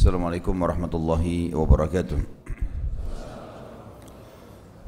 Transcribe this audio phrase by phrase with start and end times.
[0.00, 2.16] Assalamualaikum warahmatullahi wabarakatuh.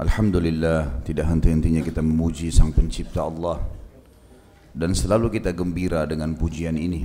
[0.00, 3.60] Alhamdulillah tidak henti-hentinya kita memuji sang pencipta Allah.
[4.72, 7.04] Dan selalu kita gembira dengan pujian ini.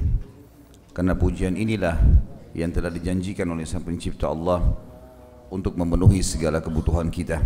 [0.95, 1.99] Karena pujian inilah
[2.55, 4.63] yang telah dijanjikan oleh sang pencipta Allah
[5.51, 7.43] untuk memenuhi segala kebutuhan kita.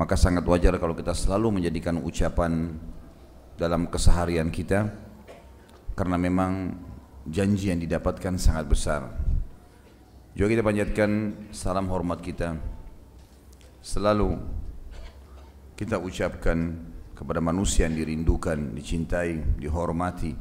[0.00, 2.72] Maka sangat wajar kalau kita selalu menjadikan ucapan
[3.60, 4.88] dalam keseharian kita.
[5.92, 6.72] Karena memang
[7.30, 9.10] janji yang didapatkan sangat besar.
[10.36, 11.10] Juga kita panjatkan
[11.50, 12.56] salam hormat kita.
[13.80, 14.36] Selalu
[15.78, 16.74] kita ucapkan
[17.16, 20.34] kepada manusia yang dirindukan, dicintai, dihormati.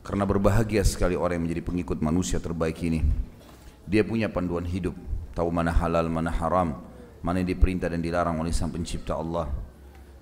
[0.00, 3.04] Karena berbahagia sekali orang yang menjadi pengikut manusia terbaik ini.
[3.84, 4.94] Dia punya panduan hidup
[5.34, 9.48] tahu mana halal, mana haram mana yang diperintah dan dilarang oleh sang pencipta Allah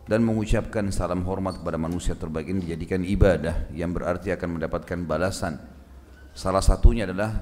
[0.08, 5.60] dan mengucapkan salam hormat kepada manusia terbaik ini dijadikan ibadah yang berarti akan mendapatkan balasan.
[6.32, 7.36] Salah satunya adalah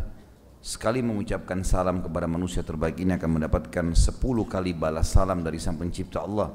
[0.58, 4.18] sekali mengucapkan salam kepada manusia terbaik ini akan mendapatkan 10
[4.50, 6.50] kali balas salam dari sang pencipta Allah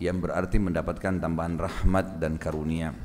[0.00, 2.96] yang berarti mendapatkan tambahan rahmat dan karunia.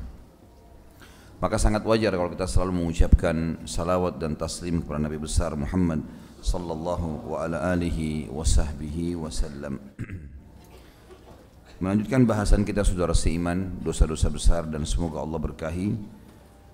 [1.38, 6.00] Maka sangat wajar kalau kita selalu mengucapkan salawat dan taslim kepada Nabi besar Muhammad
[6.40, 9.78] sallallahu wa ala alihi wa sahbihi wasallam
[11.78, 15.94] melanjutkan bahasan kita saudara seiman dosa-dosa besar dan semoga Allah berkahi.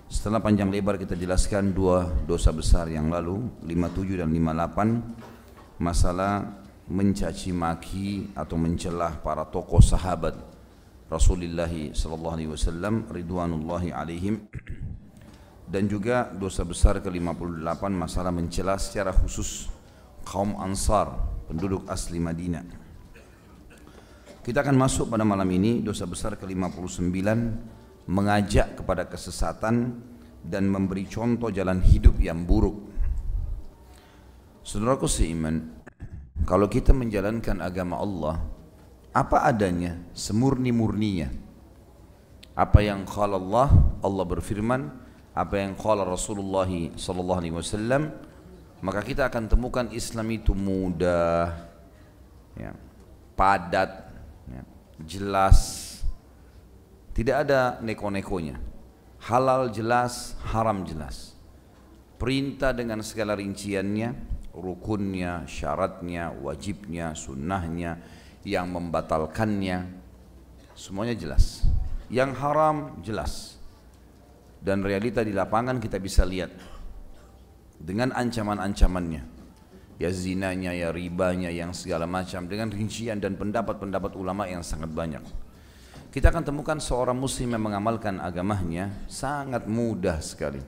[0.09, 6.33] Setelah panjang lebar kita jelaskan dua dosa besar yang lalu 57 dan 58 masalah
[6.89, 10.37] mencaci maki atau mencelah para tokoh sahabat
[11.09, 14.49] Rasulullah sallallahu alaihi wasallam ridwanullahi alaihim.
[15.65, 19.69] Dan juga dosa besar ke-58 masalah mencela secara khusus
[20.25, 21.13] kaum Ansar
[21.49, 22.84] penduduk asli Madinah
[24.45, 27.17] kita akan masuk pada malam ini dosa besar ke-59
[28.13, 29.97] mengajak kepada kesesatan
[30.45, 32.77] dan memberi contoh jalan hidup yang buruk.
[34.61, 35.81] Saudaraku seiman,
[36.45, 38.37] kalau kita menjalankan agama Allah,
[39.17, 41.33] apa adanya, semurni-murninya.
[42.53, 43.73] Apa yang qala Allah,
[44.05, 44.93] Allah berfirman,
[45.33, 48.13] apa yang qala Rasulullah sallallahu alaihi wasallam,
[48.85, 51.49] maka kita akan temukan Islam itu mudah,
[52.61, 52.77] ya,
[53.33, 54.04] padat,
[55.03, 55.91] jelas,
[57.15, 58.59] tidak ada neko-nekonya.
[59.25, 61.35] Halal jelas, haram jelas.
[62.21, 64.15] Perintah dengan segala rinciannya,
[64.55, 67.99] rukunnya, syaratnya, wajibnya, sunnahnya,
[68.45, 69.89] yang membatalkannya,
[70.77, 71.65] semuanya jelas.
[72.13, 73.57] Yang haram jelas.
[74.61, 76.53] Dan realita di lapangan kita bisa lihat
[77.81, 79.34] dengan ancaman-ancamannya.
[79.99, 85.23] Ya zinanya, ya ribanya, yang segala macam dengan rincian dan pendapat-pendapat ulama yang sangat banyak
[86.15, 90.63] kita akan temukan seorang muslim yang mengamalkan agamanya sangat mudah sekali.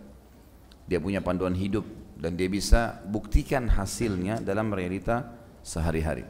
[0.90, 1.86] Dia punya panduan hidup
[2.18, 6.26] dan dia bisa buktikan hasilnya dalam realita sehari-hari.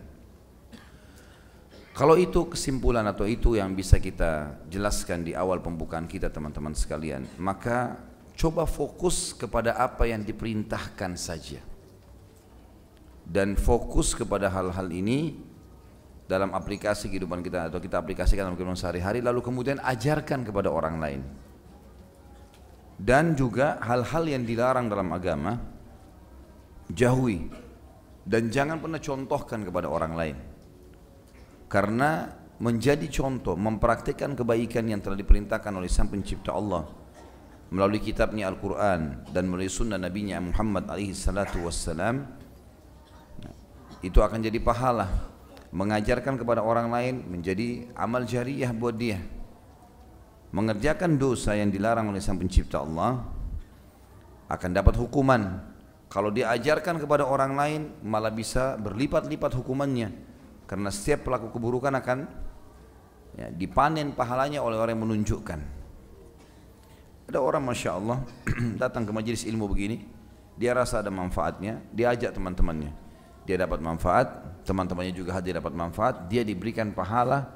[1.97, 7.25] Kalau itu kesimpulan atau itu yang bisa kita jelaskan di awal pembukaan kita teman-teman sekalian,
[7.41, 7.97] maka
[8.37, 11.65] coba fokus kepada apa yang diperintahkan saja.
[13.27, 15.35] Dan fokus kepada hal-hal ini
[16.27, 20.99] dalam aplikasi kehidupan kita atau kita aplikasikan dalam kehidupan sehari-hari lalu kemudian ajarkan kepada orang
[20.99, 21.21] lain.
[22.97, 25.59] Dan juga hal-hal yang dilarang dalam agama
[26.91, 27.47] jauhi
[28.27, 30.37] dan jangan pernah contohkan kepada orang lain.
[31.67, 36.89] Karena menjadi contoh mempraktikkan kebaikan yang telah diperintahkan oleh sang pencipta Allah
[37.69, 42.46] melalui kitabnya Al-Quran dan melalui sunnah Nabi Muhammad alaihi salatu wassalam
[44.01, 45.09] itu akan jadi pahala.
[45.73, 49.21] Mengajarkan kepada orang lain menjadi amal jariah buat dia.
[50.55, 53.25] Mengerjakan dosa yang dilarang oleh sang pencipta Allah
[54.49, 55.43] akan dapat hukuman.
[56.07, 60.15] Kalau dia ajarkan kepada orang lain malah bisa berlipat-lipat hukumannya.
[60.65, 62.19] Karena setiap pelaku keburukan akan
[63.37, 65.61] ya, dipanen pahalanya oleh orang yang menunjukkan.
[67.27, 68.23] Ada orang Masya Allah
[68.83, 70.17] datang ke majelis ilmu begini
[70.57, 73.06] dia rasa ada manfaatnya dia ajak teman-temannya
[73.47, 74.27] dia dapat manfaat,
[74.67, 77.47] teman-temannya juga hadir dapat manfaat, dia diberikan pahala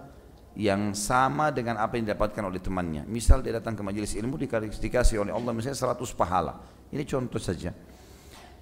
[0.55, 3.03] yang sama dengan apa yang didapatkan oleh temannya.
[3.11, 6.63] Misal dia datang ke majelis ilmu dikasih oleh Allah misalnya 100 pahala.
[6.95, 7.75] Ini contoh saja.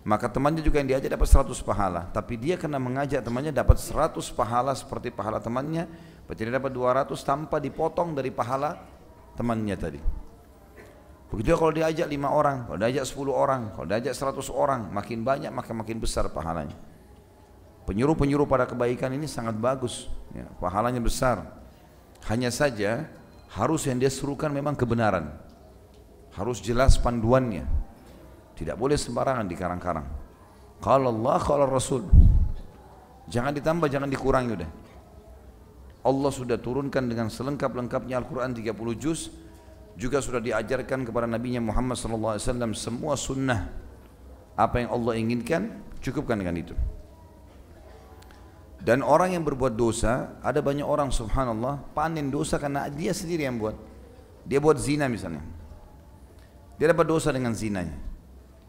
[0.09, 4.17] Maka temannya juga yang diajak dapat 100 pahala, tapi dia kena mengajak temannya dapat 100
[4.33, 5.85] pahala seperti pahala temannya,
[6.25, 8.81] berarti dia dapat 200 tanpa dipotong dari pahala
[9.37, 10.01] temannya tadi.
[11.29, 15.53] Begitu kalau diajak lima orang, kalau diajak 10 orang, kalau diajak 100 orang, makin banyak
[15.53, 16.73] maka makin besar pahalanya.
[17.89, 21.41] Penyuruh-penyuruh pada kebaikan ini sangat bagus, ya, pahalanya besar.
[22.29, 23.09] Hanya saja
[23.49, 25.33] harus yang dia serukan memang kebenaran.
[26.37, 27.65] Harus jelas panduannya.
[28.61, 30.05] Tidak boleh sembarangan di karang-karang.
[30.85, 32.05] Kalau Allah, kalau Rasul.
[33.25, 34.71] Jangan ditambah, jangan dikurangi udah.
[36.05, 39.33] Allah sudah turunkan dengan selengkap-lengkapnya Al-Quran 30 juz
[39.97, 42.37] juga sudah diajarkan kepada Nabi Muhammad SAW
[42.77, 43.67] semua sunnah
[44.55, 46.77] apa yang Allah inginkan cukupkan dengan itu
[48.83, 53.59] dan orang yang berbuat dosa ada banyak orang subhanallah panen dosa karena dia sendiri yang
[53.59, 53.75] buat
[54.47, 55.43] dia buat zina misalnya
[56.79, 57.99] dia dapat dosa dengan zinanya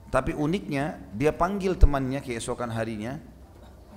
[0.09, 3.21] tapi uniknya dia panggil temannya keesokan harinya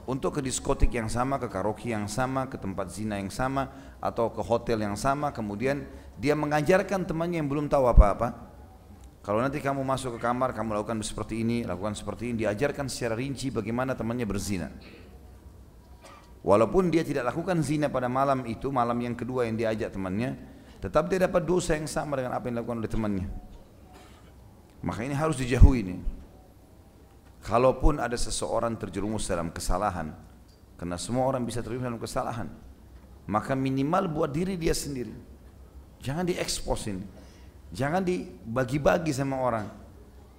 [0.03, 3.71] untuk ke diskotik yang sama, ke karaoke yang sama, ke tempat zina yang sama,
[4.03, 5.87] atau ke hotel yang sama, kemudian
[6.19, 8.51] dia mengajarkan temannya yang belum tahu apa-apa.
[9.23, 13.15] Kalau nanti kamu masuk ke kamar, kamu lakukan seperti ini, lakukan seperti ini, diajarkan secara
[13.15, 14.75] rinci bagaimana temannya berzina.
[16.43, 20.35] Walaupun dia tidak lakukan zina pada malam itu, malam yang kedua yang diajak temannya,
[20.83, 23.29] tetap dia dapat dosa yang sama dengan apa yang dilakukan oleh temannya.
[24.83, 25.97] Maka ini harus dijauhi ini.
[27.47, 30.11] Kalaupun ada seseorang terjerumus dalam kesalahan,
[30.75, 32.51] karena semua orang bisa terjerumus dalam kesalahan,
[33.31, 35.15] maka minimal buat diri dia sendiri.
[36.03, 37.07] Jangan diekspos ini.
[37.71, 39.67] Jangan dibagi-bagi sama orang.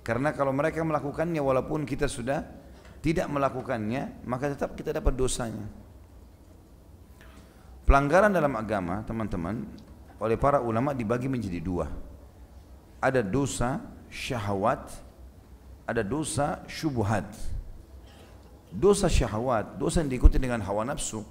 [0.04, 2.44] Karena kalau mereka melakukannya walaupun kita sudah
[3.00, 5.83] tidak melakukannya, maka tetap kita dapat dosanya.
[7.84, 9.68] Pelanggaran dalam agama, teman-teman,
[10.20, 11.92] oleh para ulama dibagi menjadi dua.
[13.04, 15.04] Ada dosa syahwat
[15.84, 17.28] ada dosa syubhat.
[18.74, 21.22] Dosa syahwat, dosa yang diikuti dengan hawa nafsu,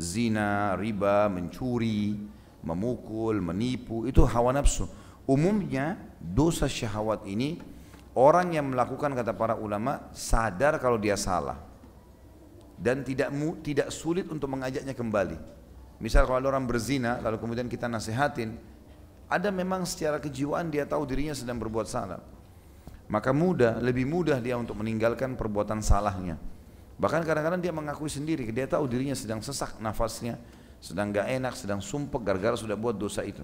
[0.00, 2.16] zina, riba, mencuri,
[2.64, 4.88] memukul, menipu, itu hawa nafsu.
[5.28, 7.60] Umumnya dosa syahwat ini
[8.16, 11.60] orang yang melakukan kata para ulama sadar kalau dia salah
[12.80, 13.28] dan tidak
[13.60, 15.59] tidak sulit untuk mengajaknya kembali.
[16.00, 18.56] Misal kalau ada orang berzina lalu kemudian kita nasihatin,
[19.28, 22.18] ada memang secara kejiwaan dia tahu dirinya sedang berbuat salah
[23.10, 26.38] maka mudah, lebih mudah dia untuk meninggalkan perbuatan salahnya.
[26.94, 30.38] Bahkan kadang-kadang dia mengakui sendiri, dia tahu dirinya sedang sesak nafasnya,
[30.78, 33.42] sedang gak enak, sedang sumpah gara-gara sudah buat dosa itu.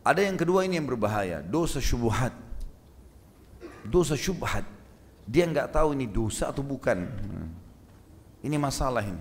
[0.00, 2.32] Ada yang kedua ini yang berbahaya, dosa syubhat.
[3.84, 4.64] Dosa syubhat.
[5.28, 7.04] Dia nggak tahu ini dosa atau bukan.
[8.40, 9.20] Ini masalah ini.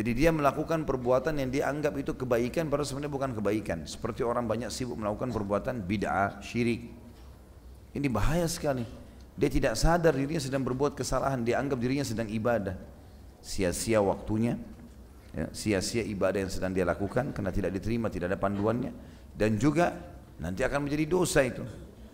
[0.00, 3.84] Jadi dia melakukan perbuatan yang dia anggap itu kebaikan padahal sebenarnya bukan kebaikan.
[3.84, 6.88] Seperti orang banyak sibuk melakukan perbuatan bid'ah, syirik.
[7.92, 8.88] Ini bahaya sekali.
[9.36, 12.80] Dia tidak sadar dirinya sedang berbuat kesalahan, dia anggap dirinya sedang ibadah.
[13.44, 14.56] Sia-sia waktunya,
[15.36, 18.96] ya, sia-sia ibadah yang sedang dia lakukan karena tidak diterima, tidak ada panduannya.
[19.36, 19.92] Dan juga
[20.40, 21.60] nanti akan menjadi dosa itu,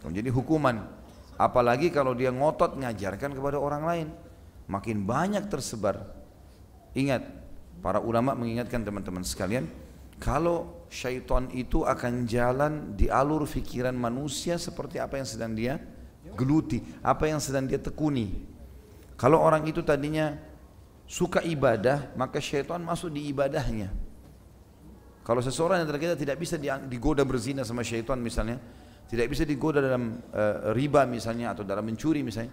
[0.03, 0.91] menjadi hukuman.
[1.39, 4.07] Apalagi kalau dia ngotot ngajarkan kepada orang lain,
[4.67, 6.03] makin banyak tersebar.
[6.99, 7.46] Ingat,
[7.85, 9.69] Para ulama mengingatkan teman-teman sekalian,
[10.17, 15.77] kalau syaitan itu akan jalan di alur fikiran manusia seperti apa yang sedang dia
[16.35, 18.45] geluti, apa yang sedang dia tekuni.
[19.17, 20.37] Kalau orang itu tadinya
[21.07, 23.89] suka ibadah, maka syaitan masuk di ibadahnya.
[25.23, 26.55] Kalau seseorang yang kita tidak bisa
[26.87, 28.63] digoda berzina sama syaitan misalnya,
[29.07, 32.51] tidak bisa digoda dalam uh, riba misalnya atau dalam mencuri misalnya,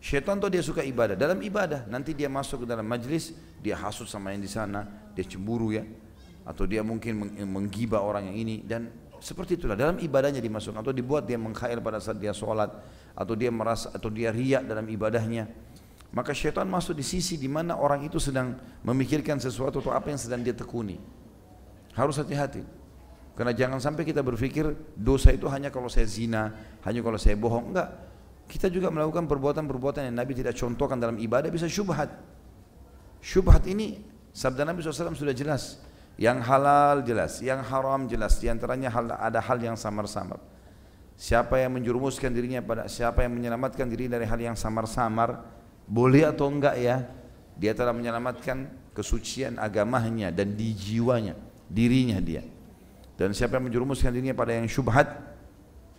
[0.00, 1.12] Syaitan tuh dia suka ibadah.
[1.12, 5.28] Dalam ibadah nanti dia masuk ke dalam majlis, dia hasut sama yang di sana, dia
[5.28, 5.84] cemburu ya,
[6.48, 8.88] atau dia mungkin menggibah orang yang ini dan
[9.20, 9.76] seperti itulah.
[9.76, 12.72] Dalam ibadahnya dimasukkan atau dibuat dia mengkhair pada saat dia sholat
[13.12, 15.52] atau dia merasa atau dia riak dalam ibadahnya.
[16.10, 20.18] Maka syaitan masuk di sisi di mana orang itu sedang memikirkan sesuatu atau apa yang
[20.18, 20.96] sedang dia tekuni.
[21.92, 22.64] Harus hati-hati.
[23.36, 24.64] Karena jangan sampai kita berpikir
[24.96, 26.50] dosa itu hanya kalau saya zina
[26.88, 27.76] hanya kalau saya bohong.
[27.76, 28.09] Enggak
[28.50, 32.10] kita juga melakukan perbuatan-perbuatan yang Nabi tidak contohkan dalam ibadah bisa syubhat.
[33.22, 34.02] Syubhat ini
[34.34, 35.78] sabda Nabi SAW sudah jelas.
[36.18, 38.42] Yang halal jelas, yang haram jelas.
[38.42, 40.42] Di antaranya hal, ada hal yang samar-samar.
[41.14, 45.46] Siapa yang menjurumuskan dirinya pada siapa yang menyelamatkan diri dari hal yang samar-samar,
[45.86, 47.06] boleh atau enggak ya?
[47.56, 51.38] Dia telah menyelamatkan kesucian agamanya dan di jiwanya,
[51.70, 52.42] dirinya dia.
[53.14, 55.12] Dan siapa yang menjurumuskan dirinya pada yang syubhat,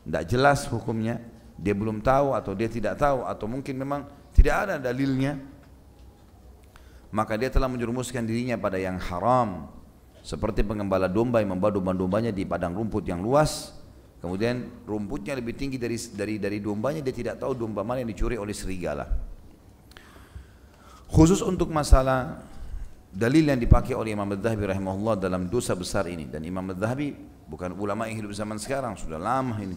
[0.06, 1.22] tidak jelas hukumnya,
[1.62, 4.02] dia belum tahu atau dia tidak tahu atau mungkin memang
[4.34, 5.38] tidak ada dalilnya
[7.12, 9.68] maka dia telah menjerumuskan dirinya pada yang haram.
[10.24, 13.76] Seperti pengembala domba yang membawa domba-dombanya di padang rumput yang luas.
[14.24, 17.04] Kemudian rumputnya lebih tinggi dari dari dari dombanya.
[17.04, 19.12] Dia tidak tahu domba mana yang dicuri oleh serigala.
[21.12, 22.40] Khusus untuk masalah
[23.12, 26.32] dalil yang dipakai oleh Imam Al-Dhahabi rahimahullah dalam dosa besar ini.
[26.32, 27.12] Dan Imam Al-Dhahabi
[27.52, 29.76] bukan ulama yang hidup zaman sekarang sudah lama ini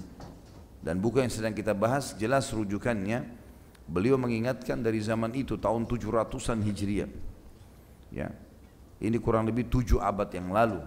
[0.84, 3.24] dan buku yang sedang kita bahas jelas rujukannya
[3.88, 7.08] beliau mengingatkan dari zaman itu tahun 700-an Hijriah.
[8.12, 8.28] Ya.
[9.00, 10.84] Ini kurang lebih tujuh abad yang lalu.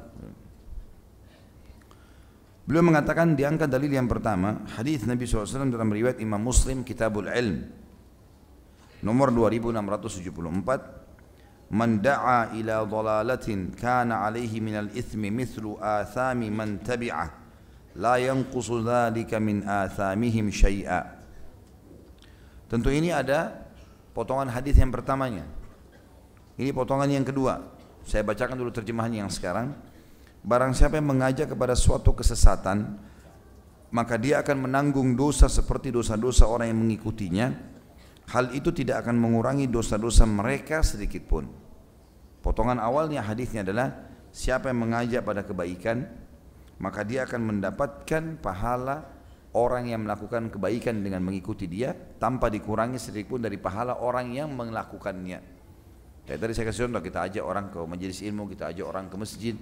[2.70, 7.63] Beliau mengatakan diangkat dalil yang pertama hadis Nabi SAW dalam riwayat Imam Muslim Kitabul Ilm
[9.08, 17.47] Nomor 2674 Man da'a ila dhalalatin kana alaihi minal ithmi mithlu athami man tabi'ah
[17.98, 21.18] la yanqusu dhalika min athamihim syai'a
[22.68, 23.63] Tentu ini ada
[24.12, 25.48] potongan hadis yang pertamanya.
[26.60, 27.63] Ini potongan yang kedua.
[28.04, 29.72] Saya bacakan dulu terjemahannya yang sekarang.
[30.44, 33.00] Barang siapa yang mengajak kepada suatu kesesatan,
[33.92, 37.48] maka dia akan menanggung dosa seperti dosa-dosa orang yang mengikutinya.
[38.36, 41.48] Hal itu tidak akan mengurangi dosa-dosa mereka sedikit pun.
[42.44, 43.96] Potongan awalnya hadisnya adalah
[44.36, 46.04] siapa yang mengajak pada kebaikan,
[46.78, 49.06] maka dia akan mendapatkan pahala
[49.58, 54.54] orang yang melakukan kebaikan dengan mengikuti dia tanpa dikurangi sedikit pun dari pahala orang yang
[54.54, 55.40] melakukannya.
[56.28, 59.16] Kayak tadi saya kasih contoh, kita ajak orang ke majelis ilmu, kita ajak orang ke
[59.16, 59.56] masjid,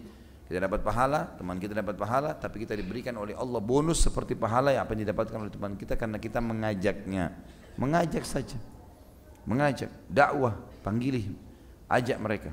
[0.50, 4.74] kita dapat pahala, teman kita dapat pahala, tapi kita diberikan oleh Allah bonus seperti pahala
[4.74, 7.32] yang apa yang didapatkan oleh teman kita karena kita mengajaknya.
[7.78, 8.58] Mengajak saja.
[9.46, 11.30] Mengajak, dakwah, panggili,
[11.86, 12.52] ajak mereka.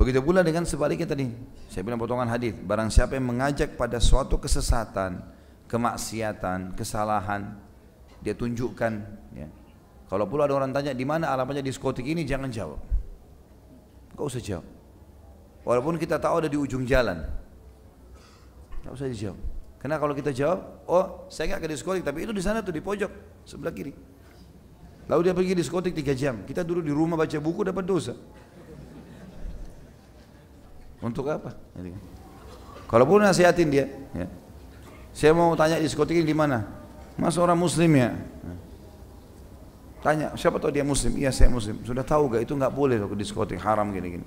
[0.00, 1.28] Begitu pula dengan sebaliknya tadi,
[1.68, 5.20] saya bilang potongan hadis, barang siapa yang mengajak pada suatu kesesatan,
[5.68, 7.60] kemaksiatan, kesalahan,
[8.24, 8.92] dia tunjukkan
[9.36, 9.52] ya,
[10.08, 12.80] kalau pula ada orang tanya di mana alamatnya diskotik ini jangan jawab.
[14.16, 14.66] Enggak usah jawab.
[15.68, 17.20] Walaupun kita tahu ada di ujung jalan.
[18.82, 19.38] Enggak usah dijawab.
[19.78, 20.58] Karena kalau kita jawab,
[20.90, 23.94] oh saya nggak ke diskotik tapi itu di sana tuh di pojok sebelah kiri.
[25.06, 26.42] Lalu dia pergi diskotik tiga jam.
[26.42, 28.18] Kita dulu di rumah baca buku dapat dosa.
[31.00, 31.56] Untuk apa?
[32.86, 34.26] Kalau pun nasihatin dia, ya.
[35.16, 36.68] saya mau tanya diskotik di mana?
[37.16, 38.12] Mas orang muslim ya?
[40.00, 41.12] Tanya, siapa tahu dia muslim?
[41.20, 41.76] Iya saya muslim.
[41.84, 44.24] Sudah tahu gak itu nggak boleh loh ke diskotik haram gini-gini.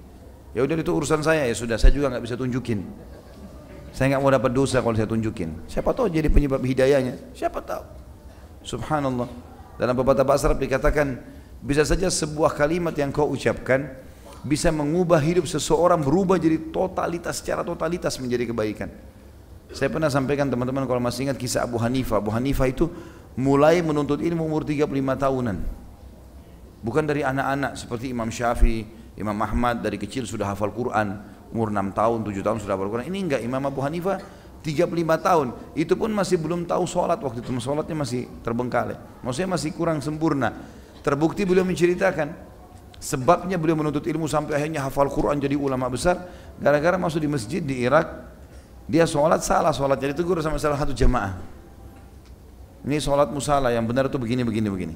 [0.54, 1.82] Ya udah itu urusan saya ya sudah.
[1.82, 2.86] Saya juga nggak bisa tunjukin.
[3.90, 5.50] Saya nggak mau dapat dosa kalau saya tunjukin.
[5.66, 7.34] Siapa tahu jadi penyebab hidayahnya?
[7.34, 7.84] Siapa tahu?
[8.62, 9.26] Subhanallah.
[9.82, 11.18] Dalam beberapa bahasa Arab dikatakan
[11.58, 13.98] bisa saja sebuah kalimat yang kau ucapkan
[14.44, 18.92] bisa mengubah hidup seseorang berubah jadi totalitas secara totalitas menjadi kebaikan.
[19.74, 22.20] Saya pernah sampaikan teman-teman kalau masih ingat kisah Abu Hanifah.
[22.22, 22.92] Abu Hanifah itu
[23.40, 24.86] mulai menuntut ilmu umur 35
[25.18, 25.58] tahunan.
[26.84, 28.86] Bukan dari anak-anak seperti Imam Syafi'i,
[29.16, 33.08] Imam Ahmad dari kecil sudah hafal Quran, umur 6 tahun, 7 tahun sudah hafal Quran.
[33.08, 34.20] Ini enggak, Imam Abu Hanifah
[34.62, 34.92] 35
[35.24, 35.48] tahun.
[35.74, 39.00] Itu pun masih belum tahu sholat waktu itu, sholatnya masih terbengkalai.
[39.24, 40.52] Maksudnya masih kurang sempurna.
[41.02, 42.53] Terbukti beliau menceritakan
[43.04, 46.24] sebabnya beliau menuntut ilmu sampai akhirnya hafal Quran jadi ulama besar
[46.56, 48.32] gara-gara masuk di masjid di Irak
[48.88, 51.36] dia sholat salah sholat jadi tegur sama salah satu jamaah
[52.84, 54.96] ini sholat musala yang benar itu begini, begini, begini.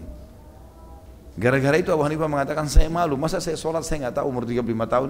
[1.40, 4.68] Gara-gara itu Abu Hanifah mengatakan saya malu, masa saya sholat saya nggak tahu umur 35
[4.92, 5.10] tahun.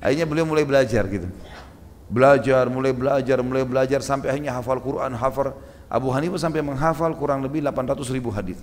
[0.00, 1.28] Akhirnya beliau mulai belajar gitu.
[2.08, 5.52] Belajar, mulai belajar, mulai belajar sampai akhirnya hafal Quran, hafal
[5.92, 8.56] Abu Hanifah sampai menghafal kurang lebih 800 ribu hadis.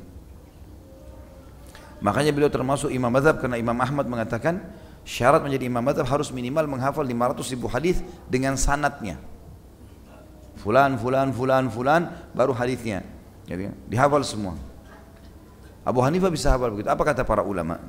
[2.01, 4.57] Makanya beliau termasuk imam madhab karena Imam Ahmad mengatakan
[5.05, 9.21] syarat menjadi imam madhab harus minimal menghafal 500 ribu hadis dengan sanatnya.
[10.57, 13.05] Fulan, fulan, fulan, fulan, baru hadisnya.
[13.45, 14.57] Jadi, dihafal semua.
[15.81, 16.89] Abu Hanifah bisa hafal begitu.
[16.89, 17.81] Apa kata para ulama?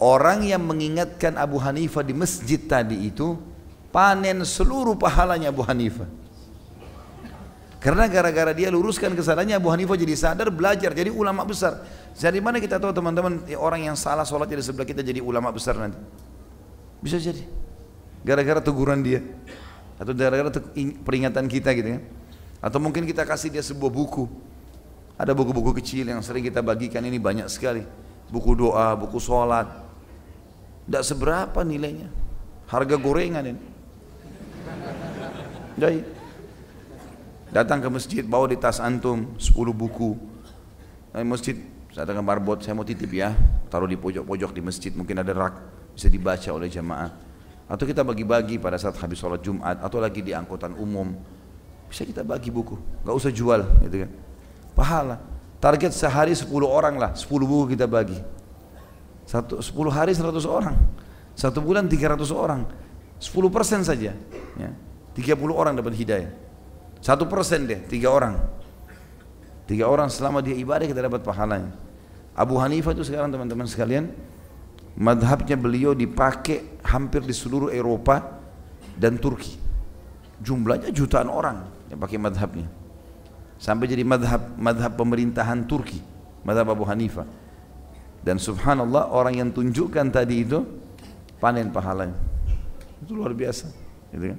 [0.00, 3.36] Orang yang mengingatkan Abu Hanifah di masjid tadi itu
[3.92, 6.08] panen seluruh pahalanya Abu Hanifah.
[7.80, 11.80] Karena gara-gara dia luruskan kesalahannya Abu Hanifah jadi sadar belajar jadi ulama besar.
[12.12, 15.48] Jadi mana kita tahu teman-teman ya, orang yang salah sholat di sebelah kita jadi ulama
[15.48, 15.96] besar nanti?
[17.00, 17.40] Bisa jadi.
[18.20, 19.24] Gara-gara teguran dia
[19.96, 20.52] atau gara-gara
[21.08, 22.00] peringatan kita gitu ya.
[22.60, 24.28] Atau mungkin kita kasih dia sebuah buku
[25.20, 27.84] ada buku-buku kecil yang sering kita bagikan ini banyak sekali.
[28.32, 29.68] Buku doa, buku sholat.
[30.84, 32.08] Tidak seberapa nilainya.
[32.68, 33.62] Harga gorengan ini.
[35.76, 36.19] Jadi,
[37.50, 40.16] datang ke masjid, bawa di tas antum 10 buku.
[41.12, 41.58] Di masjid,
[41.90, 43.34] saya datang barbot, saya mau titip ya.
[43.70, 45.54] Taruh di pojok-pojok di masjid, mungkin ada rak.
[45.94, 47.10] Bisa dibaca oleh jamaah.
[47.70, 49.78] Atau kita bagi-bagi pada saat habis sholat Jumat.
[49.82, 51.14] Atau lagi di angkutan umum.
[51.86, 52.78] Bisa kita bagi buku.
[53.06, 54.10] Gak usah jual gitu kan
[54.80, 55.20] pahala.
[55.60, 58.16] Target sehari 10 orang lah, 10 buku kita bagi.
[59.28, 60.72] Satu, 10 hari 100 orang.
[61.36, 62.64] Satu bulan 300 orang.
[63.20, 64.16] 10 persen saja.
[64.56, 64.70] Ya.
[65.12, 66.32] 30 orang dapat hidayah.
[67.00, 68.36] Satu persen deh, tiga orang.
[69.64, 71.72] Tiga orang selama dia ibadah kita dapat pahalanya.
[72.36, 74.12] Abu Hanifah itu sekarang teman-teman sekalian,
[74.96, 78.40] madhabnya beliau dipakai hampir di seluruh Eropa
[78.96, 79.56] dan Turki.
[80.40, 82.80] Jumlahnya jutaan orang yang pakai madhabnya
[83.60, 86.00] sampai jadi madhab madhab pemerintahan Turki
[86.40, 87.28] madhab Abu Hanifah
[88.24, 90.64] dan subhanallah orang yang tunjukkan tadi itu
[91.36, 92.16] panen pahalanya
[93.04, 93.68] itu luar biasa
[94.16, 94.38] gitu kan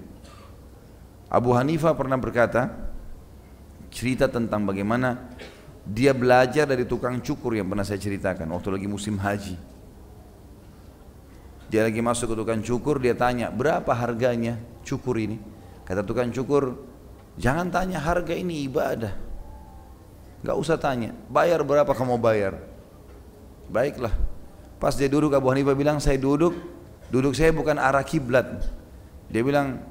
[1.32, 2.68] Abu Hanifah pernah berkata
[3.88, 5.32] cerita tentang bagaimana
[5.82, 9.58] Dia belajar dari tukang cukur yang pernah saya ceritakan waktu lagi musim haji.
[11.72, 15.42] Dia lagi masuk ke tukang cukur, dia tanya, berapa harganya cukur ini?
[15.88, 16.78] Kata tukang cukur,
[17.40, 19.16] jangan tanya harga ini ibadah.
[20.46, 22.62] Gak usah tanya, bayar berapa kamu bayar?
[23.72, 24.14] Baiklah.
[24.78, 26.54] Pas dia duduk Abu Hanifah bilang, saya duduk,
[27.10, 28.68] duduk saya bukan arah kiblat.
[29.34, 29.82] Dia bilang,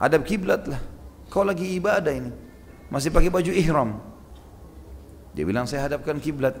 [0.00, 0.80] adab kiblat lah.
[1.30, 2.32] Kau lagi ibadah ini,
[2.90, 4.02] masih pakai baju ihram.
[5.36, 6.58] Dia bilang saya hadapkan kiblat.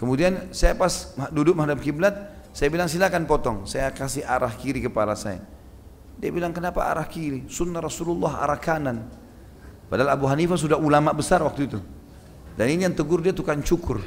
[0.00, 2.16] Kemudian saya pas duduk menghadap kiblat,
[2.56, 5.44] saya bilang silakan potong, saya kasih arah kiri kepala saya.
[6.16, 7.44] Dia bilang kenapa arah kiri?
[7.52, 9.04] Sunnah Rasulullah arah kanan.
[9.92, 11.80] Padahal Abu Hanifah sudah ulama besar waktu itu.
[12.56, 14.00] Dan ini yang tegur dia tukang cukur.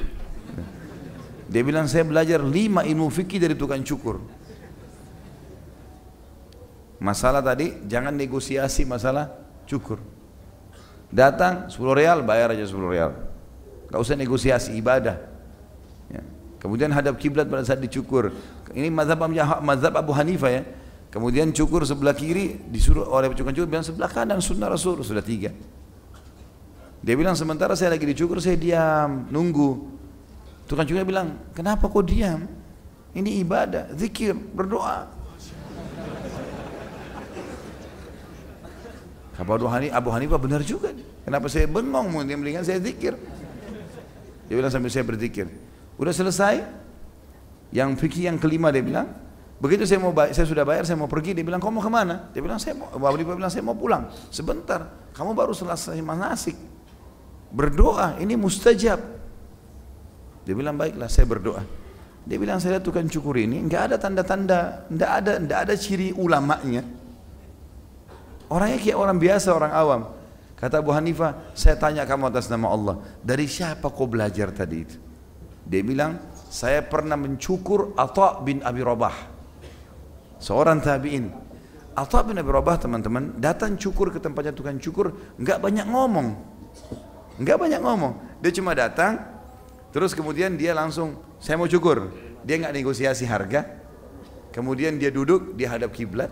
[1.45, 4.17] Dia bilang saya belajar lima ilmu fikih dari tukang cukur.
[7.03, 9.27] Masalah tadi jangan negosiasi masalah
[9.67, 9.99] cukur.
[11.11, 13.11] Datang 10 real bayar aja 10 real.
[13.91, 15.33] Gak usah negosiasi ibadah.
[16.63, 18.31] Kemudian hadap kiblat pada saat dicukur.
[18.71, 19.19] Ini mazhab
[19.59, 20.63] mazhab Abu Hanifah ya.
[21.11, 25.51] Kemudian cukur sebelah kiri disuruh oleh tukang cukur bilang sebelah kanan sunnah Rasul sudah tiga.
[27.03, 29.91] Dia bilang sementara saya lagi dicukur saya diam nunggu.
[30.63, 32.47] Tukang cukur bilang kenapa kok diam?
[33.11, 35.05] Ini ibadah, zikir, berdoa.
[39.33, 40.93] Abu Hanifah, Abu Hanifah benar juga.
[41.25, 42.13] Kenapa saya bengong?
[42.13, 43.17] Mungkin mendingan saya zikir.
[44.45, 45.49] Dia bilang sambil saya berzikir.
[45.97, 46.61] Udah selesai,
[47.73, 49.09] yang fikih yang kelima dia bilang,
[49.57, 52.29] begitu saya mau saya sudah bayar, saya mau pergi, dia bilang, kamu mau ke mana?
[52.29, 54.13] Dia bilang, saya mau, Abu bilang, saya mau pulang.
[54.29, 56.53] Sebentar, kamu baru selesai manasik.
[57.49, 59.01] Berdoa, ini mustajab.
[60.45, 61.65] Dia bilang, baiklah, saya berdoa.
[62.23, 66.13] Dia bilang, saya lihat tukang cukur ini, enggak ada tanda-tanda, enggak ada, enggak ada ciri
[66.13, 66.85] ulamanya.
[68.51, 70.01] Orangnya kayak orang biasa, orang awam.
[70.57, 74.95] Kata Abu Hanifah, saya tanya kamu atas nama Allah, dari siapa kau belajar tadi itu?
[75.67, 79.15] Dia bilang, saya pernah mencukur Atta bin Abi Rabah.
[80.39, 81.31] Seorang tabi'in.
[81.95, 86.27] Atta bin Abi Rabah teman-teman datang cukur ke tempatnya tukang cukur, nggak banyak ngomong.
[87.43, 88.13] Nggak banyak ngomong.
[88.39, 89.19] Dia cuma datang,
[89.91, 92.07] terus kemudian dia langsung, saya mau cukur.
[92.47, 93.67] Dia nggak negosiasi harga.
[94.53, 96.29] Kemudian dia duduk, dia hadap kiblat.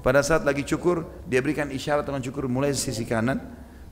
[0.00, 3.36] Pada saat lagi cukur, dia berikan isyarat dengan cukur mulai sisi kanan.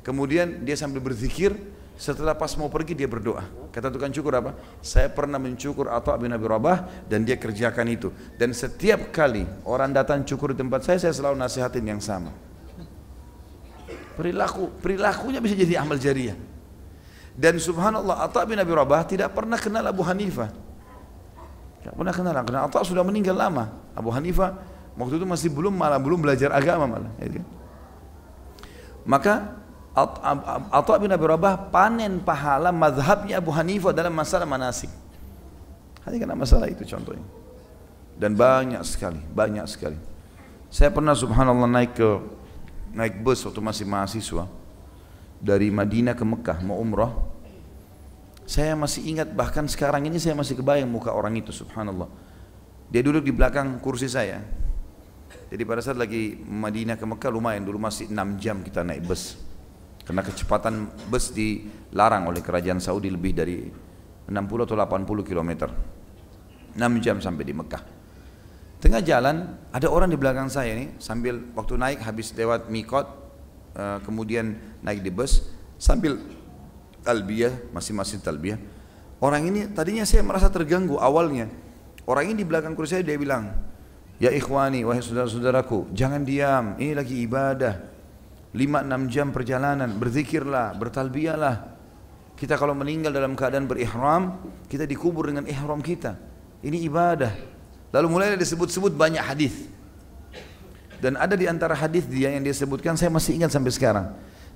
[0.01, 1.53] Kemudian dia sambil berzikir,
[2.01, 3.45] setelah pas mau pergi dia berdoa.
[3.69, 4.57] Kata tukang cukur apa?
[4.81, 8.09] Saya pernah mencukur Atta bin Abi Rabah dan dia kerjakan itu.
[8.41, 12.33] Dan setiap kali orang datang cukur di tempat saya, saya selalu nasihatin yang sama.
[14.17, 16.39] Perilaku, perilakunya bisa jadi amal jariah.
[17.39, 20.51] Dan subhanallah Atta bin Abi Rabah tidak pernah kenal Abu Hanifah.
[21.79, 23.71] Tidak pernah kenal, karena Atta sudah meninggal lama.
[23.95, 24.59] Abu Hanifah
[24.99, 27.13] waktu itu masih belum malah belum belajar agama malah.
[27.23, 27.45] Ya kan?
[29.09, 29.35] Maka
[30.71, 34.91] Atha bin Abi Rabah panen pahala mazhabnya Abu Hanifah dalam masalah manasik.
[36.05, 37.25] Hanya karena masalah itu contohnya.
[38.19, 39.99] Dan banyak sekali, banyak sekali.
[40.69, 42.11] Saya pernah subhanallah naik ke
[42.93, 44.45] naik bus waktu masih mahasiswa
[45.39, 47.15] dari Madinah ke Mekah mau umrah.
[48.49, 52.09] Saya masih ingat bahkan sekarang ini saya masih kebayang muka orang itu subhanallah.
[52.89, 54.41] Dia duduk di belakang kursi saya.
[55.49, 59.41] Jadi pada saat lagi Madinah ke Mekah lumayan dulu masih 6 jam kita naik bus.
[60.05, 63.65] Karena kecepatan bus dilarang oleh kerajaan Saudi lebih dari
[64.29, 65.73] 60 atau 80 km.
[66.77, 67.83] 6 jam sampai di Mekah.
[68.79, 73.11] Tengah jalan ada orang di belakang saya ini sambil waktu naik habis lewat mikot
[73.75, 74.55] eh, kemudian
[74.87, 76.21] naik di bus sambil
[77.03, 78.61] talbiyah masing-masing talbiyah.
[79.19, 81.51] Orang ini tadinya saya merasa terganggu awalnya.
[82.07, 83.51] Orang ini di belakang kursi saya dia bilang,
[84.19, 86.75] "Ya ikhwani, wahai saudara-saudaraku, jangan diam.
[86.77, 87.99] Ini lagi ibadah."
[88.57, 89.91] lima enam jam perjalanan.
[89.99, 91.77] Berzikirlah bertalbiyahlah.
[92.39, 94.39] Kita kalau meninggal dalam keadaan berihram
[94.71, 96.15] kita dikubur dengan ihram kita.
[96.63, 97.35] Ini ibadah.
[97.91, 99.67] Lalu mulai disebut-sebut banyak hadis.
[100.99, 104.07] Dan ada di antara hadis dia yang dia sebutkan saya masih ingat sampai sekarang.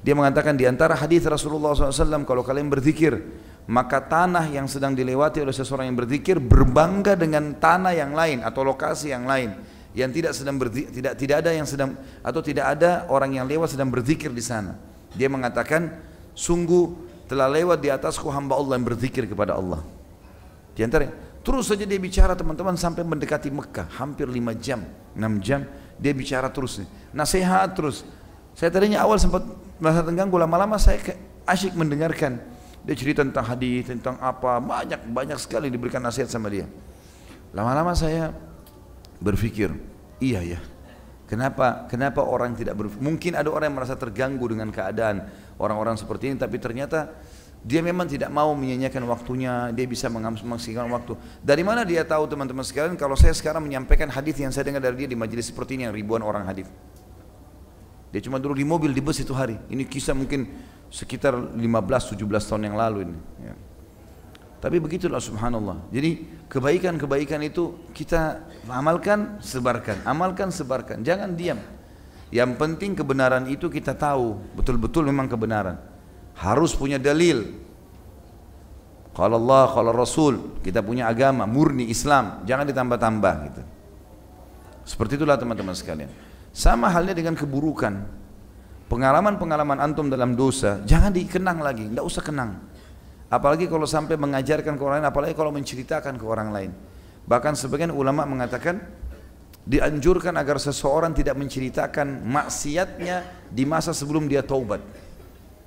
[0.02, 3.22] Dia mengatakan di antara hadis Rasulullah SAW kalau kalian berzikir
[3.70, 8.66] maka tanah yang sedang dilewati oleh seseorang yang berzikir berbangga dengan tanah yang lain atau
[8.66, 9.54] lokasi yang lain
[9.92, 11.92] yang tidak sedang berzikir, tidak tidak ada yang sedang
[12.24, 14.76] atau tidak ada orang yang lewat sedang berzikir di sana.
[15.12, 15.92] Dia mengatakan,
[16.32, 19.84] sungguh telah lewat di atasku hamba Allah yang berzikir kepada Allah.
[20.72, 21.12] Di antara
[21.44, 24.80] terus saja dia bicara teman-teman sampai mendekati Mekah, hampir lima jam,
[25.12, 25.68] enam jam
[26.00, 26.88] dia bicara terus nih.
[27.12, 28.02] Nasihat terus.
[28.56, 29.44] Saya tadinya awal sempat
[29.80, 31.00] merasa terganggu, lama-lama saya
[31.44, 32.40] asyik mendengarkan.
[32.82, 36.66] Dia cerita tentang hadis, tentang apa, banyak banyak sekali diberikan nasihat sama dia.
[37.54, 38.34] Lama-lama saya
[39.22, 39.70] berpikir,
[40.18, 40.60] iya ya.
[41.30, 43.00] Kenapa kenapa orang tidak berpikir?
[43.00, 47.14] Mungkin ada orang yang merasa terganggu dengan keadaan orang-orang seperti ini, tapi ternyata
[47.62, 51.14] Dia memang tidak mau menyanyikan waktunya, dia bisa memaksimalkan waktu.
[51.46, 55.06] Dari mana dia tahu teman-teman sekalian kalau saya sekarang menyampaikan hadis yang saya dengar dari
[55.06, 56.66] dia di majelis seperti ini yang ribuan orang hadis.
[58.10, 59.54] Dia cuma dulu di mobil di bus itu hari.
[59.70, 60.50] Ini kisah mungkin
[60.92, 63.18] sekitar 15-17 tahun yang lalu ini.
[63.40, 63.54] Ya.
[64.60, 65.88] Tapi begitulah subhanallah.
[65.88, 70.04] Jadi kebaikan-kebaikan itu kita amalkan, sebarkan.
[70.04, 71.00] Amalkan, sebarkan.
[71.00, 71.58] Jangan diam.
[72.28, 74.36] Yang penting kebenaran itu kita tahu.
[74.54, 75.80] Betul-betul memang kebenaran
[76.38, 77.62] harus punya dalil
[79.12, 83.62] kalau Allah, kalau Rasul, kita punya agama murni Islam, jangan ditambah-tambah gitu.
[84.88, 86.08] Seperti itulah teman-teman sekalian.
[86.48, 88.08] Sama halnya dengan keburukan.
[88.92, 92.60] Pengalaman-pengalaman antum dalam dosa, jangan dikenang lagi, tidak usah kenang.
[93.32, 96.70] Apalagi kalau sampai mengajarkan ke orang lain, apalagi kalau menceritakan ke orang lain.
[97.24, 98.84] Bahkan sebagian ulama mengatakan
[99.64, 104.84] dianjurkan agar seseorang tidak menceritakan maksiatnya di masa sebelum dia taubat.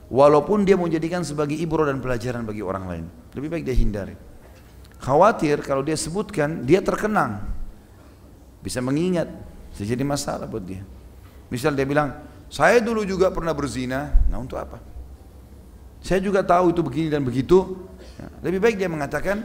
[0.05, 3.05] Walaupun dia mau jadikan sebagai ibro dan pelajaran bagi orang lain.
[3.33, 4.13] Lebih baik dia hindari.
[5.01, 7.41] Khawatir kalau dia sebutkan, dia terkenang.
[8.61, 9.33] Bisa mengingat,
[9.73, 10.85] bisa jadi masalah buat dia.
[11.49, 14.25] Misal dia bilang, saya dulu juga pernah berzina.
[14.29, 14.77] Nah untuk apa?
[16.05, 17.89] Saya juga tahu itu begini dan begitu.
[18.21, 19.41] Ya, lebih baik dia mengatakan,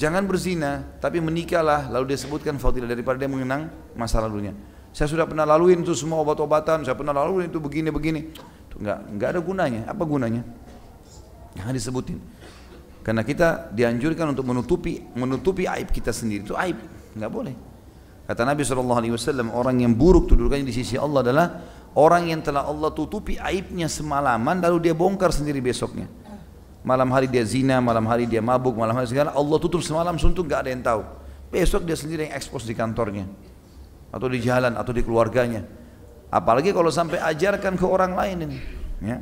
[0.00, 1.92] jangan berzina, tapi menikahlah.
[1.92, 4.56] Lalu dia sebutkan fadilah daripada dia mengenang masa lalunya.
[4.96, 8.32] Saya sudah pernah laluin itu semua obat-obatan, saya pernah laluin itu begini-begini.
[8.80, 9.82] Enggak, enggak ada gunanya.
[9.84, 10.40] Apa gunanya?
[11.52, 12.18] Jangan disebutin.
[13.04, 16.48] Karena kita dianjurkan untuk menutupi menutupi aib kita sendiri.
[16.48, 16.80] Itu aib,
[17.12, 17.54] enggak boleh.
[18.26, 21.46] Kata Nabi SAW, orang yang buruk kedudukannya di sisi Allah adalah
[21.96, 26.06] orang yang telah Allah tutupi aibnya semalaman lalu dia bongkar sendiri besoknya.
[26.86, 30.46] Malam hari dia zina, malam hari dia mabuk, malam hari segala Allah tutup semalam suntuk
[30.46, 31.02] enggak ada yang tahu.
[31.50, 33.26] Besok dia sendiri yang ekspos di kantornya
[34.14, 35.66] atau di jalan atau di keluarganya.
[36.30, 38.58] Apalagi kalau sampai ajarkan ke orang lain ini.
[39.02, 39.18] Ya.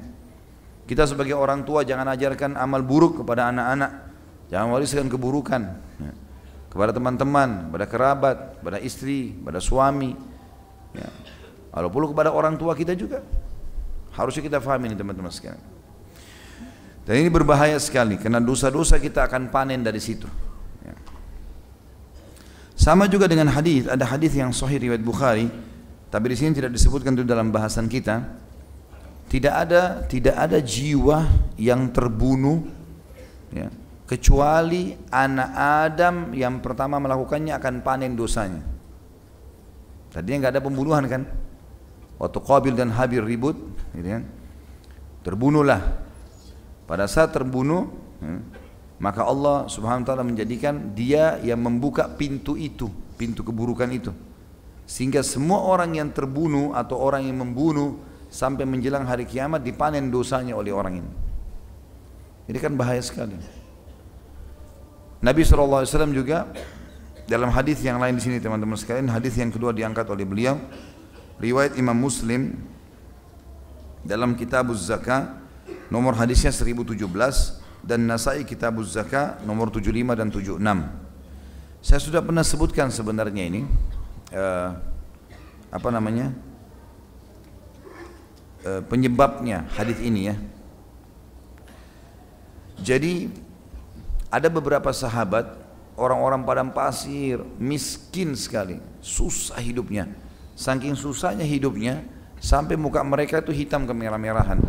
[0.84, 3.92] Kita sebagai orang tua jangan ajarkan amal buruk kepada anak-anak.
[4.52, 5.62] Jangan wariskan keburukan.
[6.00, 6.12] Ya.
[6.68, 10.12] Kepada teman-teman, kepada kerabat, kepada istri, kepada suami.
[10.92, 11.08] Ya.
[11.74, 13.20] Walaupun kepada orang tua kita juga.
[14.14, 15.58] Harusnya kita fahami ini teman-teman sekalian.
[17.02, 20.30] Dan ini berbahaya sekali karena dosa-dosa kita akan panen dari situ.
[20.86, 20.94] Ya.
[22.78, 25.50] Sama juga dengan hadis, ada hadis yang sahih riwayat Bukhari
[26.14, 28.22] tapi di sini tidak disebutkan itu dalam bahasan kita.
[29.26, 31.26] Tidak ada tidak ada jiwa
[31.58, 32.70] yang terbunuh
[33.50, 33.66] ya,
[34.06, 38.62] kecuali anak Adam yang pertama melakukannya akan panen dosanya.
[40.14, 41.26] Tadinya nggak ada pembunuhan kan?
[42.24, 43.52] Waktu Qabil dan Habil ribut,
[43.92, 44.24] gitu kan?
[45.20, 45.80] Terbunuhlah.
[46.88, 47.92] Pada saat terbunuh,
[48.24, 48.40] ya,
[48.96, 52.88] maka Allah Subhanahu wa taala menjadikan dia yang membuka pintu itu,
[53.20, 54.12] pintu keburukan itu.
[54.88, 58.00] Sehingga semua orang yang terbunuh atau orang yang membunuh
[58.32, 61.12] sampai menjelang hari kiamat dipanen dosanya oleh orang ini.
[62.48, 63.36] Ini kan bahaya sekali.
[65.24, 66.52] Nabi SAW juga
[67.24, 70.60] dalam hadis yang lain di sini teman-teman sekalian, hadis yang kedua diangkat oleh beliau,
[71.38, 72.54] riwayat Imam Muslim
[74.04, 75.40] dalam Kitab Zakah
[75.88, 77.00] nomor hadisnya 1017
[77.84, 80.60] dan Nasai Kitab Zakah nomor 75 dan 76.
[81.84, 83.60] Saya sudah pernah sebutkan sebenarnya ini
[84.32, 84.72] uh,
[85.68, 86.32] apa namanya
[88.64, 90.36] uh, penyebabnya hadis ini ya.
[92.80, 93.28] Jadi
[94.32, 95.46] ada beberapa sahabat
[95.94, 100.10] orang-orang padang pasir miskin sekali, susah hidupnya.
[100.54, 102.06] Saking susahnya hidupnya
[102.38, 104.62] sampai muka mereka itu hitam kemerah-merahan.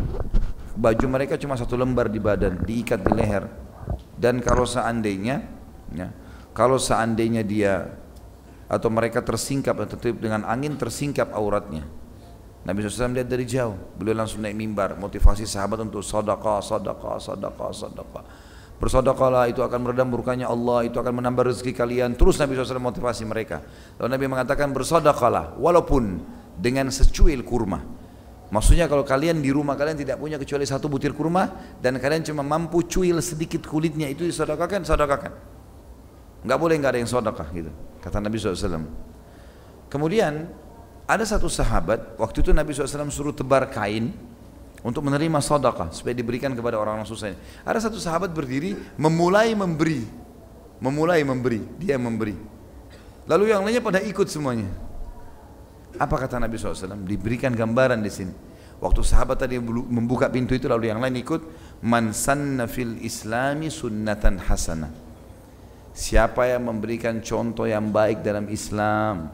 [0.76, 3.48] Baju mereka cuma satu lembar di badan, diikat di leher.
[4.18, 5.46] Dan kalau seandainya
[5.94, 6.10] ya,
[6.52, 7.96] kalau seandainya dia
[8.66, 11.86] atau mereka tersingkap atau dengan angin tersingkap auratnya.
[12.66, 17.70] Nabi SAW lihat dari jauh, beliau langsung naik mimbar, motivasi sahabat untuk sadaqah, sadaqah, sadaqah,
[17.70, 18.24] sadaqah.
[18.76, 22.12] Bersodakahlah itu akan meredam murkanya Allah, itu akan menambah rezeki kalian.
[22.12, 23.64] Terus Nabi SAW motivasi mereka.
[23.96, 26.20] Lalu Nabi mengatakan bersodakahlah walaupun
[26.60, 27.80] dengan secuil kurma.
[28.46, 31.50] Maksudnya kalau kalian di rumah kalian tidak punya kecuali satu butir kurma
[31.82, 35.32] dan kalian cuma mampu cuil sedikit kulitnya itu disodakakan, sodakakan.
[36.46, 37.72] Enggak boleh enggak ada yang sodakah gitu
[38.06, 38.86] kata Nabi SAW.
[39.90, 40.46] Kemudian
[41.06, 44.14] ada satu sahabat, waktu itu Nabi SAW suruh tebar kain
[44.84, 47.38] untuk menerima sodakah supaya diberikan kepada orang-orang susah ini.
[47.64, 50.04] Ada satu sahabat berdiri memulai memberi,
[50.82, 52.36] memulai memberi, dia memberi.
[53.26, 54.70] Lalu yang lainnya pada ikut semuanya.
[55.96, 57.02] Apa kata Nabi SAW?
[57.08, 58.34] Diberikan gambaran di sini.
[58.76, 61.40] Waktu sahabat tadi membuka pintu itu lalu yang lain ikut.
[61.80, 65.06] Man sanna fil islami sunnatan hasanah
[65.96, 69.32] Siapa yang memberikan contoh yang baik dalam Islam?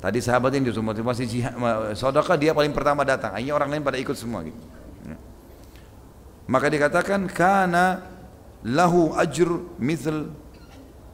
[0.00, 1.52] Tadi sahabat ini disuruh motivasi jihad,
[1.92, 3.36] sodaka dia paling pertama datang.
[3.36, 4.56] Akhirnya orang lain pada ikut semua gitu.
[5.04, 5.20] Ya.
[6.48, 8.00] Maka dikatakan kana
[8.64, 10.32] lahu ajr mithl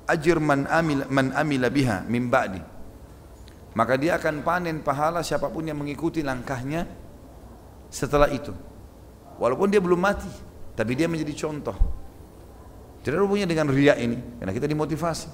[0.06, 2.62] ajr man amil man amila biha min ba'di.
[3.74, 6.86] Maka dia akan panen pahala siapa pun yang mengikuti langkahnya
[7.90, 8.54] setelah itu.
[9.36, 10.30] Walaupun dia belum mati,
[10.72, 11.76] tapi dia menjadi contoh.
[13.04, 15.28] Tidak ada hubungannya dengan ria ini, karena kita dimotivasi.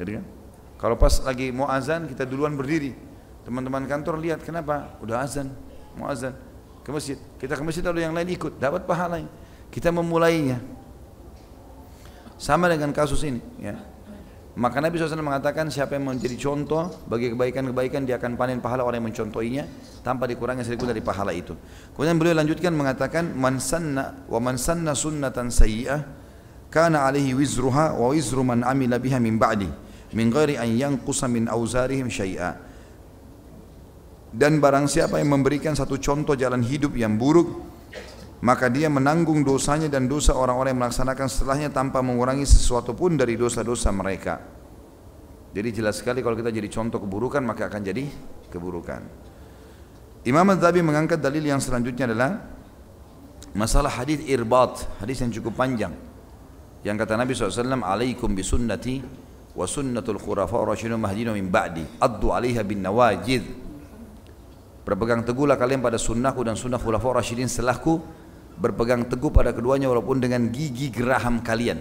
[0.00, 0.24] Jadi kan,
[0.80, 2.96] kalau pas lagi mau azan kita duluan berdiri,
[3.44, 4.96] teman-teman kantor lihat kenapa?
[5.04, 5.52] Udah azan,
[5.92, 6.32] mau azan
[6.80, 7.20] ke masjid.
[7.36, 9.28] Kita ke masjid lalu yang lain ikut, dapat pahalanya.
[9.68, 10.56] Kita memulainya.
[12.40, 13.76] Sama dengan kasus ini, ya.
[14.56, 19.04] Maka Nabi SAW mengatakan siapa yang menjadi contoh bagi kebaikan-kebaikan dia akan panen pahala orang
[19.04, 19.64] yang mencontohinya
[20.00, 21.54] tanpa dikurangi sedikit dari pahala itu.
[21.92, 26.00] Kemudian beliau lanjutkan mengatakan man sanna wa man sanna sunnatan sayyi'ah
[26.72, 31.46] kana alaihi wizruha wa wizru man amila biha min ba'di min ghairi an yanqusa min
[31.46, 32.56] auzarihim syai'a.
[34.30, 37.70] Dan barang siapa yang memberikan satu contoh jalan hidup yang buruk
[38.40, 43.36] maka dia menanggung dosanya dan dosa orang-orang yang melaksanakan setelahnya tanpa mengurangi sesuatu pun dari
[43.36, 44.40] dosa-dosa mereka.
[45.52, 48.08] Jadi jelas sekali kalau kita jadi contoh keburukan maka akan jadi
[48.48, 49.02] keburukan.
[50.24, 52.48] Imam Az-Zabi mengangkat dalil yang selanjutnya adalah
[53.52, 55.92] masalah hadis irbat, hadis yang cukup panjang.
[56.80, 59.04] Yang kata Nabi SAW, Alaikum bisunnati
[59.54, 63.42] wa sunnatul khurafa rasyidun mahdina min ba'di, addu alaiha bin nawajid.
[64.86, 68.20] Berpegang teguhlah kalian pada sunnahku dan sunnah khulafa rasyidin setelahku
[68.60, 71.80] berpegang teguh pada keduanya walaupun dengan gigi geraham kalian.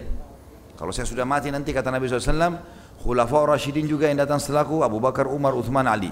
[0.79, 2.55] Kalau saya sudah mati nanti kata Nabi SAW,
[3.03, 6.08] Khulafa Rashidin juga yang datang setelahku, Abu Bakar, Umar, Uthman, Ali.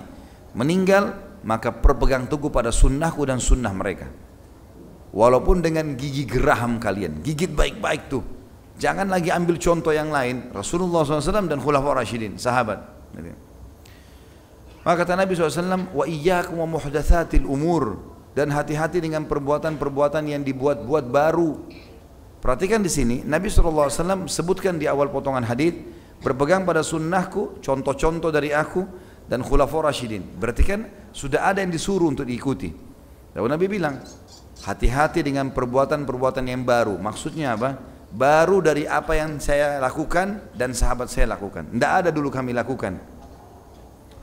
[0.51, 1.15] Meninggal,
[1.47, 4.11] maka berpegang teguh pada sunnahku dan sunnah mereka.
[5.15, 8.23] Walaupun dengan gigi geraham kalian, gigit baik-baik tuh.
[8.77, 12.77] Jangan lagi ambil contoh yang lain, Rasulullah SAW dan Khulafa Rashidin, sahabat.
[14.85, 17.97] Maka kata Nabi SAW, wa iyyakum wa muhdatsatil umur
[18.37, 21.57] dan hati-hati dengan perbuatan-perbuatan yang dibuat-buat baru.
[22.37, 25.73] Perhatikan di sini, Nabi SAW sebutkan di awal potongan hadis
[26.21, 28.85] berpegang pada sunnahku, contoh-contoh dari aku
[29.25, 30.37] dan khulafaur rasyidin.
[30.37, 32.69] Berarti kan sudah ada yang disuruh untuk diikuti.
[33.33, 34.05] Lalu Nabi bilang,
[34.61, 36.93] hati-hati dengan perbuatan-perbuatan yang baru.
[37.01, 37.96] Maksudnya apa?
[38.17, 41.69] Baru dari apa yang saya lakukan dan sahabat saya lakukan.
[41.69, 42.97] Tidak ada dulu kami lakukan.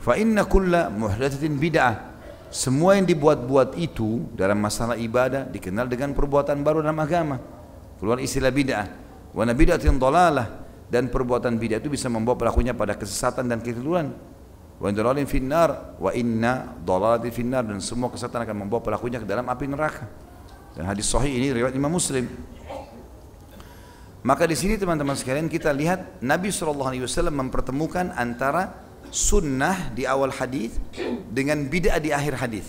[0.03, 2.15] Fa inna kulla muhdatsatin bid'ah
[2.55, 7.35] semua yang dibuat-buat itu dalam masalah ibadah dikenal dengan perbuatan baru dalam agama.
[7.99, 8.87] Keluar istilah bid'ah.
[9.35, 14.11] Wa bid'atin dhalalah dan perbuatan bid'ah itu bisa membawa pelakunya pada kesesatan dan kekeliruan.
[14.79, 19.47] Wa dhalalin finnar wa inna dhalalatin finnar dan semua kesesatan akan membawa pelakunya ke dalam
[19.47, 20.07] api neraka.
[20.75, 22.27] Dan hadis sahih ini riwayat Imam Muslim.
[24.25, 28.73] Maka di sini teman-teman sekalian kita lihat Nabi SAW mempertemukan antara
[29.13, 30.81] sunnah di awal hadis
[31.29, 32.65] dengan bid'ah di akhir hadis.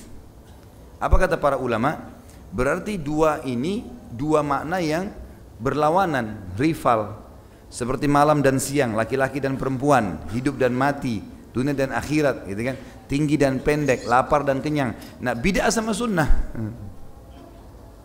[1.00, 2.12] Apa kata para ulama?
[2.52, 5.08] Berarti dua ini dua makna yang
[5.56, 7.24] berlawanan, rival.
[7.72, 11.24] Seperti malam dan siang, laki-laki dan perempuan, hidup dan mati,
[11.56, 12.76] dunia dan akhirat, gitu kan?
[13.08, 14.92] Tinggi dan pendek, lapar dan kenyang.
[15.24, 16.28] Nah, bid'ah sama sunnah.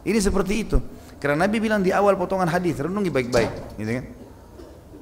[0.08, 0.80] Ini seperti itu.
[1.22, 4.06] Karena Nabi bilang di awal potongan hadis, renungi baik-baik, gitu kan?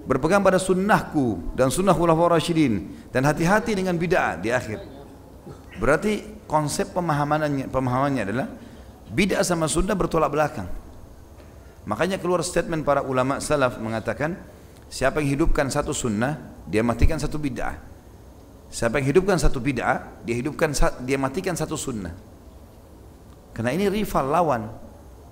[0.09, 4.81] berpegang pada sunnahku dan sunnah khulafaur rasyidin dan hati-hati dengan bid'ah di akhir.
[5.77, 8.49] Berarti konsep pemahamannya pemahamannya adalah
[9.13, 10.65] bid'ah sama sunnah bertolak belakang.
[11.85, 14.33] Makanya keluar statement para ulama salaf mengatakan
[14.89, 17.77] siapa yang hidupkan satu sunnah dia matikan satu bid'ah.
[18.73, 20.73] Siapa yang hidupkan satu bid'ah dia hidupkan
[21.05, 22.17] dia matikan satu sunnah.
[23.53, 24.88] Karena ini rival lawan.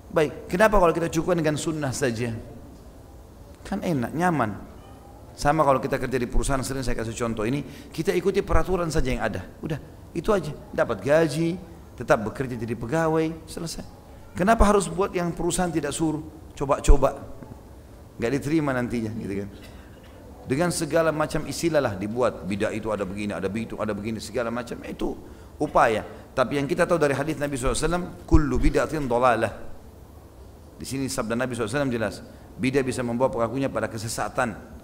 [0.08, 2.32] Baik, kenapa kalau kita cukupkan dengan sunnah saja?
[3.68, 4.56] Kan enak, nyaman.
[5.36, 9.12] Sama kalau kita kerja di perusahaan sering saya kasih contoh ini, kita ikuti peraturan saja
[9.12, 9.44] yang ada.
[9.60, 9.78] Udah,
[10.16, 10.50] itu aja.
[10.72, 11.60] Dapat gaji,
[11.94, 13.84] tetap bekerja jadi pegawai, selesai.
[14.32, 16.24] Kenapa harus buat yang perusahaan tidak suruh?
[16.56, 17.20] Coba-coba.
[18.18, 19.48] Gak diterima nantinya gitu kan.
[20.48, 22.48] Dengan segala macam istilah lah dibuat.
[22.48, 24.80] Bidah itu ada begini, ada begitu, ada begini, segala macam.
[24.80, 25.12] Itu
[25.60, 26.02] upaya.
[26.32, 29.67] Tapi yang kita tahu dari hadis Nabi SAW, Kullu bid'atin dolalah.
[30.78, 32.22] Di sini sabda Nabi SAW jelas.
[32.58, 34.78] Bidah bisa membawa pelakunya pada kesesatan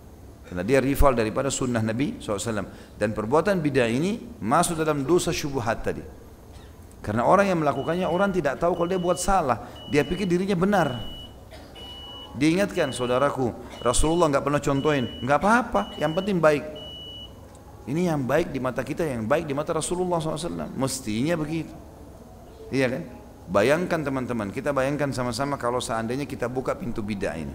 [0.44, 2.68] karena dia rival daripada sunnah Nabi SAW.
[3.00, 6.04] Dan perbuatan bid'ah ini masuk dalam dosa syubhat tadi.
[7.00, 9.88] Karena orang yang melakukannya orang tidak tahu kalau dia buat salah.
[9.88, 10.88] Dia pikir dirinya benar.
[12.35, 16.66] Diingatkan saudaraku, Rasulullah nggak pernah contohin, nggak apa-apa, yang penting baik.
[17.87, 20.72] Ini yang baik di mata kita, yang baik di mata Rasulullah SAW.
[20.74, 21.70] Mestinya begitu.
[22.74, 23.02] Iya kan?
[23.44, 27.54] Bayangkan teman-teman, kita bayangkan sama-sama kalau seandainya kita buka pintu bid'ah ini.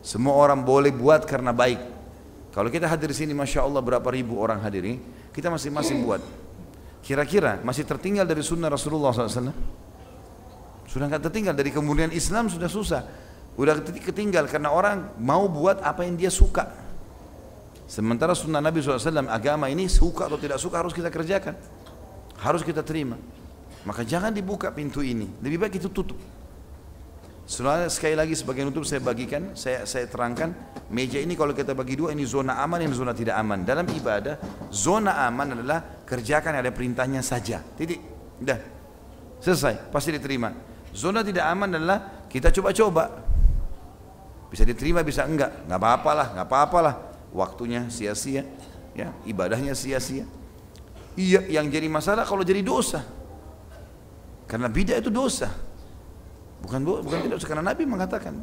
[0.00, 1.80] Semua orang boleh buat karena baik.
[2.56, 4.98] Kalau kita hadir di sini, masya Allah berapa ribu orang hadir ini,
[5.30, 6.24] kita masing-masing buat.
[7.04, 9.52] Kira-kira masih tertinggal dari sunnah Rasulullah SAW?
[10.88, 13.02] Sudah nggak tertinggal dari kemudian Islam sudah susah.
[13.60, 16.66] Udah ketinggal karena orang mau buat apa yang dia suka.
[17.86, 21.54] Sementara sunnah Nabi SAW agama ini suka atau tidak suka harus kita kerjakan.
[22.40, 23.20] Harus kita terima.
[23.88, 25.28] Maka jangan dibuka pintu ini.
[25.40, 26.18] Lebih baik itu tutup.
[27.50, 30.54] Sebenarnya sekali lagi sebagai nutup saya bagikan, saya saya terangkan
[30.86, 33.66] meja ini kalau kita bagi dua ini zona aman dan zona tidak aman.
[33.66, 34.38] Dalam ibadah
[34.70, 37.58] zona aman adalah kerjakan ada perintahnya saja.
[37.74, 37.98] Titik.
[38.38, 38.54] Udah.
[39.42, 40.54] Selesai, pasti diterima.
[40.94, 43.18] Zona tidak aman adalah kita coba-coba.
[44.46, 45.66] Bisa diterima, bisa enggak.
[45.66, 46.94] Enggak apa-apa lah, enggak apa-apa lah.
[47.34, 48.46] Waktunya sia-sia,
[48.94, 50.22] ya, ibadahnya sia-sia.
[51.18, 53.02] Iya, yang jadi masalah kalau jadi dosa.
[54.50, 55.54] Karena bidah itu dosa.
[56.58, 58.34] Bukan bukan tidak karena Nabi mengatakan.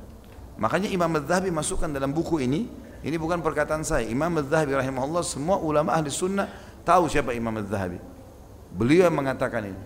[0.55, 2.65] Makanya Imam Az-Zahabi masukkan dalam buku ini,
[3.03, 4.07] ini bukan perkataan saya.
[4.07, 6.47] Imam Az-Zahabi rahimahullah semua ulama ahli sunnah
[6.87, 7.99] tahu siapa Imam Az-Zahabi.
[8.71, 9.79] Beliau mengatakan ini.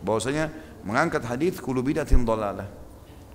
[0.00, 0.48] Bahwasanya
[0.82, 2.66] mengangkat hadis kulu bidatin dalalah.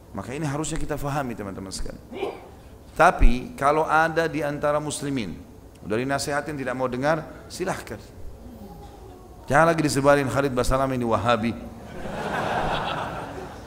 [0.10, 2.02] Maka ini harusnya kita fahami teman-teman sekalian.
[2.98, 5.38] Tapi kalau ada di antara muslimin
[5.86, 8.02] dari nasihatin tidak mau dengar, silahkan.
[9.46, 11.73] Jangan lagi disebarin Khalid Basalam ini Wahabi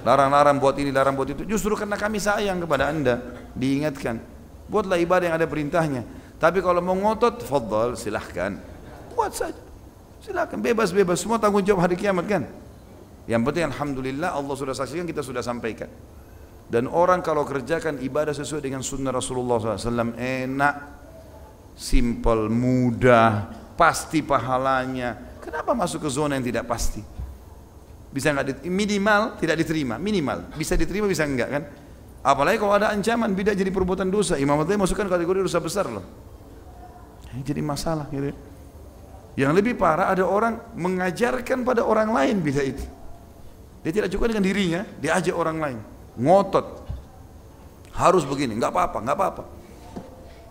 [0.06, 1.42] larang-larang buat ini, larang buat itu.
[1.42, 3.18] Justru karena kami sayang kepada anda,
[3.58, 4.22] diingatkan.
[4.70, 6.06] Buatlah ibadah yang ada perintahnya.
[6.38, 8.54] Tapi kalau mau ngotot, fadal, silahkan.
[9.18, 9.62] Buat saja.
[10.22, 11.18] Silahkan, bebas-bebas.
[11.18, 12.46] Semua tanggung jawab hari kiamat kan.
[13.26, 15.90] Yang penting Alhamdulillah Allah sudah saksikan, kita sudah sampaikan.
[16.66, 20.74] Dan orang kalau kerjakan ibadah sesuai dengan sunnah Rasulullah SAW enak,
[21.78, 25.38] simple, mudah, pasti pahalanya.
[25.38, 27.15] Kenapa masuk ke zona yang tidak pasti?
[28.10, 30.52] Bisa nggak minimal tidak diterima minimal.
[30.54, 31.62] Bisa diterima bisa enggak kan?
[32.26, 34.34] Apalagi kalau ada ancaman beda jadi perbuatan dosa.
[34.34, 36.02] Imam Madzhab masukkan kategori dosa besar loh.
[37.34, 38.32] Ini jadi masalah gitu.
[39.36, 42.80] yang lebih parah ada orang mengajarkan pada orang lain beda itu.
[43.84, 45.78] Dia tidak cukup dengan dirinya dia ajak orang lain.
[46.16, 46.88] Ngotot.
[47.94, 49.44] Harus begini nggak apa-apa nggak apa-apa.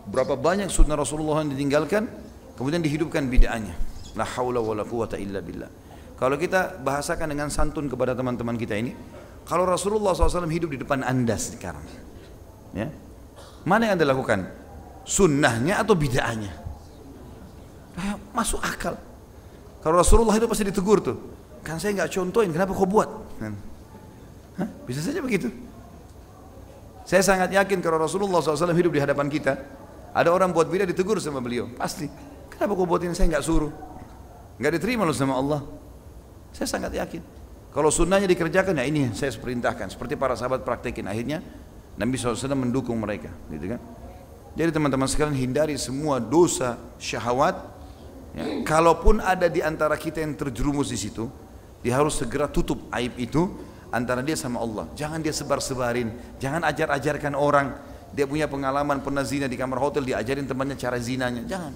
[0.05, 2.05] Berapa banyak sunnah Rasulullah yang ditinggalkan
[2.53, 3.73] kemudian dihidupkan bid'ahnya.
[4.15, 8.95] La haula wala quwata illa billah kalau kita bahasakan dengan santun kepada teman-teman kita ini,
[9.43, 11.83] kalau Rasulullah SAW hidup di depan anda sekarang,
[12.71, 12.87] ya,
[13.67, 14.47] mana yang anda lakukan?
[15.05, 16.49] Sunnahnya atau bid'ahnya?
[17.99, 18.95] Eh, masuk akal.
[19.83, 21.17] Kalau Rasulullah itu pasti ditegur tuh.
[21.61, 23.09] Kan saya nggak contohin, kenapa kau buat?
[23.37, 23.53] Kan?
[24.57, 24.69] Hah?
[24.87, 25.51] Bisa saja begitu.
[27.05, 29.61] Saya sangat yakin kalau Rasulullah SAW hidup di hadapan kita,
[30.15, 32.07] ada orang buat bid'ah ditegur sama beliau, pasti.
[32.49, 33.11] Kenapa kau buat ini?
[33.11, 33.69] Saya nggak suruh.
[34.57, 35.61] Nggak diterima loh sama Allah.
[36.55, 37.19] Saya sangat yakin.
[37.75, 39.91] Kalau sunnahnya dikerjakan ya ini saya perintahkan.
[39.91, 41.03] Seperti para sahabat praktekin.
[41.11, 41.43] Akhirnya
[41.99, 43.27] Nabi SAW mendukung mereka.
[43.51, 43.83] Gitu kan.
[44.55, 47.59] Jadi teman-teman sekalian hindari semua dosa syahwat.
[48.31, 48.63] Ya.
[48.63, 51.27] Kalaupun ada di antara kita yang terjerumus di situ,
[51.83, 53.51] dia harus segera tutup aib itu
[53.91, 54.87] antara dia sama Allah.
[54.95, 57.75] Jangan dia sebar-sebarin, jangan ajar-ajarkan orang.
[58.15, 61.43] Dia punya pengalaman pernah zina di kamar hotel, diajarin temannya cara zinanya.
[61.43, 61.73] Jangan.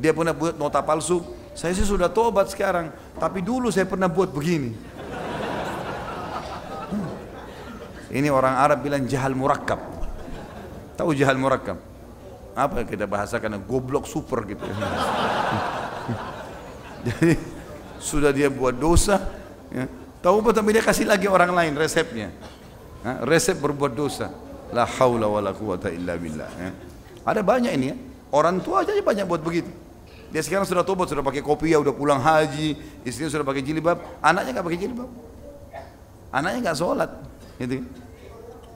[0.00, 1.20] Dia pernah buat nota palsu,
[1.54, 4.74] saya sih sudah tobat sekarang, tapi dulu saya pernah buat begini.
[6.90, 7.14] Hmm.
[8.10, 9.78] Ini orang Arab bilang jahal murakkab.
[10.98, 11.78] Tahu jahal murakkab?
[12.58, 14.62] Apa yang kita bahasakan goblok super gitu.
[17.06, 17.38] Jadi
[18.02, 19.22] sudah dia buat dosa,
[19.70, 19.86] ya.
[20.22, 22.34] apa tapi dia kasih lagi orang lain resepnya.
[23.06, 23.22] Ha?
[23.22, 24.26] Resep berbuat dosa.
[24.74, 26.50] La haula wala quwata illa billah.
[26.58, 26.70] Ya.
[27.22, 27.96] Ada banyak ini ya.
[28.34, 29.83] Orang tua aja banyak buat begitu.
[30.34, 32.74] Dia sekarang sudah tobat, sudah pakai kopi ya, udah pulang haji,
[33.06, 35.06] istrinya sudah pakai jilbab, anaknya nggak pakai jilbab.
[36.34, 37.06] Anaknya nggak sholat,
[37.62, 37.86] gitu.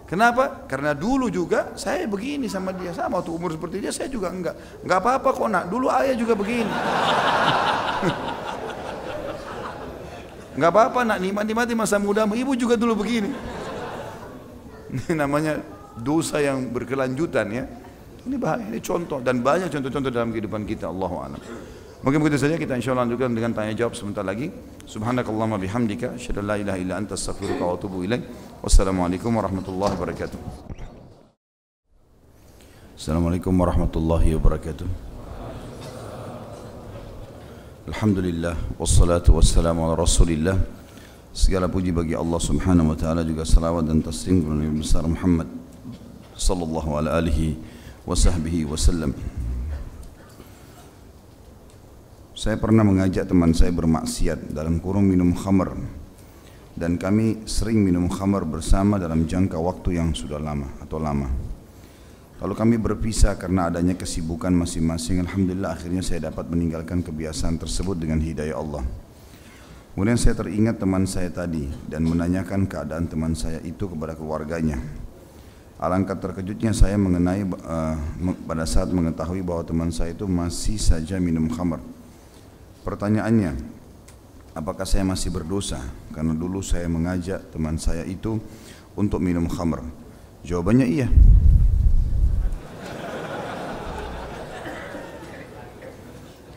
[0.06, 0.70] Kenapa?
[0.70, 4.54] Karena dulu juga saya begini sama dia, sama waktu umur seperti dia saya juga enggak.
[4.86, 6.70] Enggak apa-apa kok nak, dulu ayah juga begini.
[10.58, 13.34] Enggak apa-apa nak, nikmati-nikmati masa mudamu, ibu juga dulu begini.
[14.94, 15.58] Ini namanya
[15.98, 17.66] dosa yang berkelanjutan ya.
[18.28, 20.92] Ini bahaya, ini contoh dan banyak contoh-contoh dalam kehidupan kita.
[20.92, 21.40] Allahu a'lam.
[22.04, 24.52] Mungkin begitu saja kita insya Allah lanjutkan dengan tanya jawab sebentar lagi.
[24.84, 28.28] Subhanakallahumma bihamdika, asyhadu la ilaha illa anta astaghfiruka wa atubu ilaik.
[28.60, 30.38] Wassalamualaikum warahmatullahi wabarakatuh.
[33.00, 34.88] Assalamualaikum warahmatullahi wabarakatuh.
[37.88, 40.60] Alhamdulillah wassalatu wassalamu ala Rasulillah.
[41.32, 45.48] Segala puji bagi Allah Subhanahu wa taala juga salawat dan taslim kepada Nabi besar Muhammad
[46.36, 47.77] sallallahu alaihi
[48.08, 49.12] wasahbihi wasallam.
[52.32, 55.76] Saya pernah mengajak teman saya bermaksiat dalam kurung minum khamar
[56.78, 61.28] dan kami sering minum khamar bersama dalam jangka waktu yang sudah lama atau lama.
[62.38, 68.22] Kalau kami berpisah karena adanya kesibukan masing-masing, Alhamdulillah akhirnya saya dapat meninggalkan kebiasaan tersebut dengan
[68.22, 68.86] hidayah Allah.
[69.98, 74.78] Kemudian saya teringat teman saya tadi dan menanyakan keadaan teman saya itu kepada keluarganya.
[75.78, 77.94] Alangkah terkejutnya saya mengenai uh,
[78.50, 81.78] pada saat mengetahui bahwa teman saya itu masih saja minum khamar.
[82.82, 83.54] Pertanyaannya,
[84.58, 85.78] apakah saya masih berdosa
[86.10, 88.42] karena dulu saya mengajak teman saya itu
[88.98, 89.86] untuk minum khamar?
[90.42, 91.06] Jawabannya iya.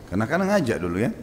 [0.10, 1.14] Karena kan ngajak dulu ya.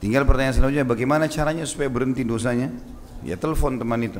[0.00, 2.72] Tinggal pertanyaan selanjutnya, bagaimana caranya supaya berhenti dosanya?
[3.20, 4.18] Ya telepon teman itu.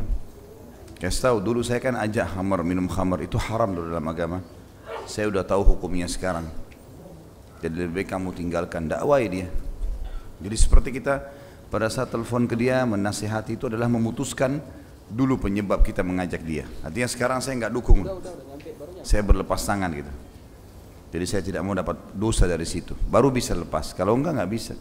[1.02, 4.38] Kasih tahu dulu saya kan ajak hamar minum hamar itu haram dulu dalam agama.
[5.02, 6.46] Saya udah tahu hukumnya sekarang.
[7.58, 9.50] Jadi lebih baik kamu tinggalkan dakwai dia.
[10.38, 11.26] Jadi seperti kita
[11.74, 14.62] pada saat telepon ke dia menasihati itu adalah memutuskan
[15.10, 16.70] dulu penyebab kita mengajak dia.
[16.86, 18.06] Artinya sekarang saya nggak dukung.
[19.02, 20.12] Saya berlepas tangan gitu.
[21.18, 22.94] Jadi saya tidak mau dapat dosa dari situ.
[23.10, 23.90] Baru bisa lepas.
[23.90, 24.78] Kalau enggak nggak bisa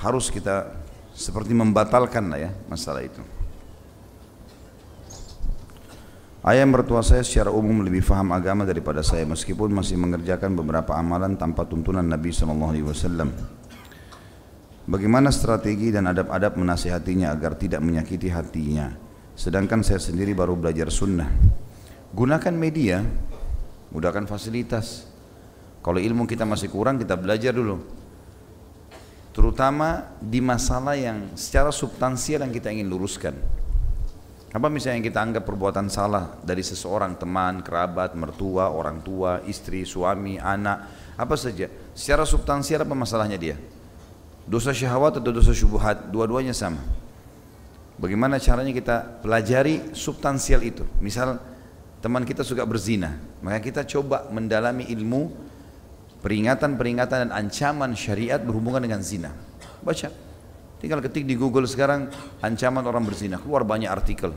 [0.00, 0.72] harus kita
[1.12, 3.35] seperti membatalkan lah ya masalah itu.
[6.46, 11.34] Ayah mertua saya secara umum lebih faham agama daripada saya meskipun masih mengerjakan beberapa amalan
[11.34, 13.26] tanpa tuntunan Nabi SAW.
[14.86, 18.94] Bagaimana strategi dan adab-adab menasihatinya agar tidak menyakiti hatinya.
[19.34, 21.26] Sedangkan saya sendiri baru belajar sunnah.
[22.14, 23.02] Gunakan media,
[23.90, 25.10] mudahkan fasilitas.
[25.82, 27.82] Kalau ilmu kita masih kurang, kita belajar dulu
[29.36, 33.36] terutama di masalah yang secara substansial yang kita ingin luruskan.
[34.56, 39.84] Apa misalnya yang kita anggap perbuatan salah dari seseorang, teman, kerabat, mertua, orang tua, istri,
[39.84, 41.68] suami, anak, apa saja.
[41.92, 43.60] Secara substansial apa masalahnya dia?
[44.48, 46.80] Dosa syahwat atau dosa syubhat, dua-duanya sama.
[48.00, 50.88] Bagaimana caranya kita pelajari substansial itu?
[51.04, 51.36] Misal
[52.00, 53.12] teman kita suka berzina,
[53.44, 55.36] maka kita coba mendalami ilmu
[56.24, 59.36] peringatan-peringatan dan ancaman syariat berhubungan dengan zina.
[59.84, 60.08] Baca.
[60.76, 62.12] Tinggal ketik di Google sekarang
[62.44, 64.36] ancaman orang berzina, keluar banyak artikel.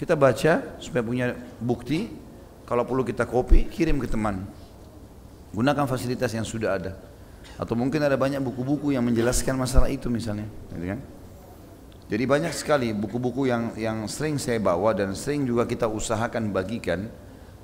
[0.00, 2.08] Kita baca supaya punya bukti,
[2.64, 4.48] kalau perlu kita copy, kirim ke teman.
[5.52, 6.92] Gunakan fasilitas yang sudah ada.
[7.60, 10.48] Atau mungkin ada banyak buku-buku yang menjelaskan masalah itu misalnya.
[10.72, 11.00] Gitu kan?
[12.10, 17.06] Jadi banyak sekali buku-buku yang yang sering saya bawa dan sering juga kita usahakan bagikan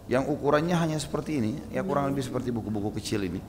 [0.06, 3.42] yang ukurannya hanya seperti ini, ya kurang lebih seperti buku-buku kecil ini.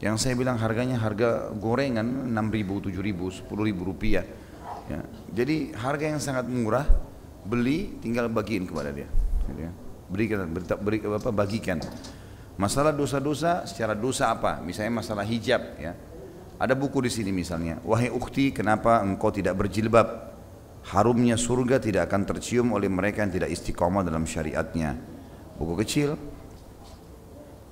[0.00, 4.24] Yang saya bilang harganya harga gorengan 6 ribu, 7 ribu, 10 ribu rupiah.
[4.88, 5.04] Ya.
[5.30, 6.88] Jadi harga yang sangat murah,
[7.44, 9.08] beli tinggal bagiin kepada dia.
[9.54, 9.70] Ya.
[10.08, 11.78] Berikan, beri, beri, apa, bagikan.
[12.56, 14.58] Masalah dosa-dosa, secara dosa apa?
[14.64, 15.62] Misalnya masalah hijab.
[15.76, 15.92] Ya.
[16.60, 20.28] Ada buku di sini misalnya, wahai ukti, kenapa engkau tidak berjilbab?
[20.92, 24.96] Harumnya surga tidak akan tercium oleh mereka yang tidak istiqomah dalam syariatnya
[25.60, 26.16] buku kecil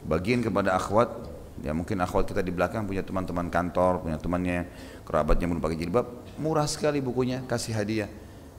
[0.05, 1.09] bagian kepada akhwat
[1.63, 4.71] ya mungkin akhwat kita di belakang punya teman-teman kantor punya temannya
[5.03, 6.07] kerabatnya belum pakai jilbab
[6.39, 8.11] murah sekali bukunya kasih hadiah.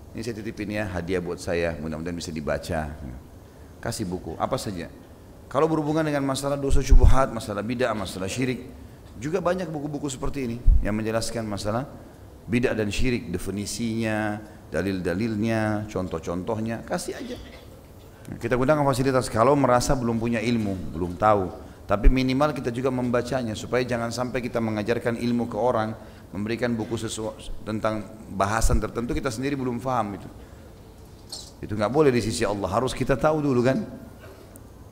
[0.10, 2.92] Ini saya titipin ya hadiah buat saya mudah-mudahan bisa dibaca.
[3.80, 4.92] Kasih buku apa saja.
[5.50, 8.70] Kalau berhubungan dengan masalah dosa syubhat masalah bid'ah masalah syirik
[9.18, 11.88] juga banyak buku-buku seperti ini yang menjelaskan masalah
[12.50, 13.32] bid'ah dan syirik.
[13.32, 17.38] Definisinya dalil-dalilnya contoh-contohnya kasih aja.
[18.38, 19.26] Kita gunakan fasilitas.
[19.26, 21.69] Kalau merasa belum punya ilmu, belum tahu.
[21.90, 25.98] Tapi minimal kita juga membacanya supaya jangan sampai kita mengajarkan ilmu ke orang,
[26.30, 30.30] memberikan buku sesuatu tentang bahasan tertentu kita sendiri belum paham itu.
[31.66, 33.82] Itu nggak boleh di sisi Allah, harus kita tahu dulu kan.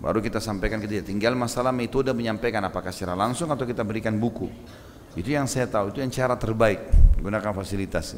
[0.02, 1.06] Baru kita sampaikan ke dia.
[1.06, 4.50] Tinggal masalah metode menyampaikan apakah secara langsung atau kita berikan buku.
[5.14, 6.82] Itu yang saya tahu, itu yang cara terbaik
[7.22, 8.18] gunakan fasilitas.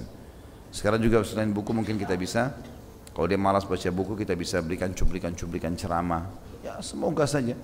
[0.72, 2.56] Sekarang juga selain buku mungkin kita bisa
[3.12, 6.32] kalau dia malas baca buku kita bisa berikan cuplikan-cuplikan ceramah.
[6.64, 7.60] Ya semoga saja.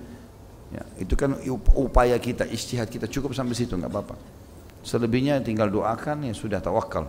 [0.74, 1.38] Ya, itu kan
[1.78, 4.16] upaya kita, istihad kita cukup sampai situ nggak apa-apa.
[4.82, 7.06] Selebihnya tinggal doakan ya sudah tawakal.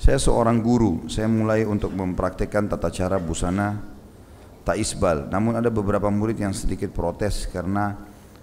[0.00, 3.80] Saya seorang guru, saya mulai untuk mempraktekkan tata cara busana
[4.64, 5.28] tak isbal.
[5.32, 7.96] Namun ada beberapa murid yang sedikit protes karena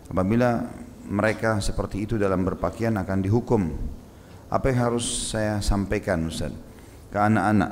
[0.09, 0.65] apabila
[1.05, 3.61] mereka seperti itu dalam berpakaian akan dihukum.
[4.51, 6.71] Apa yang harus saya sampaikan Ustaz?
[7.11, 7.71] ke anak-anak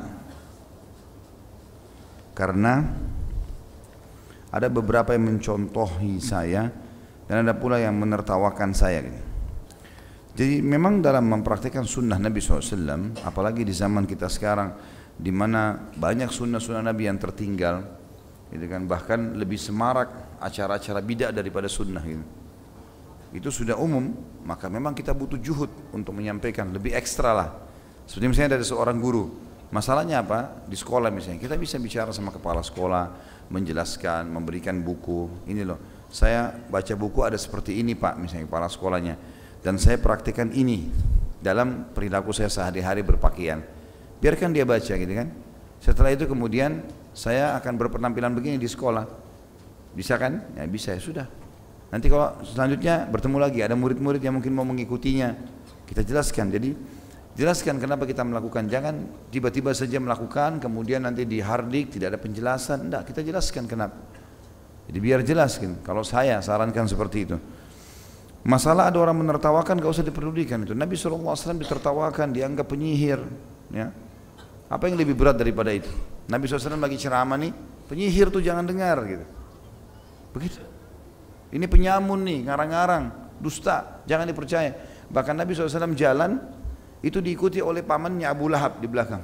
[2.35, 2.73] karena
[4.49, 6.69] ada beberapa yang mencontohi saya
[7.29, 9.05] dan ada pula yang menertawakan saya
[10.33, 14.73] jadi memang dalam mempraktikkan sunnah Nabi SAW apalagi di zaman kita sekarang
[15.19, 17.83] di mana banyak sunnah-sunnah Nabi yang tertinggal
[18.49, 22.25] gitu kan bahkan lebih semarak acara-acara bidah daripada sunnah gitu.
[23.35, 24.09] itu sudah umum
[24.41, 27.69] maka memang kita butuh juhud untuk menyampaikan lebih ekstra lah
[28.09, 29.29] seperti misalnya dari seorang guru,
[29.69, 30.65] masalahnya apa?
[30.65, 33.13] Di sekolah misalnya, kita bisa bicara sama kepala sekolah,
[33.49, 35.29] menjelaskan, memberikan buku.
[35.49, 39.15] Ini loh, saya baca buku ada seperti ini pak, misalnya kepala sekolahnya.
[39.59, 40.87] dan saya praktikkan ini
[41.43, 43.59] dalam perilaku saya sehari-hari berpakaian.
[44.23, 45.27] Biarkan dia baca gitu kan.
[45.83, 49.03] Setelah itu kemudian saya akan berpenampilan begini di sekolah.
[49.95, 50.43] Bisa kan?
[50.55, 51.27] Ya bisa ya sudah.
[51.89, 55.35] Nanti kalau selanjutnya bertemu lagi ada murid-murid yang mungkin mau mengikutinya,
[55.89, 56.53] kita jelaskan.
[56.53, 56.75] Jadi
[57.36, 58.65] jelaskan kenapa kita melakukan.
[58.69, 62.89] Jangan tiba-tiba saja melakukan kemudian nanti di hardik tidak ada penjelasan.
[62.89, 63.97] Tidak, kita jelaskan kenapa.
[64.89, 65.86] Jadi biar jelaskan.
[65.86, 67.38] Kalau saya sarankan seperti itu.
[68.39, 70.71] Masalah ada orang menertawakan gak usah diperdulikan itu.
[70.71, 73.19] Nabi SAW ditertawakan, dianggap penyihir.
[73.69, 73.91] Ya.
[74.71, 75.91] Apa yang lebih berat daripada itu?
[76.30, 77.51] Nabi SAW lagi ceramah nih,
[77.91, 79.25] penyihir tuh jangan dengar gitu.
[80.32, 80.61] Begitu.
[81.49, 83.03] Ini penyamun nih, ngarang-ngarang,
[83.41, 84.71] dusta, jangan dipercaya.
[85.09, 86.38] Bahkan Nabi SAW jalan,
[86.99, 89.23] itu diikuti oleh pamannya Abu Lahab di belakang.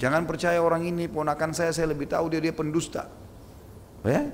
[0.00, 3.06] Jangan percaya orang ini, ponakan saya, saya lebih tahu dia dia pendusta.
[4.02, 4.32] Ya?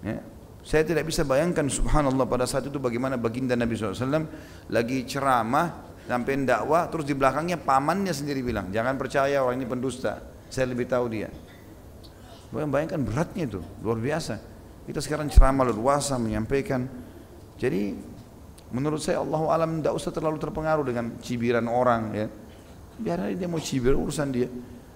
[0.00, 0.18] Ya.
[0.64, 4.24] Saya tidak bisa bayangkan subhanallah pada saat itu bagaimana baginda Nabi SAW
[4.72, 10.20] lagi ceramah sampai dakwah terus di belakangnya pamannya sendiri bilang jangan percaya orang ini pendusta
[10.52, 11.32] saya lebih tahu dia
[12.52, 14.36] bayangkan beratnya itu luar biasa
[14.84, 16.84] kita sekarang ceramah leluasa menyampaikan
[17.56, 17.96] jadi
[18.70, 22.26] menurut saya Allah alam tidak usah terlalu terpengaruh dengan cibiran orang ya
[22.94, 24.48] biar dia mau cibir urusan dia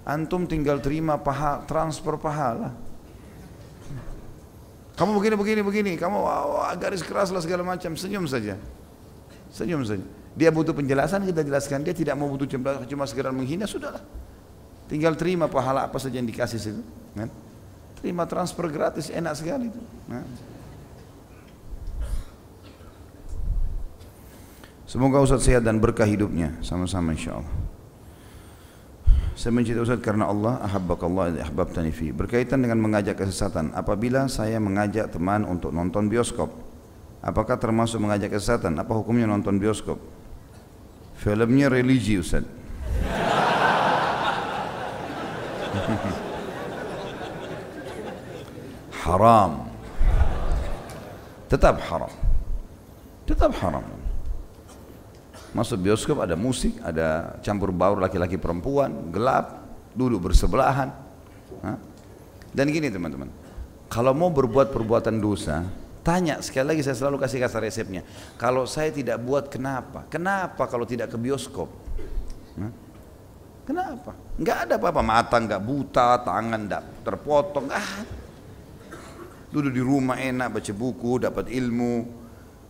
[0.06, 2.88] antum tinggal terima paha transfer pahala
[4.98, 5.92] kamu begini, begini, begini.
[5.94, 6.26] Kamu
[6.74, 7.94] garis keras lah segala macam.
[7.94, 8.58] Senyum saja.
[9.54, 10.02] Senyum saja.
[10.34, 11.86] Dia butuh penjelasan, kita jelaskan.
[11.86, 12.50] Dia tidak mau butuh
[12.82, 14.02] cuma sekedar menghina, sudahlah.
[14.90, 16.82] Tinggal terima pahala apa saja yang dikasih situ.
[17.14, 17.30] Kan?
[18.02, 19.82] Terima transfer gratis, enak sekali itu.
[20.10, 20.26] Nah.
[24.88, 26.56] Semoga Ustaz sehat dan berkah hidupnya.
[26.64, 27.52] Sama-sama insya Allah.
[29.36, 32.08] Saya mencintai Ustaz karena Allah ahabbakallah ahbabtani fi.
[32.08, 33.76] Berkaitan dengan mengajak kesesatan.
[33.76, 36.48] Apabila saya mengajak teman untuk nonton bioskop,
[37.20, 38.80] apakah termasuk mengajak kesesatan?
[38.80, 40.00] Apa hukumnya nonton bioskop?
[41.20, 42.48] Filmnya religi Ustaz.
[49.04, 49.68] haram.
[51.52, 52.12] Tetap haram.
[53.28, 53.97] Tetap haram.
[55.56, 59.64] Masuk bioskop ada musik, ada campur baur laki-laki perempuan, gelap,
[59.96, 60.92] duduk bersebelahan.
[62.52, 63.32] Dan gini teman-teman,
[63.88, 65.64] kalau mau berbuat perbuatan dosa,
[66.04, 68.04] tanya sekali lagi saya selalu kasih kasar resepnya.
[68.36, 70.04] Kalau saya tidak buat kenapa?
[70.12, 71.68] Kenapa kalau tidak ke bioskop?
[73.64, 74.16] Kenapa?
[74.40, 78.04] Enggak ada apa-apa, mata enggak buta, tangan enggak terpotong, ah.
[79.48, 82.17] Duduk di rumah enak, baca buku, dapat ilmu,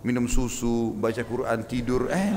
[0.03, 2.31] minum susu, baca Quran, tidur, eh.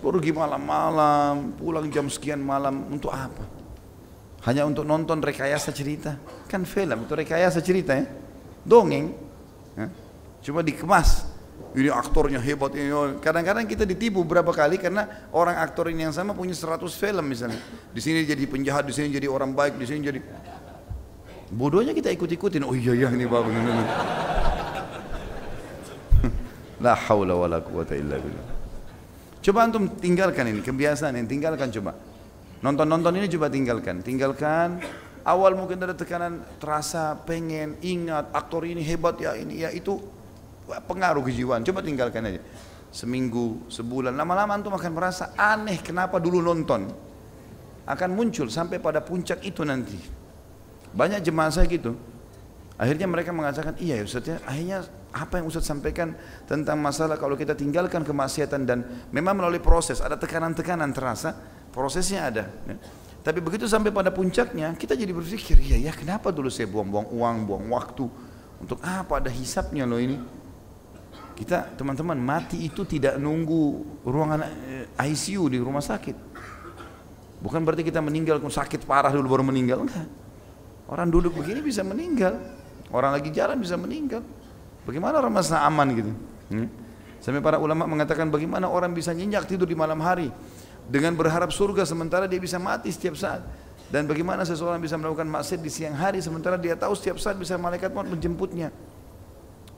[0.00, 3.42] Pergi malam-malam, pulang jam sekian malam, untuk apa?
[4.46, 6.14] Hanya untuk nonton rekayasa cerita.
[6.46, 8.06] Kan film, itu rekayasa cerita ya.
[8.62, 9.10] Dongeng.
[9.74, 9.90] Ya.
[10.46, 11.26] Cuma dikemas.
[11.74, 12.88] Ini aktornya hebat ini.
[13.18, 17.58] Kadang-kadang kita ditipu berapa kali karena orang aktor ini yang sama punya 100 film misalnya.
[17.90, 20.20] Di sini jadi penjahat, di sini jadi orang baik, di sini jadi
[21.50, 22.66] Bodohnya kita ikut-ikutin.
[22.66, 23.54] Oh iya iya ini bagus.
[26.84, 28.46] La haula wala quwata illa billah.
[29.40, 31.94] Coba antum tinggalkan ini kebiasaan ini, tinggalkan coba.
[32.66, 34.02] Nonton-nonton ini coba tinggalkan.
[34.02, 34.82] Tinggalkan
[35.22, 40.02] awal mungkin ada tekanan terasa pengen ingat aktor ini hebat ya ini ya itu
[40.66, 41.62] pengaruh kejiwaan.
[41.62, 42.42] Coba tinggalkan aja.
[42.90, 46.90] Seminggu, sebulan, lama-lama antum akan merasa aneh kenapa dulu nonton.
[47.86, 50.25] Akan muncul sampai pada puncak itu nanti.
[50.96, 51.92] Banyak jemaah saya gitu.
[52.76, 56.12] Akhirnya mereka mengatakan, iya ya Ustaz ya, akhirnya apa yang Ustaz sampaikan
[56.44, 61.32] tentang masalah kalau kita tinggalkan kemaksiatan dan memang melalui proses, ada tekanan-tekanan terasa,
[61.72, 62.44] prosesnya ada.
[62.68, 62.76] Ya.
[63.24, 67.36] Tapi begitu sampai pada puncaknya, kita jadi berpikir, iya ya kenapa dulu saya buang-buang uang,
[67.48, 68.04] buang waktu,
[68.60, 70.20] untuk apa ada hisapnya loh ini.
[71.36, 76.16] Kita teman-teman mati itu tidak nunggu ruangan eh, ICU di rumah sakit.
[77.40, 80.25] Bukan berarti kita meninggal sakit parah dulu baru meninggal, enggak.
[80.86, 82.38] Orang duduk begini bisa meninggal.
[82.94, 84.22] Orang lagi jalan bisa meninggal.
[84.86, 86.12] Bagaimana orang masa aman gitu?
[86.54, 86.70] Hmm?
[87.18, 90.30] Sampai para ulama mengatakan bagaimana orang bisa nyenyak tidur di malam hari
[90.86, 93.42] dengan berharap surga sementara dia bisa mati setiap saat.
[93.90, 97.58] Dan bagaimana seseorang bisa melakukan maksiat di siang hari sementara dia tahu setiap saat bisa
[97.58, 98.70] malaikat maut menjemputnya.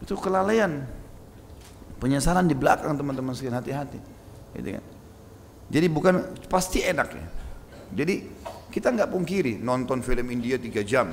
[0.05, 0.85] Itu kelalaian.
[1.99, 3.99] Penyesalan di belakang teman-teman sekalian hati-hati.
[4.57, 4.85] Gitu kan.
[5.69, 6.15] Jadi bukan
[6.49, 7.27] pasti enak ya.
[7.93, 8.15] Jadi
[8.69, 11.13] kita nggak pungkiri nonton film India tiga jam.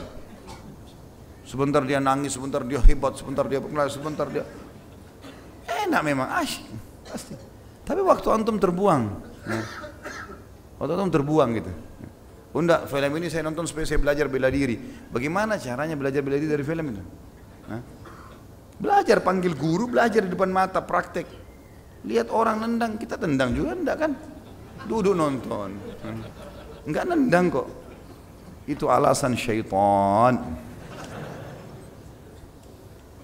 [1.46, 4.44] Sebentar dia nangis, sebentar dia hebat, sebentar dia pengelas, sebentar dia
[5.86, 6.66] enak memang asyik
[7.06, 7.38] pasti.
[7.86, 9.04] Tapi waktu antum terbuang,
[9.46, 9.62] ya.
[10.82, 11.72] waktu antum terbuang gitu.
[12.56, 14.80] Enggak, film ini saya nonton supaya saya belajar bela diri.
[15.12, 17.04] Bagaimana caranya belajar bela diri dari film itu?
[17.68, 17.82] Hah?
[18.80, 21.28] Belajar panggil guru, belajar di depan mata, praktek.
[22.08, 24.12] Lihat orang nendang, kita tendang juga enggak kan?
[24.88, 25.76] Duduk nonton.
[26.86, 27.68] Enggak nendang kok.
[28.66, 30.38] Itu alasan syaitan.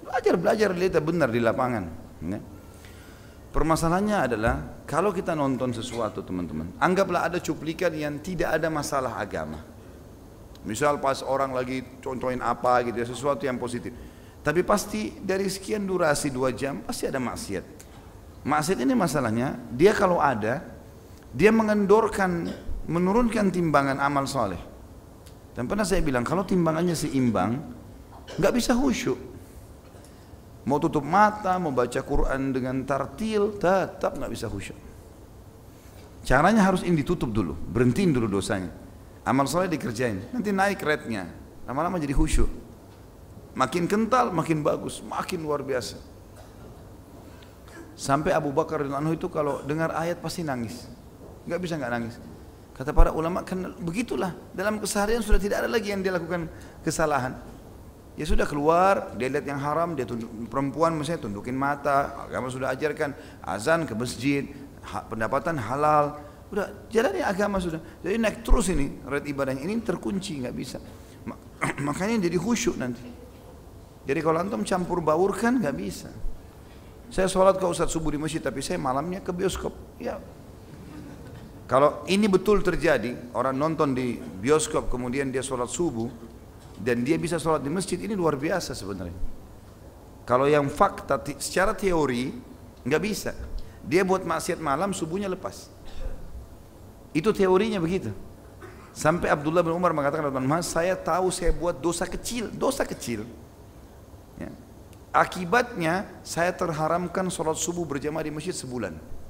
[0.05, 1.83] Belajar, belajar, lihat benar di lapangan.
[2.25, 2.39] Ya.
[3.51, 4.55] Permasalahannya adalah
[4.87, 9.59] kalau kita nonton sesuatu teman-teman, anggaplah ada cuplikan yang tidak ada masalah agama.
[10.63, 13.91] Misal pas orang lagi contohin apa gitu ya, sesuatu yang positif.
[14.41, 17.65] Tapi pasti dari sekian durasi dua jam pasti ada maksiat.
[18.47, 20.63] Maksiat ini masalahnya, dia kalau ada,
[21.33, 22.49] dia mengendorkan,
[22.89, 24.61] menurunkan timbangan amal soleh.
[25.51, 27.59] Dan pernah saya bilang, kalau timbangannya seimbang,
[28.39, 29.19] nggak bisa khusyuk.
[30.63, 34.77] Mau tutup mata, mau baca Quran dengan tartil, tetap nggak bisa khusyuk.
[36.21, 38.69] Caranya harus ini ditutup dulu, berhentiin dulu dosanya.
[39.25, 41.29] Amal soleh dikerjain, nanti naik rate-nya,
[41.65, 42.49] lama-lama jadi khusyuk.
[43.57, 45.97] Makin kental, makin bagus, makin luar biasa.
[47.97, 50.87] Sampai Abu Bakar dan Anhu itu kalau dengar ayat pasti nangis,
[51.45, 52.15] nggak bisa nggak nangis.
[52.81, 56.49] Kata para ulama kan begitulah dalam keseharian sudah tidak ada lagi yang dia lakukan
[56.81, 57.37] kesalahan.
[58.17, 62.73] Ya sudah keluar, dia lihat yang haram, dia tunduk, perempuan misalnya tundukin mata, agama sudah
[62.73, 63.13] ajarkan
[63.45, 64.49] azan ke masjid,
[64.81, 67.77] ha, pendapatan halal, udah jalannya agama sudah.
[68.01, 70.81] Jadi naik terus ini, red ibadahnya ini terkunci nggak bisa.
[71.85, 73.05] Makanya jadi khusyuk nanti.
[74.09, 76.09] Jadi kalau antum campur baur kan nggak bisa.
[77.13, 79.77] Saya sholat ke Ustaz subuh di masjid tapi saya malamnya ke bioskop.
[80.01, 80.17] Ya
[81.71, 86.11] kalau ini betul terjadi, orang nonton di bioskop kemudian dia sholat subuh
[86.75, 89.15] dan dia bisa sholat di masjid ini luar biasa sebenarnya.
[90.27, 92.35] Kalau yang fakta secara teori
[92.83, 93.31] nggak bisa.
[93.87, 95.71] Dia buat maksiat malam subuhnya lepas.
[97.15, 98.11] Itu teorinya begitu.
[98.91, 103.23] Sampai Abdullah bin Umar mengatakan Mas, saya tahu saya buat dosa kecil, dosa kecil.
[104.35, 104.51] Ya.
[105.15, 109.20] Akibatnya saya terharamkan sholat subuh berjamaah di masjid sebulan.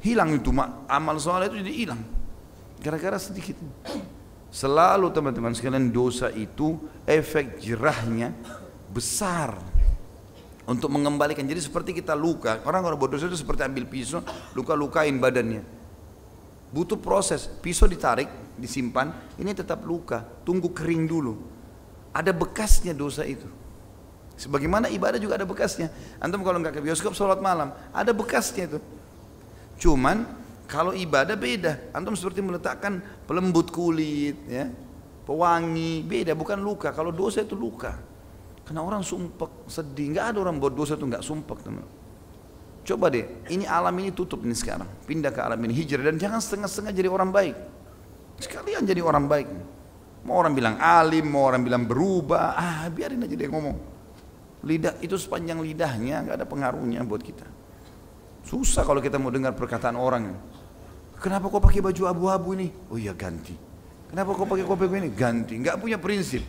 [0.00, 0.48] Hilang itu
[0.88, 2.00] amal soleh itu jadi hilang.
[2.80, 3.56] Gara-gara sedikit.
[4.50, 8.34] Selalu teman-teman sekalian dosa itu efek jerahnya
[8.90, 9.54] besar
[10.66, 11.44] untuk mengembalikan.
[11.46, 12.58] Jadi seperti kita luka.
[12.66, 14.24] Orang kalau berdosa itu seperti ambil pisau,
[14.56, 15.62] luka-lukain badannya.
[16.72, 17.46] Butuh proses.
[17.46, 18.26] Pisau ditarik,
[18.56, 19.12] disimpan.
[19.36, 20.24] Ini tetap luka.
[20.42, 21.38] Tunggu kering dulu.
[22.10, 23.46] Ada bekasnya dosa itu.
[24.40, 25.92] Sebagaimana ibadah juga ada bekasnya.
[26.16, 28.80] Antum kalau nggak ke bioskop sholat malam, ada bekasnya itu.
[29.80, 30.28] Cuman
[30.68, 31.90] kalau ibadah beda.
[31.96, 34.68] Antum seperti meletakkan pelembut kulit, ya,
[35.24, 36.36] pewangi, beda.
[36.36, 36.92] Bukan luka.
[36.92, 37.96] Kalau dosa itu luka.
[38.68, 40.14] Karena orang sumpek, sedih.
[40.14, 41.88] Nggak ada orang buat dosa itu nggak sumpek teman.
[42.80, 44.88] Coba deh, ini alam ini tutup nih sekarang.
[45.04, 47.56] Pindah ke alam ini hijrah dan jangan setengah-setengah jadi orang baik.
[48.40, 49.48] Sekalian jadi orang baik.
[50.24, 53.76] Mau orang bilang alim, mau orang bilang berubah, ah biarin aja dia ngomong.
[54.64, 57.59] Lidah itu sepanjang lidahnya nggak ada pengaruhnya buat kita.
[58.44, 60.34] Susah kalau kita mau dengar perkataan orang.
[61.20, 62.72] Kenapa kau pakai baju abu-abu ini?
[62.88, 63.52] Oh iya ganti.
[64.10, 65.08] Kenapa kau pakai kopi ini?
[65.12, 65.54] Ganti.
[65.60, 66.42] Enggak punya prinsip.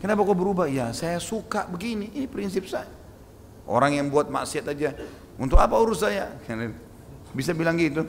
[0.00, 0.64] Kenapa kau berubah?
[0.70, 2.08] Ya saya suka begini.
[2.14, 2.88] Ini prinsip saya.
[3.68, 4.96] Orang yang buat maksiat aja.
[5.36, 6.32] Untuk apa urus saya?
[7.36, 8.06] Bisa bilang gitu.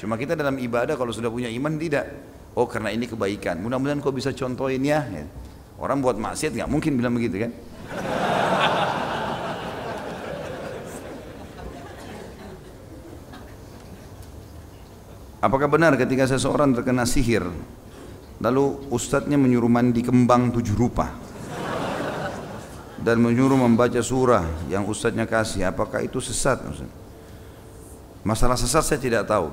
[0.00, 2.08] Cuma kita dalam ibadah kalau sudah punya iman tidak.
[2.56, 3.60] Oh karena ini kebaikan.
[3.60, 5.06] Mudah-mudahan kau bisa contohin ya.
[5.78, 7.52] Orang buat maksiat nggak mungkin bilang begitu kan?
[15.40, 17.48] Apakah benar ketika seseorang terkena sihir
[18.40, 21.12] Lalu ustadznya menyuruh mandi kembang tujuh rupa
[23.00, 26.88] Dan menyuruh membaca surah yang ustadznya kasih Apakah itu sesat Ustaz?
[28.20, 29.48] Masalah sesat saya tidak tahu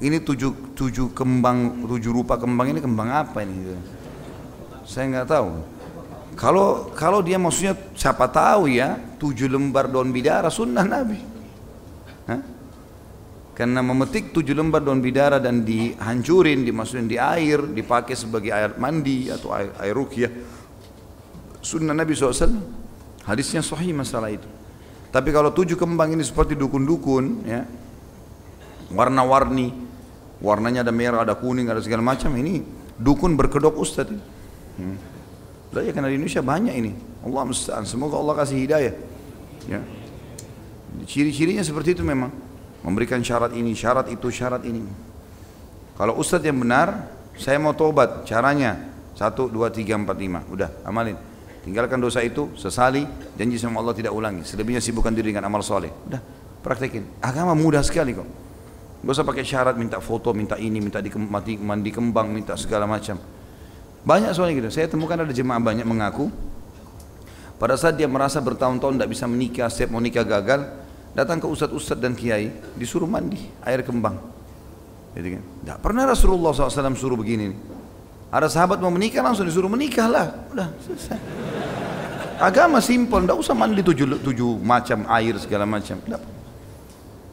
[0.00, 3.76] Ini tujuh, tujuh kembang, tujuh rupa kembang ini kembang apa ini?
[4.88, 5.76] Saya nggak tahu
[6.36, 11.35] kalau kalau dia maksudnya siapa tahu ya tujuh lembar daun bidara sunnah Nabi.
[13.56, 19.32] Karena memetik tujuh lembar daun bidara dan dihancurin, dimasukin di air, dipakai sebagai air mandi
[19.32, 20.28] atau air, air rukyah.
[21.64, 22.36] Sunnah Nabi SAW,
[23.24, 24.44] hadisnya sahih masalah itu.
[25.08, 27.64] Tapi kalau tujuh kembang ini seperti dukun-dukun, ya,
[28.92, 29.72] warna-warni,
[30.44, 32.60] warnanya ada merah, ada kuning, ada segala macam, ini
[33.00, 34.12] dukun berkedok ustaz.
[34.76, 35.00] Hmm.
[35.72, 36.92] Ya, karena di Indonesia banyak ini.
[37.24, 37.88] Allah musta'an.
[37.88, 38.94] Semoga Allah kasih hidayah.
[39.64, 39.80] Ya.
[41.04, 42.45] Ciri-cirinya seperti itu memang
[42.86, 44.86] memberikan syarat ini, syarat itu, syarat ini.
[45.98, 48.78] Kalau ustadz yang benar, saya mau tobat, caranya
[49.18, 51.18] satu, dua, tiga, empat, lima, udah amalin.
[51.66, 53.02] Tinggalkan dosa itu, sesali,
[53.34, 54.46] janji sama Allah tidak ulangi.
[54.46, 55.90] Selebihnya sibukkan diri dengan amal soleh.
[56.06, 56.22] Udah,
[56.62, 57.02] praktekin.
[57.18, 58.28] Agama mudah sekali kok.
[59.02, 62.86] Gak usah pakai syarat, minta foto, minta ini, minta di, mati, mandi kembang, minta segala
[62.86, 63.18] macam.
[64.06, 64.70] Banyak soalnya gitu.
[64.70, 66.30] Saya temukan ada jemaah banyak mengaku
[67.58, 70.68] Pada saat dia merasa bertahun-tahun tidak bisa menikah, setiap mau nikah gagal,
[71.16, 74.20] datang ke ustadz-ustadz dan kiai, disuruh mandi air kembang.
[75.16, 77.56] Jadi kan, tidak pernah Rasulullah SAW suruh begini.
[78.28, 81.16] Ada sahabat mau menikah langsung disuruh menikah lah, udah selesai.
[82.36, 86.20] Agama simpel, tidak usah mandi tujuh, tujuh macam air segala macam, tidak,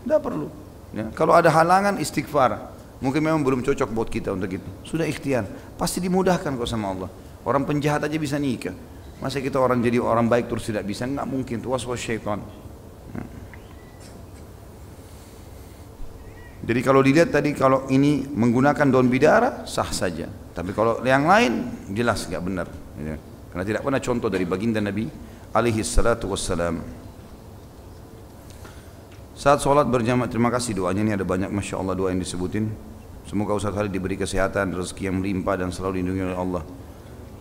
[0.08, 0.48] tidak perlu.
[0.96, 2.72] Ya, kalau ada halangan istighfar,
[3.04, 4.70] mungkin memang belum cocok buat kita untuk itu.
[4.88, 5.44] Sudah ikhtiar,
[5.76, 7.10] pasti dimudahkan kok sama Allah.
[7.44, 8.72] Orang penjahat aja bisa nikah.
[9.20, 11.04] Masa kita orang jadi orang baik terus tidak bisa?
[11.04, 12.40] Enggak mungkin, itu was-was syaitan.
[16.64, 20.32] Jadi kalau dilihat tadi kalau ini menggunakan daun bidara sah saja.
[20.56, 22.68] Tapi kalau yang lain jelas nggak benar.
[22.96, 23.20] Ya.
[23.52, 25.12] Karena tidak pernah contoh dari baginda Nabi
[25.52, 26.80] alaihi salatu wassalam.
[29.36, 32.72] Saat sholat berjamaah, terima kasih doanya ini ada banyak masya Allah doa yang disebutin.
[33.28, 36.64] Semoga Ustaz Khalid diberi kesehatan, rezeki yang melimpah dan selalu dilindungi oleh Allah.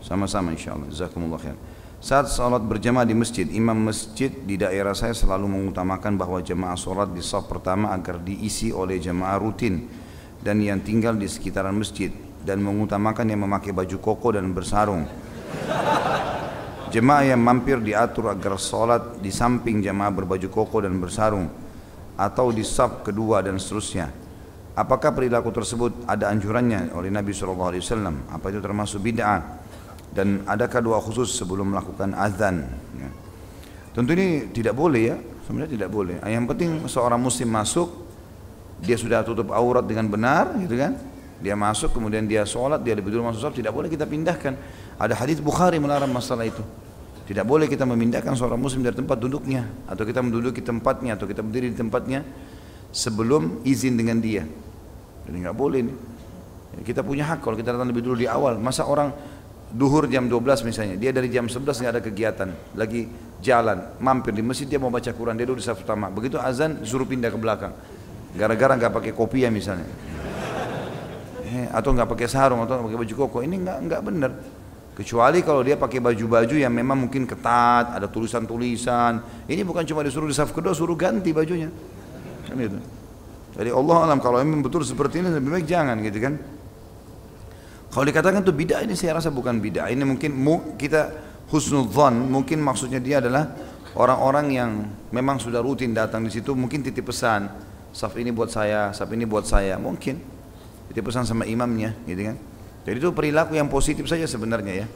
[0.02, 0.90] Sama-sama insya Allah.
[0.90, 1.54] Jazakumullah khair.
[2.02, 7.14] Saat sholat berjamaah di masjid, imam masjid di daerah saya selalu mengutamakan bahwa jemaah sholat
[7.14, 9.86] di saf pertama agar diisi oleh jemaah rutin
[10.42, 12.10] dan yang tinggal di sekitaran masjid
[12.42, 15.06] dan mengutamakan yang memakai baju koko dan bersarung.
[16.90, 21.46] Jemaah yang mampir diatur agar sholat di samping jemaah berbaju koko dan bersarung
[22.18, 24.10] atau di saf kedua dan seterusnya.
[24.74, 27.78] Apakah perilaku tersebut ada anjurannya oleh Nabi SAW?
[28.26, 29.61] Apa itu termasuk bid'ah?
[30.12, 32.68] Dan adakah doa khusus sebelum melakukan azan?
[33.00, 33.08] Ya.
[33.96, 35.16] tentu ini tidak boleh ya.
[35.48, 36.16] Sebenarnya tidak boleh.
[36.22, 37.88] Yang penting seorang muslim masuk
[38.78, 40.94] dia sudah tutup aurat dengan benar gitu kan?
[41.42, 44.54] Dia masuk kemudian dia sholat dia lebih dulu masuk sholat tidak boleh kita pindahkan.
[45.00, 46.62] Ada hadis Bukhari melarang masalah itu.
[47.26, 51.40] Tidak boleh kita memindahkan seorang muslim dari tempat duduknya atau kita menduduki tempatnya atau kita
[51.40, 52.22] berdiri di tempatnya
[52.92, 54.44] sebelum izin dengan dia.
[55.26, 55.96] Jadi nggak boleh nih
[56.80, 58.56] kita punya hak kalau kita datang lebih dulu di awal.
[58.56, 59.12] Masa orang
[59.72, 63.08] duhur jam 12 misalnya, dia dari jam 11 nggak ada kegiatan, lagi
[63.40, 66.12] jalan, mampir di masjid dia mau baca Quran, dia duduk di saf pertama.
[66.12, 67.72] Begitu azan suruh pindah ke belakang.
[68.36, 69.88] Gara-gara nggak pakai kopi ya misalnya.
[71.52, 74.32] Eh, atau nggak pakai sarung atau nggak pakai baju koko, ini nggak nggak benar.
[74.92, 79.44] Kecuali kalau dia pakai baju-baju yang memang mungkin ketat, ada tulisan-tulisan.
[79.48, 81.72] Ini bukan cuma disuruh di saf kedua, suruh ganti bajunya.
[82.44, 82.76] Kan itu.
[83.52, 86.36] Jadi Allah alam kalau memang betul seperti ini lebih baik jangan gitu kan.
[87.92, 89.92] Kalau dikatakan itu bid'ah ini saya rasa bukan bid'ah.
[89.92, 90.32] Ini mungkin
[90.80, 91.12] kita
[91.52, 93.52] husnudzon, mungkin maksudnya dia adalah
[94.00, 94.70] orang-orang yang
[95.12, 97.52] memang sudah rutin datang di situ mungkin titip pesan,
[97.92, 100.16] saf ini buat saya, saf ini buat saya, mungkin
[100.88, 102.36] titip pesan sama imamnya, gitu kan.
[102.88, 104.86] Jadi itu perilaku yang positif saja sebenarnya ya.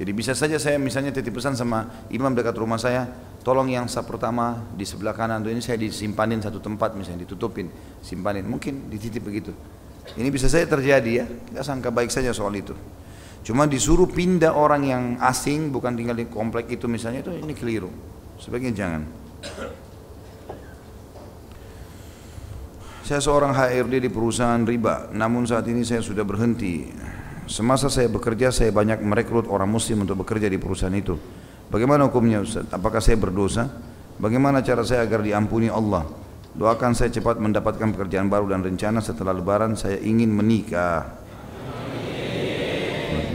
[0.00, 3.04] Jadi bisa saja saya misalnya titip pesan sama imam dekat rumah saya,
[3.44, 7.68] tolong yang saf pertama di sebelah kanan tuh ini saya disimpanin satu tempat misalnya ditutupin,
[8.00, 9.52] simpanin, mungkin dititip begitu.
[10.14, 12.72] Ini bisa saja terjadi ya, kita sangka baik saja soal itu.
[13.42, 17.90] Cuma disuruh pindah orang yang asing, bukan tinggal di komplek itu misalnya, itu ini keliru.
[18.38, 19.02] Sebaiknya jangan.
[23.06, 26.90] Saya seorang HRD di perusahaan riba, namun saat ini saya sudah berhenti.
[27.46, 31.14] Semasa saya bekerja, saya banyak merekrut orang muslim untuk bekerja di perusahaan itu.
[31.70, 32.66] Bagaimana hukumnya Ustaz?
[32.74, 33.70] Apakah saya berdosa?
[34.18, 36.25] Bagaimana cara saya agar diampuni Allah?
[36.56, 41.04] Doakan saya cepat mendapatkan pekerjaan baru dan rencana setelah lebaran saya ingin menikah.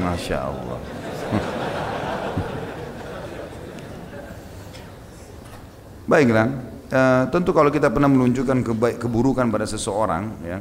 [0.01, 0.81] Masya Allah.
[6.09, 6.49] Baiklah,
[6.89, 10.57] uh, tentu kalau kita pernah menunjukkan kebaik, keburukan pada seseorang, ya,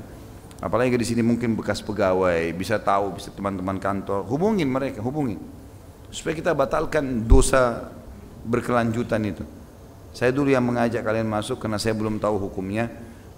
[0.61, 5.41] apalagi di sini mungkin bekas pegawai, bisa tahu, bisa teman-teman kantor, hubungin mereka, hubungin,
[6.13, 7.89] supaya kita batalkan dosa
[8.45, 9.49] berkelanjutan itu.
[10.11, 12.91] Saya dulu yang mengajak kalian masuk karena saya belum tahu hukumnya.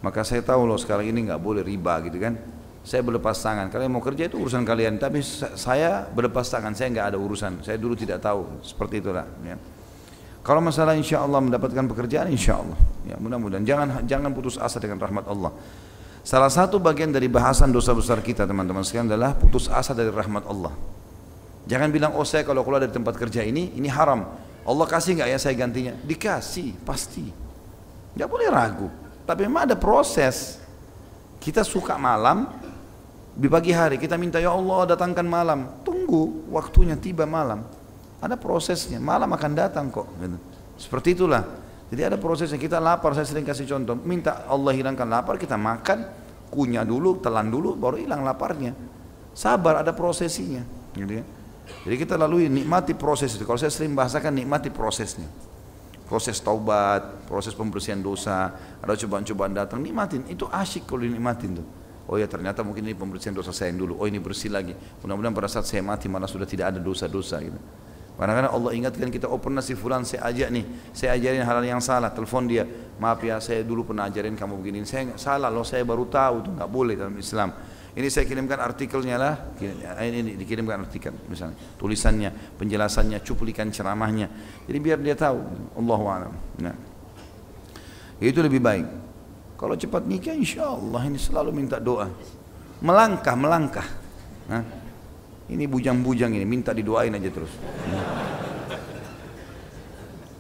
[0.03, 2.35] Maka saya tahu loh sekarang ini nggak boleh riba gitu kan.
[2.83, 3.71] Saya berlepas tangan.
[3.71, 4.99] Kalian mau kerja itu urusan kalian.
[4.99, 5.23] Tapi
[5.55, 6.75] saya berlepas tangan.
[6.75, 7.63] Saya nggak ada urusan.
[7.63, 8.59] Saya dulu tidak tahu.
[8.67, 9.23] Seperti itulah.
[9.47, 9.55] Ya.
[10.43, 12.75] Kalau masalah insya Allah mendapatkan pekerjaan, insya Allah.
[13.07, 15.55] Ya, mudah-mudahan jangan jangan putus asa dengan rahmat Allah.
[16.27, 20.47] Salah satu bagian dari bahasan dosa besar kita teman-teman sekalian adalah putus asa dari rahmat
[20.51, 20.75] Allah.
[21.67, 24.27] Jangan bilang oh saya kalau keluar dari tempat kerja ini ini haram.
[24.63, 25.95] Allah kasih nggak ya saya gantinya?
[26.07, 27.27] Dikasih, pasti.
[28.15, 28.89] Nggak boleh ragu.
[29.27, 30.63] Tapi memang ada proses.
[31.43, 32.47] Kita suka malam,
[33.33, 35.83] di pagi hari kita minta ya Allah datangkan malam.
[35.83, 37.65] Tunggu waktunya tiba malam.
[38.23, 39.03] Ada prosesnya.
[39.03, 40.07] Malam akan datang kok.
[40.21, 40.39] Gitu.
[40.79, 41.43] Seperti itulah.
[41.91, 42.61] Jadi ada prosesnya.
[42.61, 43.99] Kita lapar, saya sering kasih contoh.
[43.99, 46.07] Minta Allah hilangkan lapar, kita makan,
[46.53, 48.77] kunyah dulu, telan dulu, baru hilang laparnya.
[49.35, 50.63] Sabar, ada prosesinya.
[50.95, 51.25] Gitu ya.
[51.83, 53.43] Jadi kita lalui nikmati proses itu.
[53.47, 55.27] Kalau saya sering bahasakan nikmati prosesnya.
[56.07, 58.53] Proses taubat, proses pembersihan dosa,
[58.85, 60.29] ada cobaan-cobaan datang, nikmatin.
[60.29, 61.67] Itu asyik kalau dinikmatin tuh.
[62.11, 63.97] Oh ya ternyata mungkin ini pembersihan dosa saya yang dulu.
[63.97, 64.77] Oh ini bersih lagi.
[65.01, 67.57] Mudah-mudahan pada saat saya mati malah sudah tidak ada dosa-dosa gitu.
[68.13, 71.65] Kadang-kadang Allah ingatkan kita, oh pernah si fulan saya ajak nih, saya ajarin hal, -hal
[71.65, 72.63] yang salah, telepon dia,
[73.01, 76.51] maaf ya saya dulu pernah ajarin kamu begini, saya salah loh, saya baru tahu itu
[76.55, 77.51] nggak boleh dalam Islam.
[77.93, 79.35] Ini saya kirimkan artikelnya lah,
[80.01, 84.33] ini dikirimkan artikel misalnya, tulisannya, penjelasannya, cuplikan ceramahnya.
[84.65, 85.37] Jadi biar dia tahu,
[85.77, 86.35] Allah a'lam.
[86.57, 86.77] Nah.
[88.17, 88.87] Itu lebih baik.
[89.61, 92.09] Kalau cepat nikah, insya Allah ini selalu minta doa.
[92.81, 93.89] Melangkah, melangkah.
[94.49, 94.65] Nah.
[95.53, 97.53] Ini bujang-bujang ini, minta didoain aja terus.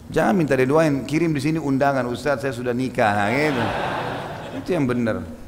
[0.08, 3.64] Jangan minta didoain, kirim di sini undangan, Ustaz saya sudah nikah, nah, gitu.
[4.56, 5.41] Itu yang benar.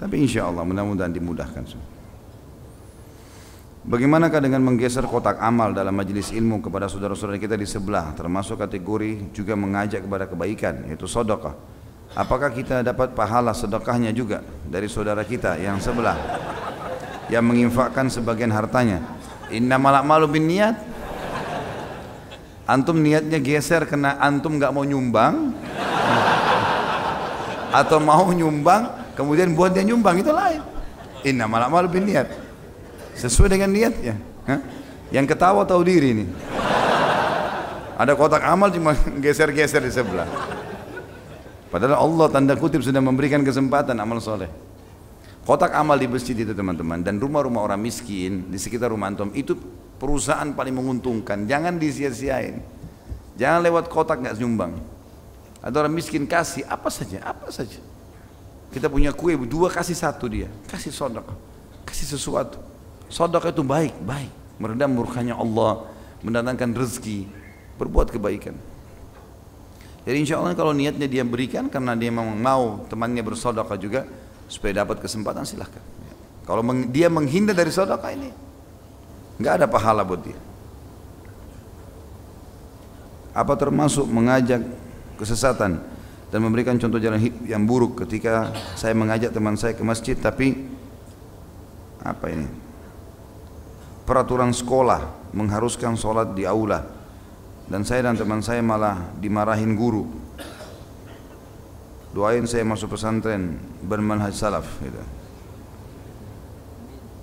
[0.00, 1.76] Tapi insya Allah mudah-mudahan dimudahkan.
[3.84, 9.32] Bagaimanakah dengan menggeser kotak amal dalam majelis ilmu kepada saudara-saudara kita di sebelah, termasuk kategori
[9.36, 11.52] juga mengajak kepada kebaikan, yaitu sodokah.
[12.16, 16.16] Apakah kita dapat pahala sedekahnya juga dari saudara kita yang sebelah?
[17.30, 19.00] yang menginfakkan sebagian hartanya.
[19.54, 20.76] Inna malak malu niat.
[22.66, 25.54] Antum niatnya geser karena antum nggak mau nyumbang
[27.70, 30.64] atau mau nyumbang kemudian buat dia nyumbang itu lain.
[31.22, 32.32] Inna malak malu bin niat.
[33.14, 34.16] Sesuai dengan niatnya.
[34.48, 34.60] Hah?
[35.12, 36.24] Yang ketawa tahu diri ini.
[38.00, 40.24] Ada kotak amal cuma geser-geser di sebelah.
[41.68, 44.48] Padahal Allah tanda kutip sudah memberikan kesempatan amal soleh.
[45.44, 49.52] Kotak amal di masjid itu teman-teman dan rumah-rumah orang miskin di sekitar rumah antum itu
[50.00, 51.44] perusahaan paling menguntungkan.
[51.44, 52.62] Jangan disia-siain.
[53.36, 54.80] Jangan lewat kotak nggak nyumbang.
[55.60, 57.82] Ada orang miskin kasih apa saja, apa saja.
[58.70, 61.26] Kita punya kue dua kasih satu dia, kasih sodok,
[61.82, 62.62] kasih sesuatu.
[63.10, 64.30] Sodok itu baik, baik.
[64.62, 65.90] Meredam murkanya Allah,
[66.22, 67.26] mendatangkan rezeki,
[67.74, 68.54] berbuat kebaikan.
[70.06, 74.06] Jadi insya Allah kalau niatnya dia berikan karena dia memang mau temannya bersodokah juga,
[74.46, 75.82] supaya dapat kesempatan silahkan.
[76.46, 78.30] Kalau dia menghindar dari sedekah ini,
[79.42, 80.38] nggak ada pahala buat dia.
[83.34, 84.62] Apa termasuk mengajak
[85.18, 85.78] kesesatan
[86.30, 90.54] dan memberikan contoh jalan hidup yang buruk ketika saya mengajak teman saya ke masjid tapi
[92.00, 92.48] apa ini?
[94.06, 96.86] Peraturan sekolah mengharuskan sholat di aula
[97.70, 100.20] dan saya dan teman saya malah dimarahin guru
[102.10, 104.98] doain saya masuk pesantren bermanhaj salaf gitu.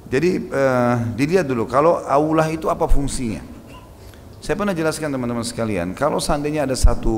[0.08, 3.44] Jadi uh, dilihat dulu kalau aulah itu apa fungsinya.
[4.38, 7.18] Saya pernah jelaskan teman-teman sekalian, kalau seandainya ada satu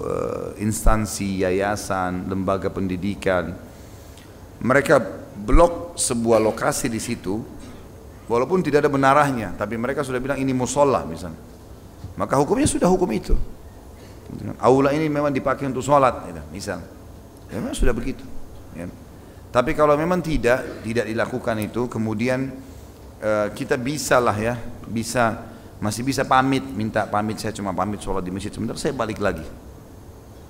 [0.00, 3.52] uh, instansi, yayasan, lembaga pendidikan,
[4.64, 4.96] mereka
[5.44, 7.44] blok sebuah lokasi di situ,
[8.24, 11.36] walaupun tidak ada benarahnya, tapi mereka sudah bilang ini musola misalnya,
[12.16, 13.36] maka hukumnya sudah hukum itu.
[14.56, 16.88] Aula ini memang dipakai untuk sholat, gitu, misalnya.
[17.52, 18.24] Ya, memang sudah begitu.
[18.72, 18.88] Ya.
[19.52, 22.50] Tapi kalau memang tidak, tidak dilakukan itu, kemudian
[23.20, 24.56] uh, kita bisa lah ya,
[24.88, 29.18] bisa masih bisa pamit, minta pamit saya cuma pamit sholat di masjid sebentar, saya balik
[29.18, 29.44] lagi.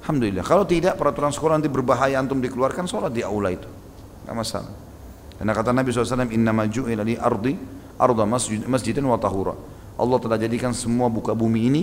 [0.04, 0.44] Alhamdulillah.
[0.44, 3.68] Kalau tidak peraturan sekolah nanti berbahaya antum dikeluarkan sholat di aula itu,
[4.28, 4.72] nggak masalah.
[5.40, 7.52] Karena kata Nabi SAW, Inna maju li ardi
[7.98, 9.56] arda masjid, masjidan wa tahura.
[9.94, 11.82] Allah telah jadikan semua buka bumi ini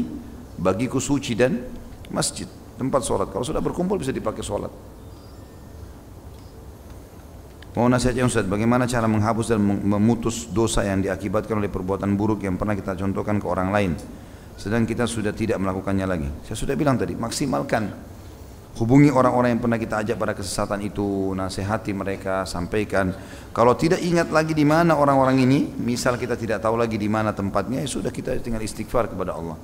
[0.59, 1.63] bagiku suci dan
[2.11, 3.27] masjid tempat sholat.
[3.31, 4.69] Kalau sudah berkumpul bisa dipakai sholat.
[7.71, 12.59] Mau nasihatnya Ustaz, bagaimana cara menghapus dan memutus dosa yang diakibatkan oleh perbuatan buruk yang
[12.59, 13.93] pernah kita contohkan ke orang lain
[14.61, 16.29] sedang kita sudah tidak melakukannya lagi.
[16.45, 17.89] Saya sudah bilang tadi, maksimalkan
[18.77, 23.09] hubungi orang-orang yang pernah kita ajak pada kesesatan itu, nasihati mereka, sampaikan.
[23.49, 27.33] Kalau tidak ingat lagi di mana orang-orang ini, misal kita tidak tahu lagi di mana
[27.33, 29.57] tempatnya, ya sudah kita tinggal istighfar kepada Allah.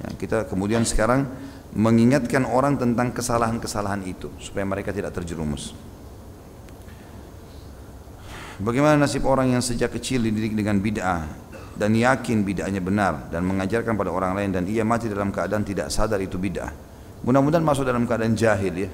[0.00, 1.28] Ya, kita kemudian sekarang
[1.76, 5.76] mengingatkan orang tentang kesalahan-kesalahan itu supaya mereka tidak terjerumus.
[8.60, 11.24] Bagaimana nasib orang yang sejak kecil dididik dengan bid'ah
[11.72, 15.88] dan yakin bid'ahnya benar dan mengajarkan pada orang lain dan ia mati dalam keadaan tidak
[15.88, 16.68] sadar itu bid'ah.
[17.24, 18.90] Mudah-mudahan masuk dalam keadaan jahil ya.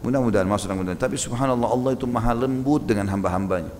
[0.00, 1.00] Mudah-mudahan masuk dalam keadaan.
[1.00, 3.72] Tapi subhanallah Allah itu maha lembut dengan hamba-hambanya.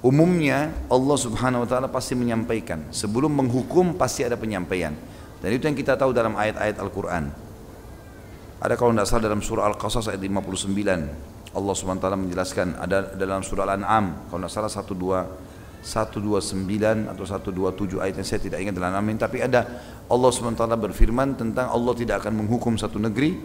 [0.00, 2.88] Umumnya Allah subhanahu wa ta'ala pasti menyampaikan.
[2.88, 4.96] Sebelum menghukum pasti ada penyampaian.
[5.44, 7.28] Dan itu yang kita tahu dalam ayat-ayat Al-Quran.
[8.60, 11.29] Ada kalau tidak salah dalam surah Al-Qasas ayat 59.
[11.50, 14.30] Allah SWT menjelaskan ada dalam surah Al-An'am.
[14.30, 19.64] Kalau tidak salah 12 129 atau 127 ayatnya saya tidak ingat dalam amin tapi ada
[20.12, 23.40] Allah SWT berfirman tentang Allah tidak akan menghukum satu negeri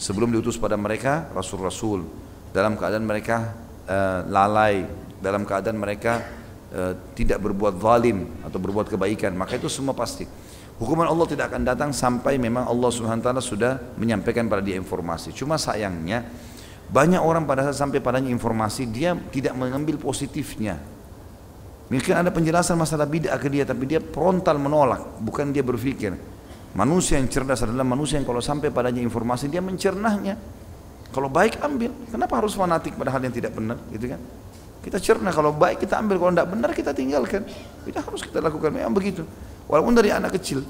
[0.00, 2.08] sebelum diutus pada mereka rasul-rasul.
[2.54, 3.52] Dalam keadaan mereka
[3.86, 4.86] uh, lalai.
[5.20, 6.24] Dalam keadaan mereka
[6.72, 9.34] uh, tidak berbuat zalim atau berbuat kebaikan.
[9.36, 10.24] Maka itu semua pasti.
[10.74, 15.30] Hukuman Allah tidak akan datang sampai memang Allah SWT sudah menyampaikan pada dia informasi.
[15.30, 16.26] Cuma sayangnya
[16.94, 20.78] banyak orang pada saat sampai padanya informasi dia tidak mengambil positifnya.
[21.90, 26.14] Mungkin ada penjelasan masalah bid'ah ke dia, tapi dia frontal menolak, bukan dia berpikir.
[26.78, 30.38] Manusia yang cerdas adalah manusia yang kalau sampai padanya informasi dia mencernahnya.
[31.10, 34.20] Kalau baik ambil, kenapa harus fanatik pada hal yang tidak benar, gitu kan?
[34.82, 37.42] Kita cerna kalau baik kita ambil, kalau tidak benar kita tinggalkan.
[37.84, 39.26] Tidak harus kita lakukan, memang begitu.
[39.66, 40.62] Walaupun dari anak kecil,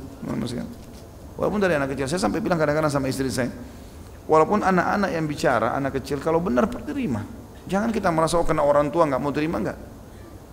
[1.36, 3.48] walaupun dari anak kecil, saya sampai bilang kadang-kadang sama istri saya,
[4.24, 7.24] walaupun anak-anak yang bicara, anak kecil, kalau benar terima.
[7.64, 9.78] Jangan kita merasa oh karena orang tua nggak mau terima enggak.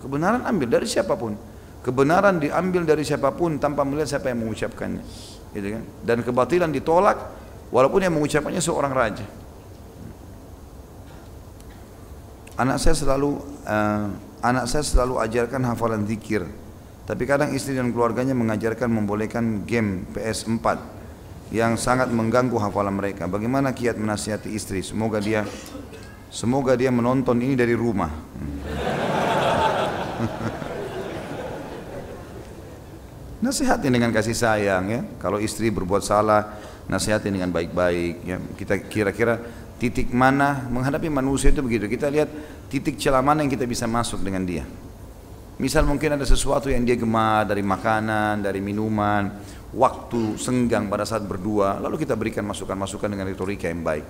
[0.00, 1.36] Kebenaran ambil dari siapa pun.
[1.82, 5.04] Kebenaran diambil dari siapa pun tanpa melihat siapa yang mengucapkannya.
[5.52, 5.82] Gitu kan?
[6.00, 7.18] Dan kebatilan ditolak
[7.68, 9.26] walaupun yang mengucapkannya seorang raja.
[12.56, 14.06] Anak saya selalu uh,
[14.40, 16.46] anak saya selalu ajarkan hafalan zikir.
[17.02, 21.01] Tapi kadang istri dan keluarganya mengajarkan membolehkan game PS4
[21.52, 23.28] yang sangat mengganggu hafalan mereka.
[23.28, 24.80] Bagaimana kiat menasihati istri?
[24.80, 25.44] Semoga dia
[26.32, 28.08] semoga dia menonton ini dari rumah.
[33.42, 35.02] Nasihati dengan kasih sayang ya.
[35.18, 38.38] Kalau istri berbuat salah, nasihati dengan baik-baik ya.
[38.38, 39.42] Kita kira-kira
[39.82, 41.90] titik mana menghadapi manusia itu begitu.
[41.90, 42.30] Kita lihat
[42.70, 44.62] titik celah mana yang kita bisa masuk dengan dia.
[45.62, 49.30] Misal mungkin ada sesuatu yang dia gemar dari makanan, dari minuman,
[49.70, 54.02] waktu senggang pada saat berdua, lalu kita berikan masukan-masukan dengan retorika yang baik.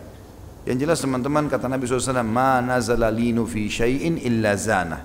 [0.65, 5.05] Yang jelas teman-teman kata Nabi SAW, Ma nazala linu fi syai'in illa zana.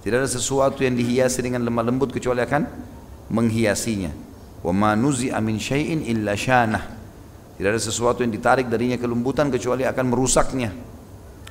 [0.00, 2.62] Tidak ada sesuatu yang dihiasi dengan lemah lembut kecuali akan
[3.28, 4.08] menghiasinya.
[4.64, 6.96] Wa ma nuzi amin syai'in illa syanah.
[7.60, 10.72] Tidak ada sesuatu yang ditarik darinya kelembutan kecuali akan merusaknya.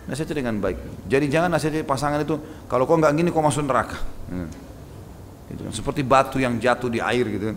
[0.08, 1.08] Nasihati dengan baik.
[1.12, 2.40] Jadi jangan nasihati pasangan itu,
[2.72, 4.00] kalau kau nggak gini kau masuk neraka.
[4.32, 4.48] Hmm.
[5.52, 5.62] Gitu.
[5.76, 7.56] Seperti batu yang jatuh di air gitu.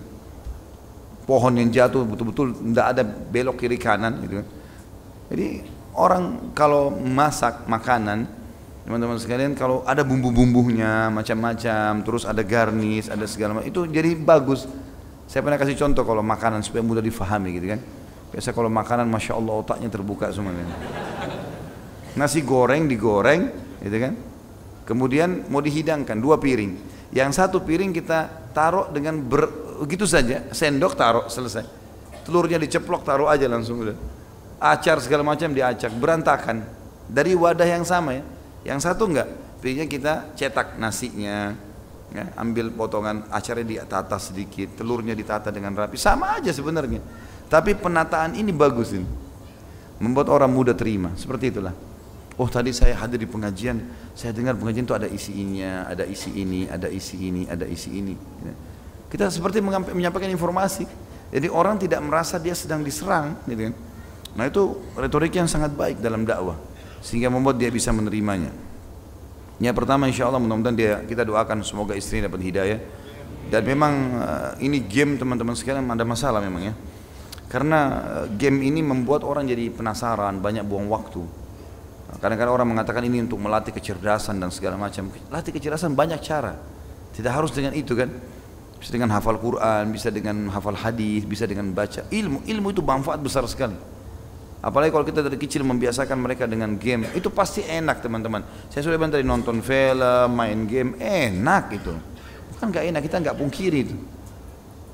[1.26, 4.42] Pohon yang jatuh betul-betul tidak ada belok kiri kanan gitu.
[5.30, 5.46] Jadi
[5.94, 8.40] orang kalau masak makanan
[8.90, 14.66] Teman-teman sekalian kalau ada bumbu-bumbunya macam-macam, terus ada garnis, ada segala macam, itu jadi bagus.
[15.30, 17.80] Saya pernah kasih contoh kalau makanan supaya mudah difahami gitu kan.
[18.34, 20.66] Biasa kalau makanan Masya Allah otaknya terbuka semuanya.
[22.18, 23.50] Nasi goreng digoreng
[23.82, 24.14] gitu kan.
[24.86, 26.72] Kemudian mau dihidangkan dua piring.
[27.14, 29.46] Yang satu piring kita taruh dengan ber,
[29.82, 31.66] begitu saja, sendok taruh selesai.
[32.26, 33.94] Telurnya diceplok taruh aja langsung udah.
[34.60, 36.66] Acar segala macam diacak, berantakan.
[37.10, 38.22] Dari wadah yang sama ya
[38.60, 39.28] yang satu enggak,
[39.64, 41.56] pilihnya kita cetak nasinya,
[42.12, 47.00] ya, ambil potongan acarnya ditata sedikit, telurnya ditata dengan rapi, sama aja sebenarnya.
[47.48, 49.08] Tapi penataan ini bagus ini,
[49.96, 51.16] membuat orang muda terima.
[51.16, 51.72] Seperti itulah.
[52.40, 53.84] Oh tadi saya hadir di pengajian,
[54.16, 57.90] saya dengar pengajian itu ada isi ininya, ada isi ini, ada isi ini, ada isi
[57.92, 58.16] ini.
[59.12, 60.88] Kita seperti menyampaikan informasi.
[61.28, 63.74] Jadi orang tidak merasa dia sedang diserang, gitu kan.
[64.40, 66.56] Nah itu retorik yang sangat baik dalam dakwah
[67.04, 68.48] sehingga membuat dia bisa menerimanya.
[69.60, 72.80] Yang pertama insya Allah mudah-mudahan dia kita doakan semoga istri dapat hidayah.
[73.52, 76.74] Dan memang uh, ini game teman-teman sekalian ada masalah memang ya.
[77.52, 81.39] Karena uh, game ini membuat orang jadi penasaran, banyak buang waktu.
[82.18, 85.06] Kadang-kadang orang mengatakan ini untuk melatih kecerdasan dan segala macam.
[85.30, 86.58] Latih kecerdasan banyak cara.
[87.14, 88.10] Tidak harus dengan itu kan.
[88.80, 92.42] Bisa dengan hafal Quran, bisa dengan hafal hadis, bisa dengan baca ilmu.
[92.48, 93.76] Ilmu itu manfaat besar sekali.
[94.60, 98.44] Apalagi kalau kita dari kecil membiasakan mereka dengan game, itu pasti enak teman-teman.
[98.68, 101.92] Saya sudah bilang tadi nonton film, main game, enak itu.
[102.56, 103.96] Bukan nggak enak, kita nggak pungkiri itu.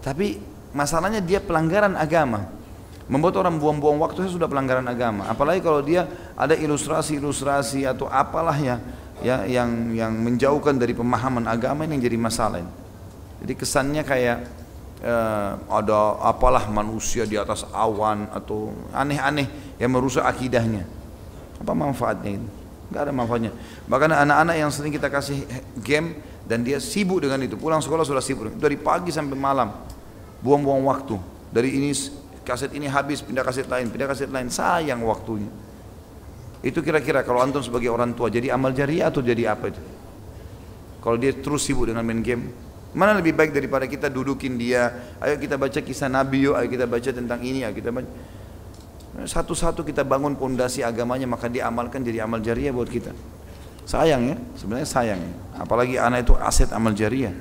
[0.03, 0.39] Tapi
[0.71, 2.47] masalahnya dia pelanggaran agama.
[3.07, 5.31] Membuat orang buang-buang waktu sudah pelanggaran agama.
[5.31, 8.83] Apalagi kalau dia ada ilustrasi-ilustrasi atau apalah ya,
[9.23, 12.67] ya yang yang menjauhkan dari pemahaman agama ini yang jadi masalah.
[13.39, 14.39] Jadi kesannya kayak
[15.07, 19.47] eh, ada apalah manusia di atas awan atau aneh-aneh
[19.79, 20.83] yang merusak akidahnya.
[21.63, 22.49] Apa manfaatnya itu?
[22.91, 23.51] Gak ada manfaatnya.
[23.87, 25.43] Bahkan anak-anak yang sering kita kasih
[25.83, 27.59] game dan dia sibuk dengan itu.
[27.59, 28.55] Pulang sekolah sudah sibuk.
[28.55, 29.75] Dari pagi sampai malam.
[30.43, 31.19] Buang-buang waktu.
[31.51, 31.91] Dari ini
[32.47, 34.47] kaset ini habis, pindah kaset lain, pindah kaset lain.
[34.47, 35.51] Sayang waktunya.
[36.63, 39.83] Itu kira-kira kalau antum sebagai orang tua jadi amal jariah atau jadi apa itu?
[41.03, 42.51] Kalau dia terus sibuk dengan main game,
[42.97, 46.89] Mana lebih baik daripada kita dudukin dia, ayo kita baca kisah Nabi yuk, ayo kita
[46.89, 48.09] baca tentang ini, ayo kita baca.
[49.29, 53.13] Satu-satu kita bangun pondasi agamanya maka diamalkan jadi amal jariah buat kita.
[53.85, 55.21] Sayang ya, sebenarnya sayang.
[55.61, 57.37] Apalagi anak itu aset amal jariah.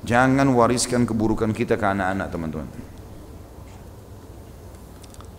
[0.00, 2.68] Jangan wariskan keburukan kita ke anak-anak teman-teman.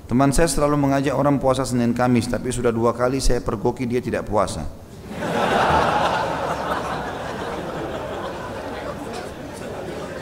[0.08, 4.00] Teman saya selalu mengajak orang puasa Senin Kamis, tapi sudah dua kali saya pergoki dia
[4.00, 4.64] tidak puasa.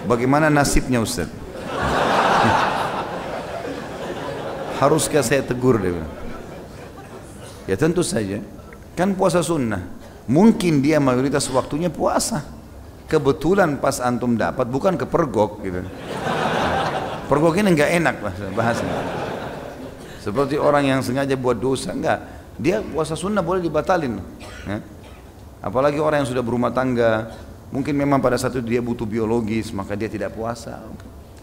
[0.09, 1.29] Bagaimana nasibnya Ustaz?
[4.81, 6.01] Haruskah saya tegur dia?
[7.69, 8.41] Ya tentu saja.
[8.97, 9.86] Kan puasa sunnah.
[10.25, 12.57] Mungkin dia mayoritas waktunya puasa.
[13.05, 15.86] kebetulan pas antum dapat bukan kepergok gitu.
[17.29, 18.15] Pergok ini nggak enak
[18.57, 19.24] bahasnya.
[20.26, 22.17] Seperti orang yang sengaja buat dosa, enggak.
[22.57, 24.17] Dia puasa sunnah boleh dibatalin.
[24.65, 24.82] Ya.
[25.61, 27.30] Apalagi orang yang sudah berumah tangga,
[27.69, 30.82] mungkin memang pada saat itu dia butuh biologis, maka dia tidak puasa.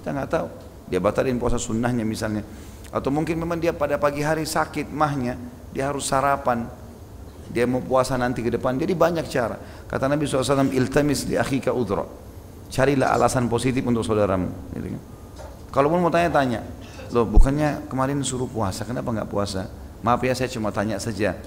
[0.03, 0.49] Kita nggak tahu.
[0.91, 2.43] Dia batalin puasa sunnahnya misalnya.
[2.91, 5.39] Atau mungkin memang dia pada pagi hari sakit mahnya,
[5.70, 6.66] dia harus sarapan.
[7.55, 8.74] Dia mau puasa nanti ke depan.
[8.83, 9.62] Jadi banyak cara.
[9.87, 12.03] Kata Nabi SAW, iltamis di akhika udra.
[12.66, 14.51] Carilah alasan positif untuk saudaramu.
[14.74, 15.03] Gitu kan?
[15.70, 16.66] Kalau mau tanya-tanya,
[17.13, 19.69] loh bukannya kemarin suruh puasa, kenapa nggak puasa?
[20.03, 21.39] Maaf ya saya cuma tanya saja.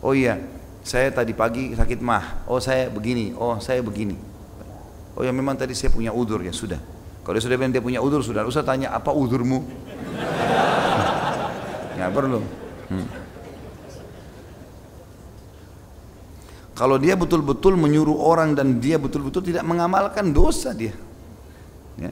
[0.00, 0.40] Oh iya,
[0.80, 2.48] saya tadi pagi sakit mah.
[2.48, 4.16] Oh saya begini, oh saya begini.
[5.14, 6.80] Oh ya memang tadi saya punya udur ya sudah.
[7.20, 9.60] Kalau dia sudah bilang dia punya udur sudah, usah tanya apa udurmu.
[12.00, 12.40] Nggak perlu.
[12.88, 13.08] Hmm.
[16.72, 20.96] Kalau dia betul-betul menyuruh orang dan dia betul-betul tidak mengamalkan dosa dia.
[22.00, 22.08] Ya.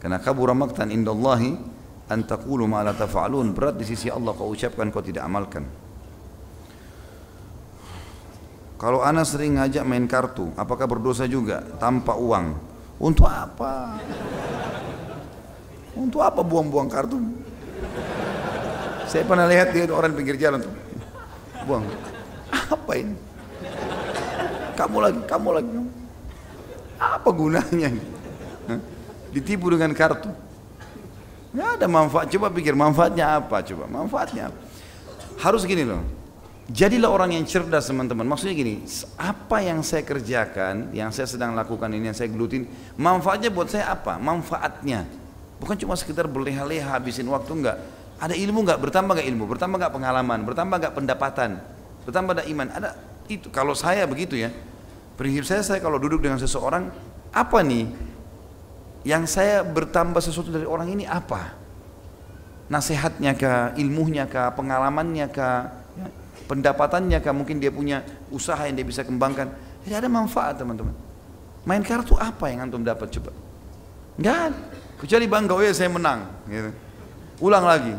[0.00, 1.75] Karena kabur maktan indallahi
[2.06, 3.54] an taqulu ma la taf'alun.
[3.54, 5.64] Berat di sisi Allah kau ucapkan kau tidak amalkan.
[8.76, 12.52] Kalau anak sering ngajak main kartu, apakah berdosa juga tanpa uang?
[13.00, 13.96] Untuk apa?
[15.96, 17.16] Untuk apa buang-buang kartu?
[19.08, 20.74] Saya pernah lihat dia orang pinggir jalan tuh.
[21.64, 21.88] Buang.
[22.52, 23.16] Apa ini?
[24.76, 25.70] Kamu lagi, kamu lagi.
[27.00, 27.90] Apa gunanya?
[29.36, 30.32] ditipu dengan kartu.
[31.54, 32.26] Nggak ada manfaat.
[32.32, 33.62] Coba pikir manfaatnya apa?
[33.62, 34.58] Coba manfaatnya apa?
[35.42, 36.02] Harus gini loh.
[36.66, 38.26] Jadilah orang yang cerdas teman-teman.
[38.26, 38.82] Maksudnya gini,
[39.14, 42.66] apa yang saya kerjakan, yang saya sedang lakukan ini, yang saya gelutin,
[42.98, 44.18] manfaatnya buat saya apa?
[44.18, 45.06] Manfaatnya.
[45.62, 47.78] Bukan cuma sekedar berleha-leha habisin waktu enggak.
[48.18, 48.82] Ada ilmu enggak?
[48.82, 49.44] Bertambah enggak ilmu?
[49.46, 50.38] Bertambah enggak pengalaman?
[50.42, 51.50] Bertambah enggak pendapatan?
[52.02, 52.66] Bertambah ada iman?
[52.74, 52.88] Ada
[53.30, 53.46] itu.
[53.54, 54.50] Kalau saya begitu ya,
[55.14, 56.90] prinsip saya saya kalau duduk dengan seseorang,
[57.30, 57.86] apa nih
[59.06, 61.54] yang saya bertambah sesuatu dari orang ini apa?
[62.66, 66.10] Nasihatnya kah, ilmunya kah, pengalamannya kah, ya,
[66.50, 68.02] pendapatannya kah, mungkin dia punya
[68.34, 69.54] usaha yang dia bisa kembangkan.
[69.86, 70.90] Jadi ada manfaat teman-teman.
[71.62, 73.30] Main kartu apa yang antum dapat coba?
[74.18, 74.58] Enggak.
[74.98, 76.26] Kecuali bangga, oh ya saya menang.
[76.50, 76.70] Gitu.
[77.46, 77.94] Ulang lagi.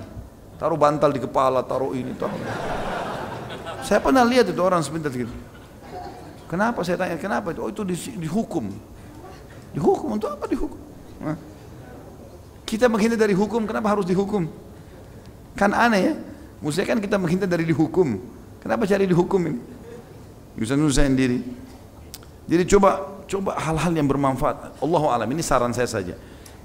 [0.59, 2.35] Taruh bantal di kepala, taruh ini, taruh.
[3.79, 5.31] Saya pernah lihat itu orang sebentar gitu.
[6.51, 7.63] Kenapa saya tanya, kenapa itu?
[7.63, 7.87] Oh itu
[8.19, 8.67] dihukum.
[9.71, 10.87] Dihukum untuk apa dihukum?
[12.67, 14.45] Kita menghindar dari hukum, kenapa harus dihukum?
[15.55, 16.13] Kan aneh ya.
[16.61, 18.19] Maksudnya kan kita menghindar dari dihukum.
[18.61, 19.59] Kenapa cari dihukum ini?
[20.57, 21.39] Bisa nusahin diri.
[22.49, 24.81] Jadi coba coba hal-hal yang bermanfaat.
[24.81, 26.15] Allah alam ini saran saya saja.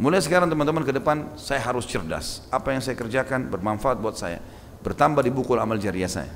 [0.01, 2.43] Mulai sekarang teman-teman ke depan saya harus cerdas.
[2.49, 4.41] Apa yang saya kerjakan bermanfaat buat saya.
[4.81, 6.33] Bertambah di buku amal jariah saya.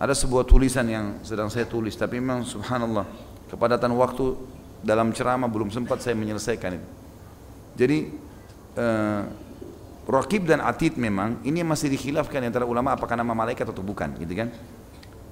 [0.00, 3.06] Ada sebuah tulisan yang sedang saya tulis tapi memang subhanallah
[3.52, 4.34] kepadatan waktu
[4.82, 6.88] dalam ceramah belum sempat saya menyelesaikan itu.
[7.78, 7.98] Jadi
[8.76, 9.22] uh,
[10.02, 14.34] Rakib dan Atid memang ini masih dikhilafkan antara ulama apakah nama malaikat atau bukan, gitu
[14.34, 14.50] kan?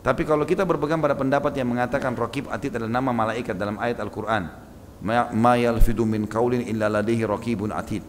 [0.01, 3.99] Tapi kalau kita berpegang pada pendapat yang mengatakan Rakib Atid adalah nama malaikat dalam ayat
[3.99, 4.47] Al-Quran,
[5.35, 8.07] ma yalfidu min kaulin illa ladaihi rakibun atid.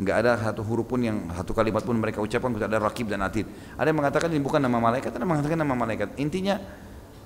[0.00, 3.22] Enggak ada satu huruf pun yang satu kalimat pun mereka ucapkan tidak ada rakib dan
[3.22, 3.46] atid.
[3.78, 6.08] Ada yang mengatakan ini bukan nama malaikat, ada yang mengatakan nama malaikat.
[6.18, 6.58] Intinya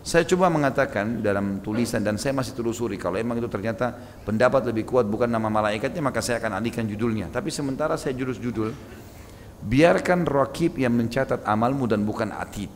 [0.06, 3.90] saya coba mengatakan dalam tulisan dan saya masih telusuri kalau emang itu ternyata
[4.22, 7.26] pendapat lebih kuat bukan nama malaikatnya maka saya akan alihkan judulnya.
[7.34, 8.70] Tapi sementara saya jurus judul
[9.66, 12.70] biarkan rakib yang mencatat amalmu dan bukan atid.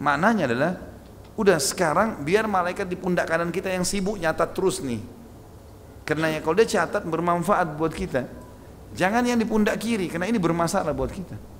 [0.00, 0.72] Maknanya adalah
[1.36, 5.04] udah sekarang biar malaikat di pundak kanan kita yang sibuk nyatat terus nih.
[6.08, 8.24] Karena ya kalau dia catat bermanfaat buat kita.
[8.96, 11.59] Jangan yang di pundak kiri karena ini bermasalah buat kita.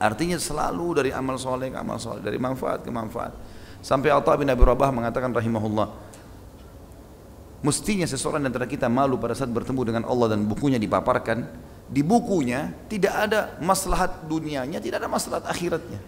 [0.00, 3.36] Artinya selalu dari amal soleh ke amal soleh, dari manfaat ke manfaat.
[3.84, 5.92] Sampai Atta bin Abi Rabah mengatakan rahimahullah,
[7.60, 11.44] mestinya seseorang antara kita malu pada saat bertemu dengan Allah dan bukunya dipaparkan,
[11.84, 16.00] di bukunya tidak ada maslahat dunianya, tidak ada maslahat akhiratnya.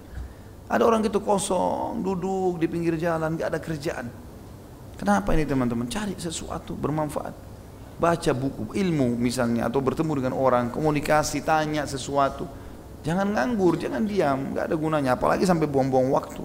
[0.72, 4.08] Ada orang gitu kosong, duduk di pinggir jalan, gak ada kerjaan.
[4.96, 5.84] Kenapa ini teman-teman?
[5.84, 7.34] Cari sesuatu bermanfaat.
[8.00, 12.61] Baca buku, ilmu misalnya, atau bertemu dengan orang, komunikasi, tanya sesuatu
[13.02, 15.10] Jangan nganggur, jangan diam, nggak ada gunanya.
[15.18, 16.42] Apalagi sampai buang-buang waktu.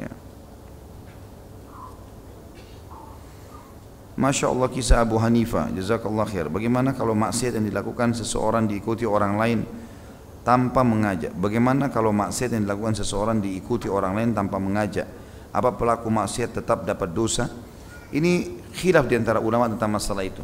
[0.00, 0.08] Ya.
[4.16, 6.48] Masya Allah kisah Abu Hanifah, jazakallah khair.
[6.48, 9.68] Bagaimana kalau maksiat yang dilakukan seseorang diikuti orang lain
[10.40, 11.36] tanpa mengajak?
[11.36, 15.04] Bagaimana kalau maksiat yang dilakukan seseorang diikuti orang lain tanpa mengajak?
[15.52, 17.52] Apa pelaku maksiat tetap dapat dosa?
[18.12, 20.40] Ini khilaf di antara ulama tentang masalah itu.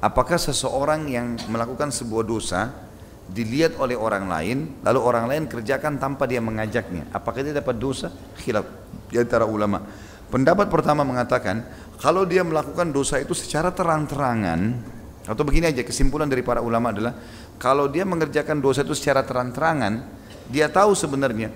[0.00, 2.89] Apakah seseorang yang melakukan sebuah dosa
[3.30, 7.06] dilihat oleh orang lain, lalu orang lain kerjakan tanpa dia mengajaknya.
[7.14, 8.10] Apakah dia dapat dosa?
[8.42, 8.66] Khilaf
[9.10, 9.82] di antara ulama.
[10.30, 11.62] Pendapat pertama mengatakan
[11.98, 14.78] kalau dia melakukan dosa itu secara terang-terangan
[15.26, 17.12] atau begini aja kesimpulan dari para ulama adalah
[17.60, 20.00] kalau dia mengerjakan dosa itu secara terang-terangan
[20.48, 21.52] dia tahu sebenarnya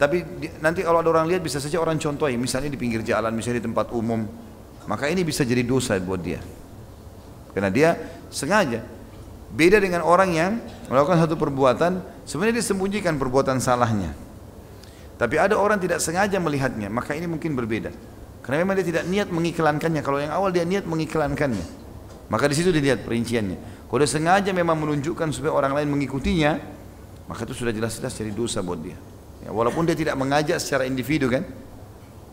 [0.00, 0.24] tapi
[0.58, 3.66] nanti kalau ada orang lihat bisa saja orang contohi misalnya di pinggir jalan misalnya di
[3.68, 4.24] tempat umum
[4.88, 6.40] maka ini bisa jadi dosa buat dia
[7.52, 7.94] karena dia
[8.32, 8.80] sengaja
[9.52, 10.52] beda dengan orang yang
[10.88, 14.16] melakukan satu perbuatan sebenarnya dia sembunyikan perbuatan salahnya
[15.22, 17.94] tapi ada orang tidak sengaja melihatnya, maka ini mungkin berbeda.
[18.42, 20.02] Karena memang dia tidak niat mengiklankannya.
[20.02, 21.62] Kalau yang awal dia niat mengiklankannya,
[22.26, 23.86] maka di situ dilihat perinciannya.
[23.86, 26.58] Kalau dia sengaja memang menunjukkan supaya orang lain mengikutinya,
[27.30, 28.98] maka itu sudah jelas-jelas jadi dosa buat dia.
[29.46, 31.46] Ya, walaupun dia tidak mengajak secara individu kan,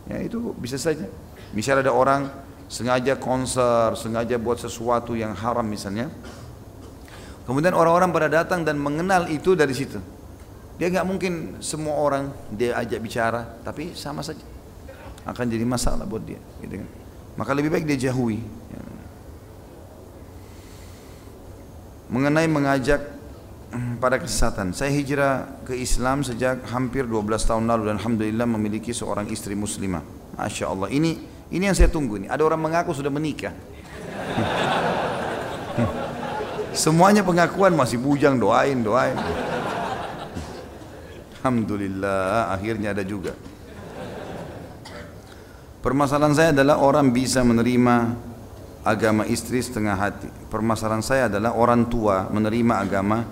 [0.09, 1.05] ya itu bisa saja.
[1.53, 2.25] Misal ada orang
[2.65, 6.09] sengaja konser, sengaja buat sesuatu yang haram misalnya.
[7.49, 9.97] Kemudian orang-orang pada datang dan mengenal itu dari situ.
[10.77, 14.45] Dia nggak mungkin semua orang dia ajak bicara, tapi sama saja
[15.25, 16.37] akan jadi masalah buat dia.
[16.61, 16.89] Gitu kan.
[17.41, 18.37] Maka lebih baik dia jauhi.
[22.13, 23.01] Mengenai mengajak
[23.73, 24.69] hmm, pada kesesatan.
[24.77, 30.05] Saya hijrah ke Islam sejak hampir 12 tahun lalu dan Alhamdulillah memiliki seorang istri muslimah.
[30.37, 30.93] Masya Allah.
[30.93, 31.17] Ini
[31.49, 32.29] ini yang saya tunggu ini.
[32.29, 33.57] Ada orang mengaku sudah menikah.
[36.73, 39.17] Semuanya pengakuan masih bujang doain doain.
[41.39, 43.33] Alhamdulillah akhirnya ada juga.
[45.79, 47.95] Permasalahan saya adalah orang bisa menerima
[48.83, 50.27] agama istri setengah hati.
[50.51, 53.23] Permasalahan saya adalah orang tua menerima agama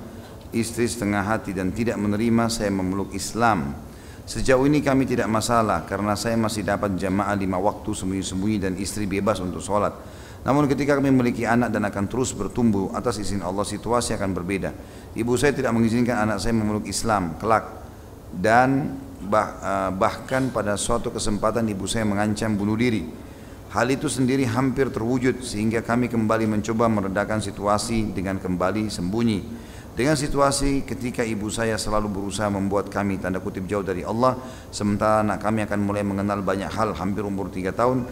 [0.56, 3.76] istri setengah hati dan tidak menerima saya memeluk Islam.
[4.28, 9.08] Sejauh ini kami tidak masalah karena saya masih dapat jamaah lima waktu sembunyi-sembunyi dan istri
[9.08, 9.96] bebas untuk sholat.
[10.48, 14.72] Namun ketika kami memiliki anak dan akan terus bertumbuh atas izin Allah situasi akan berbeda.
[15.12, 17.68] Ibu saya tidak mengizinkan anak saya memeluk Islam kelak
[18.32, 18.96] dan
[19.28, 23.04] bah, uh, bahkan pada suatu kesempatan ibu saya mengancam bunuh diri.
[23.76, 29.44] Hal itu sendiri hampir terwujud sehingga kami kembali mencoba meredakan situasi dengan kembali sembunyi.
[30.00, 34.40] Dengan situasi ketika ibu saya selalu berusaha membuat kami tanda kutip jauh dari Allah
[34.72, 38.08] sementara anak kami akan mulai mengenal banyak hal hampir umur tiga tahun.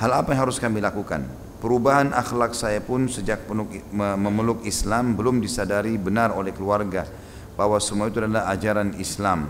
[0.00, 1.45] Hal apa yang harus kami lakukan?
[1.56, 3.48] Perubahan akhlak saya pun sejak
[3.94, 7.08] memeluk Islam belum disadari benar oleh keluarga
[7.56, 9.48] bahwa semua itu adalah ajaran Islam.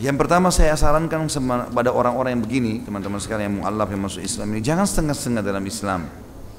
[0.00, 1.28] Yang pertama saya sarankan
[1.72, 5.64] pada orang-orang yang begini, teman-teman sekalian yang mu'allaf yang masuk Islam ini, jangan setengah-setengah dalam
[5.64, 6.00] Islam.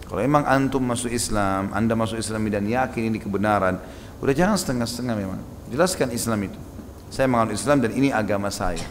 [0.08, 3.82] Kalau memang antum masuk Islam, anda masuk Islam dan yakin ini kebenaran,
[4.24, 5.42] udah jangan setengah-setengah memang.
[5.74, 6.60] Jelaskan Islam itu.
[7.12, 8.82] Saya menganut Islam dan ini agama saya.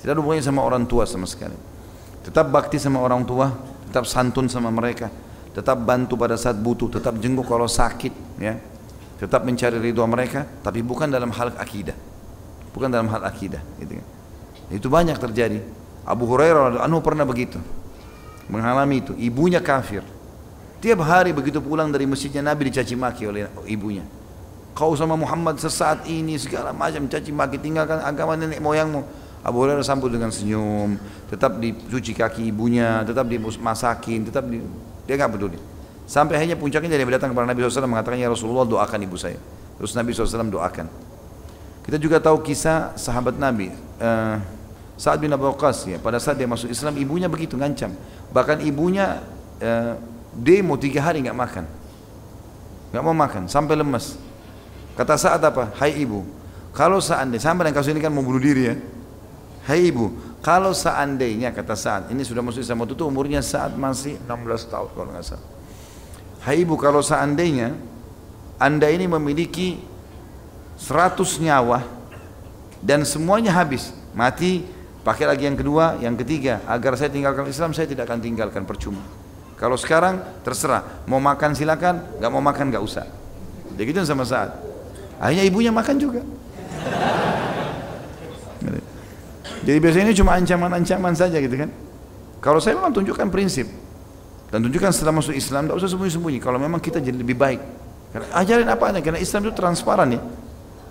[0.00, 1.56] Tidak ada hubungannya sama orang tua sama sekali.
[2.24, 3.52] Tetap bakti sama orang tua,
[3.94, 5.06] tetap santun sama mereka,
[5.54, 8.10] tetap bantu pada saat butuh, tetap jenguk kalau sakit,
[8.42, 8.58] ya.
[9.22, 11.94] Tetap mencari ridho mereka tapi bukan dalam hal akidah.
[12.74, 14.06] Bukan dalam hal akidah gitu kan.
[14.74, 15.62] itu banyak terjadi.
[16.02, 17.62] Abu Hurairah anu pernah begitu
[18.50, 19.14] mengalami itu.
[19.14, 20.02] Ibunya kafir.
[20.82, 24.02] Tiap hari begitu pulang dari masjidnya Nabi dicaci maki oleh ibunya.
[24.74, 29.06] Kau sama Muhammad sesaat ini segala macam caci maki tinggalkan agama nenek moyangmu
[29.44, 30.96] Abu Hurairah sambut dengan senyum
[31.28, 34.64] tetap dicuci kaki ibunya tetap dimasakin tetap di,
[35.04, 35.60] dia nggak peduli
[36.04, 39.40] Sampai akhirnya puncaknya dia datang kepada Nabi SAW mengatakan ya Rasulullah doakan ibu saya.
[39.80, 40.86] Terus Nabi SAW doakan.
[41.84, 44.36] Kita juga tahu kisah sahabat Nabi uh,
[44.96, 45.98] Sa'ad bin Abu Waqqas ya.
[46.00, 47.92] Pada saat dia masuk Islam ibunya begitu ngancam.
[48.36, 49.24] Bahkan ibunya
[49.64, 49.96] uh,
[50.36, 51.64] demo tiga hari nggak makan,
[52.92, 54.16] nggak mau makan sampai lemas.
[54.94, 55.72] Kata saat apa?
[55.80, 56.22] Hai ibu,
[56.76, 58.76] kalau seandainya sampai dan kasus ini kan mau bunuh diri ya.
[59.64, 60.12] Hai ibu,
[60.44, 64.88] kalau seandainya kata saat ini sudah masuk Islam waktu itu umurnya saat masih 16 tahun
[64.92, 65.48] kalau nggak salah.
[66.44, 67.72] Hai ibu kalau seandainya
[68.60, 69.80] anda ini memiliki
[70.76, 71.80] 100 nyawa
[72.84, 74.68] dan semuanya habis mati
[75.00, 79.00] pakai lagi yang kedua yang ketiga agar saya tinggalkan Islam saya tidak akan tinggalkan percuma.
[79.56, 83.08] Kalau sekarang terserah mau makan silakan nggak mau makan nggak usah.
[83.72, 84.60] Jadi gitu sama saat
[85.16, 86.20] akhirnya ibunya makan juga
[89.64, 91.72] jadi biasanya ini cuma ancaman-ancaman saja gitu kan
[92.44, 93.66] kalau saya memang tunjukkan prinsip
[94.54, 96.38] dan tunjukkan setelah masuk Islam, tidak usah sembunyi-sembunyi.
[96.38, 97.58] Kalau memang kita jadi lebih baik.
[98.14, 100.22] Karena ajarin apa aja, karena Islam itu transparan ya.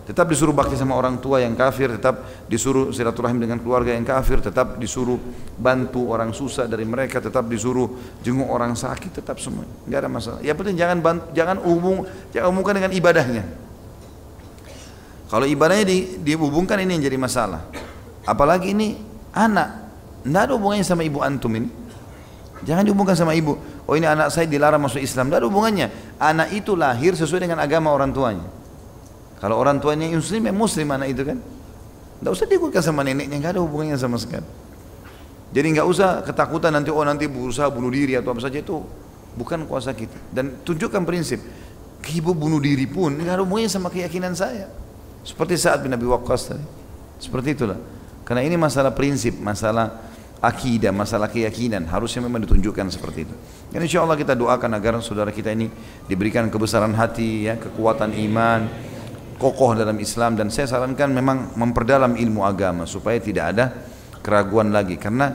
[0.04, 4.44] Tetap disuruh bakti sama orang tua yang kafir, tetap disuruh silaturahim dengan keluarga yang kafir,
[4.44, 5.16] tetap disuruh
[5.56, 9.64] bantu orang susah dari mereka, tetap disuruh jenguk orang sakit, tetap semua.
[9.88, 10.40] Enggak ada masalah.
[10.44, 12.04] Ya penting jangan bantu, jangan umum,
[12.36, 13.48] jangan umumkan dengan ibadahnya.
[15.32, 17.64] Kalau ibadahnya di, dihubungkan ini yang jadi masalah.
[18.24, 18.95] Apalagi ini
[19.36, 19.70] anak,
[20.24, 21.70] tidak ada hubungannya sama ibu antum ini.
[22.64, 23.60] Jangan dihubungkan sama ibu.
[23.84, 25.28] Oh ini anak saya dilarang masuk Islam.
[25.28, 25.91] Tidak ada hubungannya.
[26.16, 28.48] Anak itu lahir sesuai dengan agama orang tuanya.
[29.44, 31.38] Kalau orang tuanya muslim, ya muslim anak itu kan.
[32.24, 33.36] Tidak usah dihubungkan sama neneknya.
[33.36, 34.48] Tidak ada hubungannya sama sekali.
[35.54, 38.80] Jadi nggak usah ketakutan nanti oh nanti berusaha bunuh diri atau apa saja itu
[39.36, 40.16] bukan kuasa kita.
[40.32, 41.44] Dan tunjukkan prinsip.
[42.04, 44.72] Ibu bunuh diri pun nggak ada hubungannya sama keyakinan saya.
[45.28, 46.66] Seperti saat bin Abi Waqqas tadi.
[47.20, 47.80] Seperti itulah.
[48.34, 50.10] Karena ini masalah prinsip, masalah
[50.41, 51.85] akidah, masalah keyakinan.
[51.85, 53.35] Harusnya memang ditunjukkan seperti itu.
[53.69, 55.69] Dan insya Allah kita doakan agar saudara kita ini
[56.10, 58.65] diberikan kebesaran hati, ya, kekuatan iman,
[59.38, 60.34] kokoh dalam Islam.
[60.34, 63.69] Dan saya sarankan memang memperdalam ilmu agama supaya tidak ada
[64.26, 64.97] keraguan lagi.
[64.97, 65.30] Karena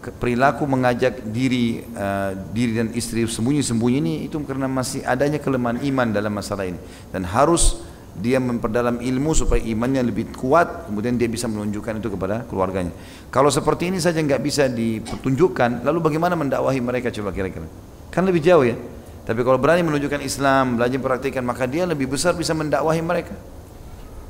[0.00, 6.08] perilaku mengajak diri uh, diri dan istri sembunyi-sembunyi ini itu karena masih adanya kelemahan iman
[6.08, 6.80] dalam masalah ini.
[7.12, 7.83] Dan harus
[8.14, 12.94] dia memperdalam ilmu supaya imannya lebih kuat kemudian dia bisa menunjukkan itu kepada keluarganya.
[13.34, 17.66] Kalau seperti ini saja nggak bisa ditunjukkan lalu bagaimana mendakwahi mereka coba kira-kira?
[18.14, 18.78] Kan lebih jauh ya.
[19.26, 23.34] Tapi kalau berani menunjukkan Islam belajar praktikkan maka dia lebih besar bisa mendakwahi mereka.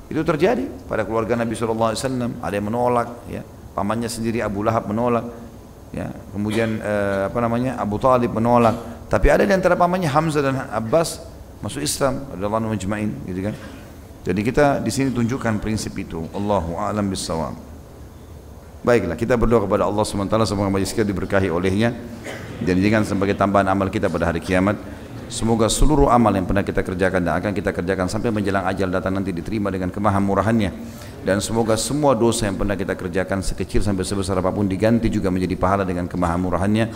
[0.08, 1.92] Itu terjadi pada keluarga Nabi SAW
[2.40, 3.44] ada yang menolak ya.
[3.76, 5.28] Pamannya sendiri Abu Lahab menolak
[5.92, 6.08] ya.
[6.32, 8.80] Kemudian eh, apa namanya Abu Talib menolak.
[9.12, 11.33] Tapi ada di antara pamannya Hamzah dan Abbas
[11.64, 13.54] masuk Islam adalah majma'in gitu kan?
[14.24, 16.28] Jadi kita di sini tunjukkan prinsip itu.
[16.32, 17.56] Allahu a'lam bissawab.
[18.84, 21.96] Baiklah kita berdoa kepada Allah SWT semoga majlis kita diberkahi olehnya.
[22.60, 24.76] Dan jadikan sebagai tambahan amal kita pada hari kiamat.
[25.32, 29.16] Semoga seluruh amal yang pernah kita kerjakan dan akan kita kerjakan sampai menjelang ajal datang
[29.16, 30.70] nanti diterima dengan kemahamurahannya
[31.24, 35.32] dan semoga semua dosa yang pernah kita kerjakan sekecil sampai sebesar apa pun diganti juga
[35.32, 36.86] menjadi pahala dengan kemahamurahannya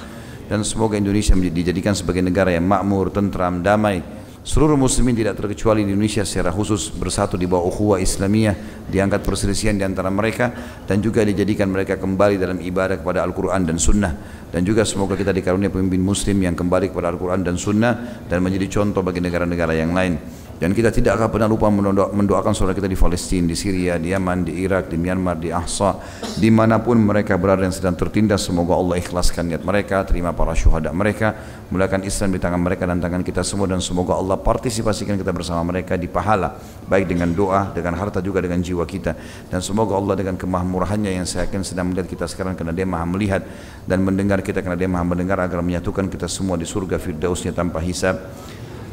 [0.53, 4.05] dan semoga Indonesia dijadikan sebagai negara yang makmur, tentram, damai
[4.49, 9.77] Seluruh muslimin tidak terkecuali di Indonesia secara khusus bersatu di bawah ukhuwah Islamiyah, diangkat perselisihan
[9.77, 10.57] di antara mereka
[10.89, 14.17] dan juga dijadikan mereka kembali dalam ibadah kepada Al-Qur'an dan Sunnah.
[14.49, 18.81] Dan juga semoga kita dikarunia pemimpin muslim yang kembali kepada Al-Quran dan Sunnah dan menjadi
[18.81, 20.17] contoh bagi negara-negara yang lain
[20.59, 21.71] dan kita tidak akan pernah lupa
[22.11, 25.95] mendoakan saudara kita di Palestina, di Syria, di Yaman, di Irak, di Myanmar, di Ahsa,
[26.35, 28.43] di mana pun mereka berada yang sedang tertindas.
[28.43, 31.39] Semoga Allah ikhlaskan niat mereka, terima para syuhada mereka,
[31.71, 35.63] mulakan Islam di tangan mereka dan tangan kita semua dan semoga Allah partisipasikan kita bersama
[35.71, 36.59] mereka di pahala,
[36.91, 39.15] baik dengan doa, dengan harta juga dengan jiwa kita.
[39.47, 43.07] Dan semoga Allah dengan kemahmurahannya yang saya yakin sedang melihat kita sekarang karena dia maha
[43.07, 43.47] melihat
[43.87, 47.79] dan mendengar kita karena dia maha mendengar agar menyatukan kita semua di surga firdausnya tanpa
[47.79, 48.19] hisab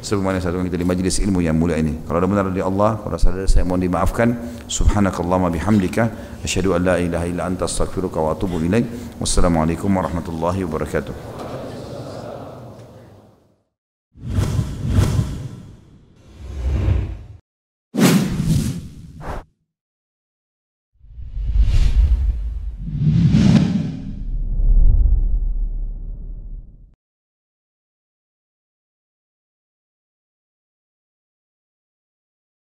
[0.06, 2.06] sebagaimana satu kita di majlis ilmu yang mulia ini.
[2.06, 4.38] Kalau ada benar dari Allah, kalau salah saya mohon dimaafkan.
[4.70, 6.14] Subhanakallahumma bihamdika
[6.46, 9.18] asyhadu an la ilaha illa anta astaghfiruka wa atubu ilaik.
[9.18, 11.45] Wassalamualaikum warahmatullahi wabarakatuh.